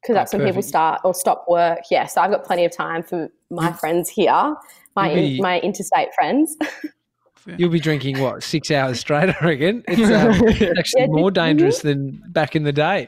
because 0.02 0.14
that's 0.14 0.34
when 0.34 0.46
people 0.46 0.62
start 0.62 1.02
or 1.04 1.14
stop 1.14 1.46
work. 1.48 1.80
Yeah, 1.90 2.06
so 2.06 2.22
I've 2.22 2.32
got 2.32 2.44
plenty 2.44 2.66
of 2.66 2.72
time 2.72 3.02
for 3.02 3.30
my 3.50 3.72
friends 3.82 4.10
here, 4.10 4.56
my 4.96 5.10
in, 5.10 5.42
my 5.42 5.60
interstate 5.62 6.10
friends. 6.16 6.56
You'll 7.58 7.70
be 7.70 7.80
drinking 7.80 8.20
what 8.20 8.44
six 8.44 8.72
hours 8.72 9.00
straight, 9.00 9.30
I 9.30 9.46
reckon. 9.46 9.84
It's 9.88 10.02
um, 10.72 10.78
actually 10.78 11.08
more 11.08 11.32
dangerous 11.32 11.82
than 11.82 12.22
back 12.30 12.56
in 12.56 12.64
the 12.64 12.74
day. 12.74 13.08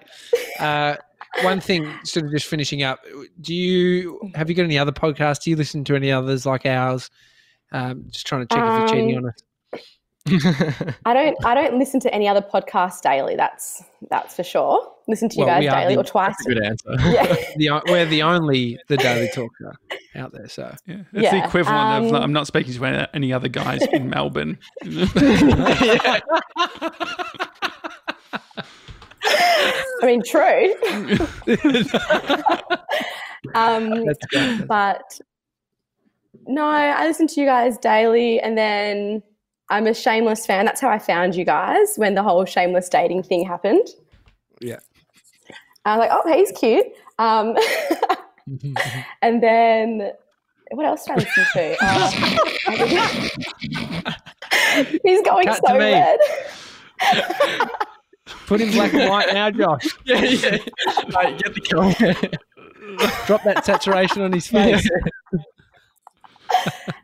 Uh, 0.59 0.95
one 1.41 1.61
thing, 1.61 1.91
sort 2.03 2.25
of 2.25 2.31
just 2.31 2.47
finishing 2.47 2.83
up. 2.83 2.99
Do 3.39 3.53
you 3.53 4.19
have 4.35 4.49
you 4.49 4.55
got 4.55 4.63
any 4.63 4.77
other 4.77 4.91
podcasts? 4.91 5.43
Do 5.43 5.49
you 5.49 5.55
listen 5.55 5.83
to 5.85 5.95
any 5.95 6.11
others 6.11 6.45
like 6.45 6.65
ours? 6.65 7.09
Um, 7.71 8.05
just 8.09 8.27
trying 8.27 8.45
to 8.47 8.53
check 8.53 8.63
if 8.63 8.79
you're 8.79 8.87
cheating 8.87 9.17
on 9.17 9.29
us. 9.29 9.35
I 11.05 11.13
don't 11.13 11.35
I 11.45 11.55
don't 11.55 11.79
listen 11.79 11.99
to 12.01 12.13
any 12.13 12.27
other 12.27 12.41
podcast 12.41 13.01
daily. 13.01 13.35
That's 13.35 13.83
that's 14.09 14.35
for 14.35 14.43
sure. 14.43 14.87
Listen 15.07 15.29
to 15.29 15.37
you 15.39 15.45
Well, 15.45 15.59
guys 15.61 15.71
daily 15.71 15.95
the- 15.95 16.01
or 16.01 16.03
twice. 16.03 16.35
That's 16.37 16.45
a 16.45 16.53
good 16.53 16.63
answer. 16.63 16.89
Yeah. 17.11 17.35
the, 17.57 17.81
we're 17.87 18.05
the 18.05 18.21
only 18.21 18.77
the 18.87 18.97
Daily 18.97 19.29
Talker 19.33 19.73
out 20.15 20.31
there. 20.31 20.47
So 20.47 20.73
Yeah, 20.85 20.95
it's 20.97 21.11
the 21.11 21.21
Yeah, 21.21 21.45
equivalent 21.47 21.79
of 21.79 22.03
um, 22.05 22.09
like, 22.11 22.21
I'm 22.21 22.33
not 22.33 22.45
speaking 22.47 22.73
to 22.73 22.85
any- 22.85 23.07
any 23.15 23.33
other 23.33 23.47
guys 23.49 23.81
in 23.91 24.09
Melbourne. 24.09 24.59
I 29.23 30.05
mean, 30.05 30.23
true. 30.23 30.73
um, 33.55 34.05
but 34.67 35.19
no, 36.47 36.65
I 36.65 37.05
listen 37.05 37.27
to 37.27 37.39
you 37.41 37.45
guys 37.45 37.77
daily, 37.77 38.39
and 38.39 38.57
then 38.57 39.21
I'm 39.71 39.87
a 39.87 39.93
Shameless 39.93 40.45
fan. 40.45 40.65
That's 40.65 40.81
how 40.81 40.89
I 40.89 40.99
found 40.99 41.33
you 41.35 41.45
guys 41.45 41.93
when 41.95 42.13
the 42.13 42.21
whole 42.21 42.45
Shameless 42.45 42.89
dating 42.89 43.23
thing 43.23 43.45
happened. 43.45 43.87
Yeah. 44.59 44.77
I 45.85 45.97
was 45.97 46.07
like, 46.07 46.11
oh, 46.13 46.31
he's 46.33 46.51
cute. 46.51 46.85
Um, 47.17 47.55
and 49.23 49.41
then, 49.41 50.11
What 50.71 50.85
else 50.85 51.05
did 51.05 51.13
I 51.13 51.15
listen 51.15 51.45
to? 51.53 51.77
Uh, 51.81 52.11
he's 55.03 55.21
going 55.23 55.47
Cut 55.47 55.61
so 55.65 55.73
to 55.73 55.79
me. 55.79 55.91
red. 55.93 56.19
Put 58.45 58.61
him 58.61 58.71
black 58.71 58.93
and 58.93 59.09
white 59.09 59.33
now, 59.33 59.49
Josh. 59.51 59.87
yeah, 60.05 60.21
yeah. 60.21 60.57
Mate, 61.13 61.41
get 61.41 61.53
the 61.55 61.61
camera. 61.61 62.13
Drop 63.25 63.43
that 63.43 63.65
saturation 63.65 64.21
on 64.21 64.31
his 64.33 64.47
face. 64.47 64.87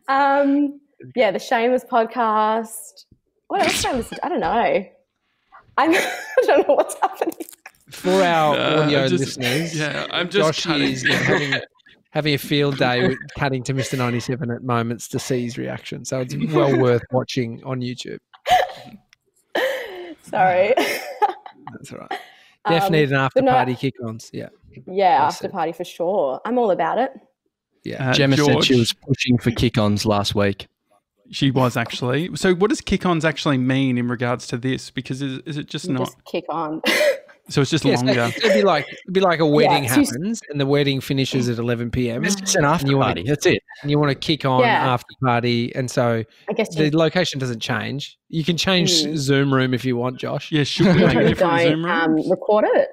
Um, 0.07 0.80
yeah, 1.16 1.32
the 1.32 1.39
Shameless 1.39 1.86
podcast. 1.86 3.05
What 3.47 3.62
else 3.62 3.82
did 3.82 3.91
I 3.91 3.95
listen 3.95 4.18
to? 4.18 4.26
I 4.26 4.30
don't 4.30 4.39
know. 4.39 4.86
I'm, 5.78 5.91
I 5.93 6.14
don't 6.45 6.68
know 6.68 6.76
what's 6.76 6.95
happening. 7.01 7.36
For 7.91 8.22
our 8.22 8.55
Uh, 8.58 8.84
audio 8.84 9.08
just- 9.08 9.38
listeners, 9.38 9.78
Yeah, 9.80 10.08
I'm 10.12 10.30
just 10.30 10.64
Josh 10.64 10.76
is 10.82 11.03
having, 11.08 11.62
having 12.12 12.34
a 12.34 12.38
field 12.38 12.78
day 12.78 13.08
with 13.08 13.18
cutting 13.38 13.64
to 13.64 13.74
Mr. 13.74 13.97
97 13.97 14.51
at 14.51 14.64
moments 14.64 15.08
to 15.10 15.20
see 15.20 15.43
his 15.43 15.58
reaction. 15.58 16.03
So 16.03 16.20
it's 16.20 16.36
well 16.51 16.78
worth 16.82 17.03
watching 17.12 17.62
on 17.64 17.80
YouTube. 17.82 18.20
Sorry. 20.24 20.74
That's 21.72 21.91
all 21.93 21.99
right. 21.99 22.20
Definitely 22.68 22.86
Um, 22.86 22.91
need 23.03 23.10
an 23.12 23.16
after 23.20 23.41
no, 23.41 23.51
party 23.53 23.76
kick 23.76 23.93
ons. 24.03 24.30
Yeah. 24.34 24.49
yeah, 24.88 25.24
I 25.24 25.28
after 25.28 25.47
see. 25.47 25.51
party 25.51 25.72
for 25.72 25.86
sure. 25.86 26.41
I'm 26.43 26.58
all 26.58 26.72
about 26.72 26.97
it. 26.97 27.12
Yeah. 27.86 28.10
Uh, 28.10 28.14
Gemma 28.14 28.36
said 28.36 28.64
she 28.66 28.78
was 28.78 28.91
pushing 28.93 29.38
for 29.38 29.51
kick-ons 29.51 30.05
last 30.05 30.36
week. 30.36 30.68
She 31.32 31.51
was 31.51 31.78
actually. 31.78 32.36
So, 32.36 32.53
what 32.55 32.69
does 32.69 32.82
kick-ons 32.82 33.25
actually 33.25 33.57
mean 33.57 33.97
in 33.97 34.07
regards 34.07 34.47
to 34.47 34.57
this? 34.57 34.89
Because 34.91 35.21
is, 35.21 35.39
is 35.45 35.57
it 35.57 35.67
just 35.67 35.86
You 35.86 35.93
not? 35.93 36.05
Just 36.05 36.23
kick 36.25 36.45
on. 36.49 36.82
So 37.49 37.61
it's 37.61 37.71
just 37.71 37.86
Yeah, 37.86 37.95
so 37.95 38.05
longer. 38.07 38.30
it'd 38.36 38.51
be 38.55 38.61
like 38.61 38.86
it'd 38.89 39.13
be 39.13 39.21
like 39.21 39.39
a 39.39 39.45
wedding 39.45 39.86
it's 39.86 39.95
just- 39.95 40.11
happens 40.11 40.41
and 40.49 40.59
the 40.59 40.65
wedding 40.65 40.99
finishes 40.99 41.47
at 41.47 41.59
11 41.59 41.91
p.m. 41.91 42.25
It's 42.25 42.36
just 42.36 42.57
an 42.57 42.65
after 42.65 42.88
you 42.88 42.97
wanna- 42.97 43.05
party. 43.15 43.23
That's 43.25 43.45
it. 43.45 43.63
and 43.82 43.89
you 43.89 43.97
want 43.97 44.09
to 44.11 44.15
kick 44.15 44.43
on 44.43 44.59
Yeah. 44.59 44.91
after 44.93 45.07
party, 45.23 45.73
and 45.73 45.89
so 45.89 46.25
I 46.49 46.53
guess 46.53 46.75
the 46.75 46.89
you 46.89 46.91
location 46.97 47.39
doesn't 47.39 47.61
change. 47.61 48.17
You 48.28 48.43
can 48.43 48.57
change 48.57 48.91
Mm. 48.91 49.15
Zoom 49.15 49.53
room 49.53 49.73
if 49.73 49.86
you 49.86 49.95
want, 49.95 50.19
Josh. 50.19 50.51
Yeah, 50.51 50.65
should 50.65 50.88
we 50.88 50.93
make 51.05 51.15
a 51.15 51.23
different 51.30 51.61
Zoom 51.61 51.84
don't 51.84 51.89
um, 51.89 52.15
room? 52.15 52.30
record 52.30 52.65
it. 52.67 52.89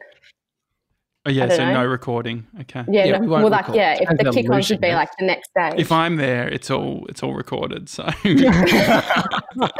Oh 1.27 1.31
yeah, 1.31 1.49
so 1.49 1.57
know. 1.65 1.73
no 1.73 1.87
recording. 1.87 2.47
Okay. 2.61 2.85
Yeah, 2.87 3.07
Yeah, 3.07 3.13
no, 3.13 3.21
we 3.21 3.27
won't 3.29 3.45
well, 3.45 3.51
like 3.51 3.63
record. 3.63 3.77
yeah, 3.77 3.93
if 3.95 4.01
Depends 4.01 4.25
the 4.25 4.31
kick 4.43 4.51
on 4.51 4.61
should 4.61 4.79
be 4.81 4.93
like 4.93 5.09
the 5.19 5.25
next 5.25 5.55
day. 5.55 5.73
If 5.79 5.91
I'm 5.91 6.17
there, 6.17 6.47
it's 6.49 6.71
all 6.71 7.07
it's 7.09 7.23
all 7.23 7.33
recorded. 7.33 7.89
So 7.89 8.03
Mr. 8.05 9.71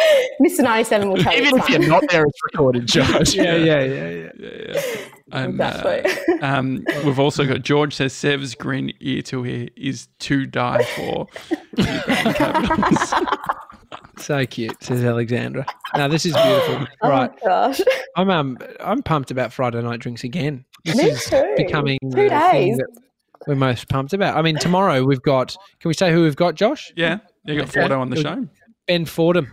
97 0.63 1.11
will 1.11 1.19
tell 1.19 1.35
you. 1.35 1.43
Even 1.43 1.59
it's 1.59 1.69
if 1.69 1.79
you're 1.79 1.87
not 1.87 2.03
there, 2.11 2.25
it's 2.25 2.43
recorded, 2.45 2.87
Josh. 2.87 3.35
Yeah, 3.45 3.57
yeah, 3.57 3.85
yeah, 3.85 4.09
yeah. 4.09 4.31
yeah, 4.39 4.73
yeah. 4.73 4.81
Um, 5.33 5.59
Exactly. 5.61 6.13
uh, 6.43 6.47
um, 6.47 6.85
we've 7.05 7.19
also 7.19 7.45
got 7.47 7.63
George 7.63 7.95
says 7.95 8.13
Sev's 8.13 8.55
grin 8.55 8.93
ear 9.01 9.23
to 9.23 9.45
ear 9.47 9.69
is 9.75 10.07
to 10.21 10.45
die 10.47 10.85
for. 10.95 11.27
So 14.19 14.47
cute, 14.47 14.83
says 14.83 15.05
Alexandra. 15.05 15.67
Now 15.97 16.09
this 16.09 16.25
is 16.25 16.35
beautiful. 16.35 16.87
Oh 17.03 17.09
right, 17.09 17.31
my 17.43 17.49
gosh. 17.49 17.81
I'm 18.17 18.31
um 18.31 18.59
I'm 18.81 19.03
pumped 19.03 19.31
about 19.31 19.53
Friday 19.53 19.83
night 19.83 20.01
drinks 20.01 20.25
again. 20.25 20.65
This 20.85 20.97
Me 20.97 21.05
is 21.11 21.25
too. 21.25 21.55
becoming 21.57 21.99
Two 22.03 22.11
the 22.11 22.17
thing 22.17 22.29
days. 22.29 22.77
that 22.79 22.89
we're 23.47 23.55
most 23.55 23.89
pumped 23.89 24.13
about. 24.13 24.37
I 24.37 24.43
mean, 24.43 24.57
tomorrow 24.57 25.03
we've 25.05 25.23
got. 25.23 25.57
Can 25.81 25.89
we 25.89 25.95
say 25.95 26.13
who 26.13 26.23
we've 26.23 26.37
got, 26.37 26.55
Josh? 26.55 26.93
yeah, 26.97 27.19
you 27.45 27.59
got 27.59 27.69
Fordo 27.69 27.99
on 28.01 28.11
the 28.11 28.17
show. 28.21 28.47
Ben 28.87 29.07
Fordham, 29.07 29.51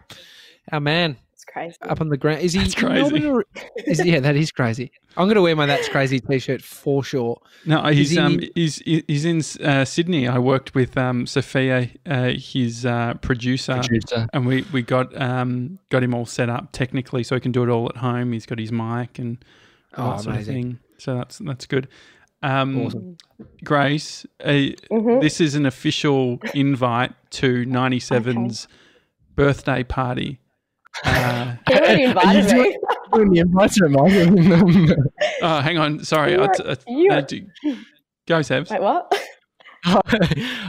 our 0.73 0.81
man 0.81 1.15
It's 1.33 1.45
crazy. 1.45 1.77
up 1.83 2.01
on 2.01 2.09
the 2.09 2.17
ground. 2.17 2.41
Is 2.41 2.51
he 2.53 2.59
That's 2.59 2.75
crazy. 2.75 3.25
or- 3.25 3.45
is 3.85 4.03
yeah, 4.05 4.19
that 4.19 4.35
is 4.35 4.51
crazy. 4.51 4.91
I'm 5.15 5.25
going 5.25 5.35
to 5.35 5.41
wear 5.41 5.55
my 5.55 5.65
"That's 5.65 5.87
Crazy" 5.89 6.19
t-shirt 6.19 6.61
for 6.61 7.01
sure. 7.03 7.41
No, 7.65 7.81
he's 7.87 8.11
he- 8.11 8.17
um 8.19 8.39
he's 8.55 8.77
he's 8.85 9.23
in 9.25 9.41
uh, 9.65 9.85
Sydney. 9.85 10.27
I 10.27 10.37
worked 10.37 10.75
with 10.75 10.97
um 10.97 11.25
Sophia, 11.27 11.89
uh, 12.05 12.31
his 12.35 12.85
uh, 12.85 13.13
producer, 13.21 13.75
Producer. 13.75 14.27
and 14.33 14.45
we 14.45 14.65
we 14.73 14.81
got 14.81 15.15
um 15.19 15.79
got 15.89 16.03
him 16.03 16.13
all 16.13 16.25
set 16.25 16.49
up 16.49 16.73
technically 16.73 17.23
so 17.23 17.35
he 17.35 17.41
can 17.41 17.51
do 17.53 17.63
it 17.63 17.69
all 17.69 17.87
at 17.89 17.97
home. 17.97 18.33
He's 18.33 18.45
got 18.45 18.59
his 18.59 18.71
mic 18.73 19.17
and 19.19 19.37
all 19.97 20.09
Oh, 20.13 20.15
that 20.17 20.23
sort 20.23 20.35
of 20.37 20.45
thing. 20.45 20.79
So 21.01 21.15
that's 21.15 21.39
that's 21.39 21.65
good. 21.65 21.87
Um, 22.43 22.85
Awesome. 22.85 23.17
Grace, 23.63 24.25
uh, 24.43 24.49
Mhm. 24.91 25.21
this 25.21 25.41
is 25.41 25.55
an 25.55 25.65
official 25.65 26.37
invite 26.53 27.11
to 27.31 27.65
97's 27.65 28.67
birthday 29.35 29.83
party. 29.83 30.39
Uh, 31.03 31.55
He 31.67 31.73
already 31.73 32.03
invited 32.03 32.51
you 32.51 32.61
me. 32.63 32.77
Doing 33.13 33.29
the 33.33 33.39
invites 33.39 33.81
or 33.81 33.85
am 33.85 33.97
I 33.99 34.09
doing 34.09 34.49
them? 34.49 34.95
oh, 35.41 35.59
hang 35.61 35.77
on. 35.79 36.03
Sorry. 36.03 36.33
You 36.33 36.41
I, 36.41 36.45
are- 36.45 36.53
t- 36.53 36.63
I- 36.87 36.91
you 36.91 37.11
I 37.11 37.21
do- 37.21 37.47
go, 38.27 38.39
Sevs. 38.39 38.69
Wait, 38.69 38.81
what? 38.81 39.11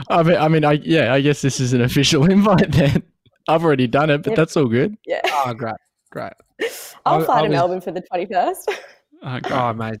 I 0.09 0.23
mean, 0.23 0.37
I 0.37 0.47
mean, 0.47 0.65
I 0.65 0.73
yeah, 0.73 1.13
I 1.13 1.21
guess 1.21 1.41
this 1.43 1.59
is 1.59 1.73
an 1.73 1.81
official 1.81 2.25
invite 2.29 2.71
then. 2.71 3.03
I've 3.47 3.63
already 3.63 3.85
done 3.87 4.09
it, 4.09 4.23
but 4.23 4.31
Yep. 4.31 4.37
that's 4.37 4.57
all 4.57 4.65
good. 4.67 4.95
Yeah. 5.05 5.21
Oh, 5.25 5.53
great, 5.53 5.75
great. 6.11 6.33
I'll 7.05 7.21
I- 7.21 7.25
fly 7.25 7.35
I 7.37 7.41
to 7.43 7.47
was- 7.49 7.51
Melbourne 7.55 7.81
for 7.81 7.91
the 7.91 8.01
21st. 8.11 8.69
Oh, 9.25 9.39
great. 9.39 9.51
Oh, 9.51 9.73
mate. 9.73 9.99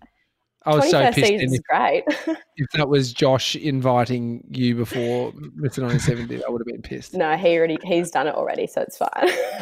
I 0.65 0.75
was 0.75 0.89
so 0.89 1.03
pissed 1.11 1.15
season 1.15 1.33
in 1.35 1.41
is 1.45 1.53
if, 1.55 1.63
great. 1.63 2.03
if 2.57 2.69
that 2.73 2.87
was 2.87 3.11
Josh 3.11 3.55
inviting 3.55 4.43
you 4.49 4.75
before 4.75 5.31
Mr. 5.33 5.79
97 5.79 6.27
did. 6.27 6.43
I 6.43 6.49
would 6.49 6.61
have 6.61 6.67
been 6.67 6.81
pissed. 6.81 7.13
no, 7.13 7.35
he 7.35 7.57
already 7.57 7.77
he's 7.83 8.09
done 8.11 8.27
it 8.27 8.35
already, 8.35 8.67
so 8.67 8.81
it's 8.81 8.97
fine. 8.97 9.09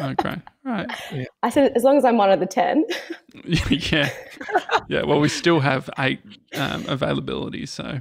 okay, 0.00 0.40
great. 0.64 0.86
Right. 1.10 1.26
I 1.42 1.50
said 1.50 1.72
as 1.74 1.82
long 1.82 1.96
as 1.96 2.04
I'm 2.04 2.16
one 2.16 2.30
of 2.30 2.40
the 2.40 2.46
ten. 2.46 2.84
yeah. 3.44 4.10
Yeah. 4.88 5.02
Well, 5.02 5.20
we 5.20 5.28
still 5.28 5.60
have 5.60 5.90
eight 5.98 6.20
um, 6.54 6.84
availabilities. 6.84 7.68
So, 7.68 8.00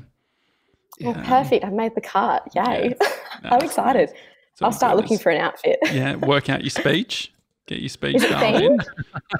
Well, 1.01 1.15
perfect. 1.15 1.65
I've 1.65 1.73
made 1.73 1.95
the 1.95 2.01
cut. 2.01 2.47
Yay! 2.55 2.95
I'm 3.45 3.61
excited. 3.61 4.11
I'll 4.61 4.71
start 4.71 4.95
looking 4.95 5.17
for 5.17 5.31
an 5.31 5.41
outfit. 5.41 5.79
Yeah. 5.91 6.15
Work 6.17 6.49
out 6.49 6.61
your 6.61 6.69
speech. 6.69 7.33
Get 7.71 7.79
your 7.79 7.87
speech 7.87 8.15
Is 8.17 8.23
it. 8.25 8.81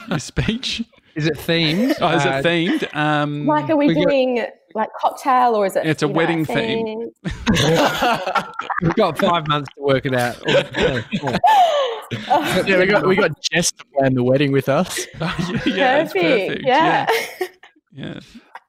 Your 0.08 0.20
speech. 0.20 0.84
Is 1.16 1.28
it 1.28 1.34
themed? 1.34 1.98
Oh, 2.00 2.16
is 2.16 2.26
Uh, 2.26 2.42
it 2.42 2.46
themed? 2.46 2.96
Um, 2.96 3.46
Like, 3.46 3.70
are 3.70 3.76
we, 3.76 3.88
we 3.88 3.94
got- 3.96 4.08
doing 4.08 4.46
like 4.74 4.88
cocktail 4.98 5.54
or 5.54 5.66
is 5.66 5.76
it? 5.76 5.86
It's 5.86 6.02
a 6.02 6.06
you 6.06 6.14
know, 6.14 6.18
wedding 6.18 6.46
theme. 6.46 7.10
We've 8.82 8.96
got 8.96 9.18
five 9.18 9.50
months 9.50 9.70
to 9.76 9.82
work 9.84 10.06
it 10.06 10.14
out. 10.16 10.42
Oh, 12.28 12.64
Yeah, 12.68 12.80
we 12.80 12.86
got 12.88 13.08
we 13.08 13.16
got 13.16 13.32
Jess 13.42 13.72
to 13.72 13.86
plan 13.98 14.14
the 14.14 14.24
wedding 14.24 14.52
with 14.52 14.68
us. 14.68 15.08
Oh, 15.22 15.62
yeah, 15.66 15.74
yeah, 15.76 16.04
perfect. 16.04 16.14
perfect. 16.14 16.62
Yeah. 16.66 17.08
Yeah. 17.40 17.48
yeah. 17.94 18.20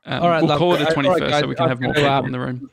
Um, 0.06 0.22
All 0.22 0.28
right, 0.28 0.40
we'll 0.42 0.48
love, 0.50 0.58
call 0.58 0.74
it 0.74 0.78
the 0.78 0.88
all 0.94 1.02
right, 1.02 1.20
21st 1.20 1.30
guys, 1.30 1.40
so 1.40 1.46
we 1.48 1.54
can 1.56 1.62
I'm 1.64 1.68
have 1.70 1.80
more 1.80 1.92
gonna, 1.92 2.06
people 2.06 2.14
um, 2.18 2.26
in 2.26 2.32
the 2.32 2.38
room. 2.40 2.70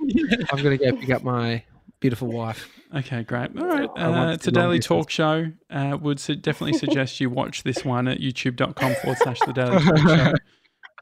I'm 0.52 0.62
going 0.64 0.78
to 0.78 0.92
go 0.92 0.96
pick 0.98 1.10
up 1.10 1.24
my 1.24 1.64
beautiful 2.00 2.28
wife. 2.30 2.70
Okay, 2.96 3.24
great. 3.24 3.52
All 3.58 3.68
right. 3.68 3.90
Uh, 3.96 4.32
it's 4.34 4.48
a 4.48 4.52
daily 4.52 4.78
distance. 4.80 4.86
talk 5.06 5.10
show. 5.10 5.52
Uh, 5.70 5.98
would 6.02 6.20
su- 6.20 6.36
definitely 6.36 6.78
suggest 6.78 7.20
you 7.20 7.30
watch 7.30 7.64
this 7.64 7.86
one 7.86 8.08
at 8.08 8.20
youtube.com 8.20 8.96
forward 8.96 9.18
slash 9.20 9.40
the 9.46 9.54
daily 9.54 9.80
talk 9.84 9.98
show. 9.98 10.34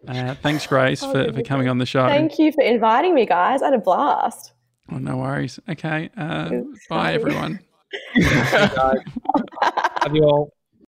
Uh, 0.08 0.36
thanks, 0.36 0.68
Grace, 0.68 1.02
Oh, 1.02 1.12
for, 1.12 1.34
for 1.34 1.42
coming 1.42 1.68
on 1.68 1.80
the 1.80 1.86
show. 1.86 2.06
Thank 2.08 2.38
you 2.38 2.52
for 2.52 2.62
inviting 2.64 3.16
me, 3.16 3.26
guys. 3.26 3.64
I 3.64 3.66
had 3.66 3.74
a 3.74 3.80
blast. 3.80 4.54
Oh, 4.92 5.00
no 5.00 5.18
worries. 5.18 5.60
Okay. 5.68 6.12
Uh, 6.16 6.52
bye, 6.88 7.14
everyone. 7.14 7.60
Love 8.16 8.96
you 10.14 10.24
all. 10.24 10.54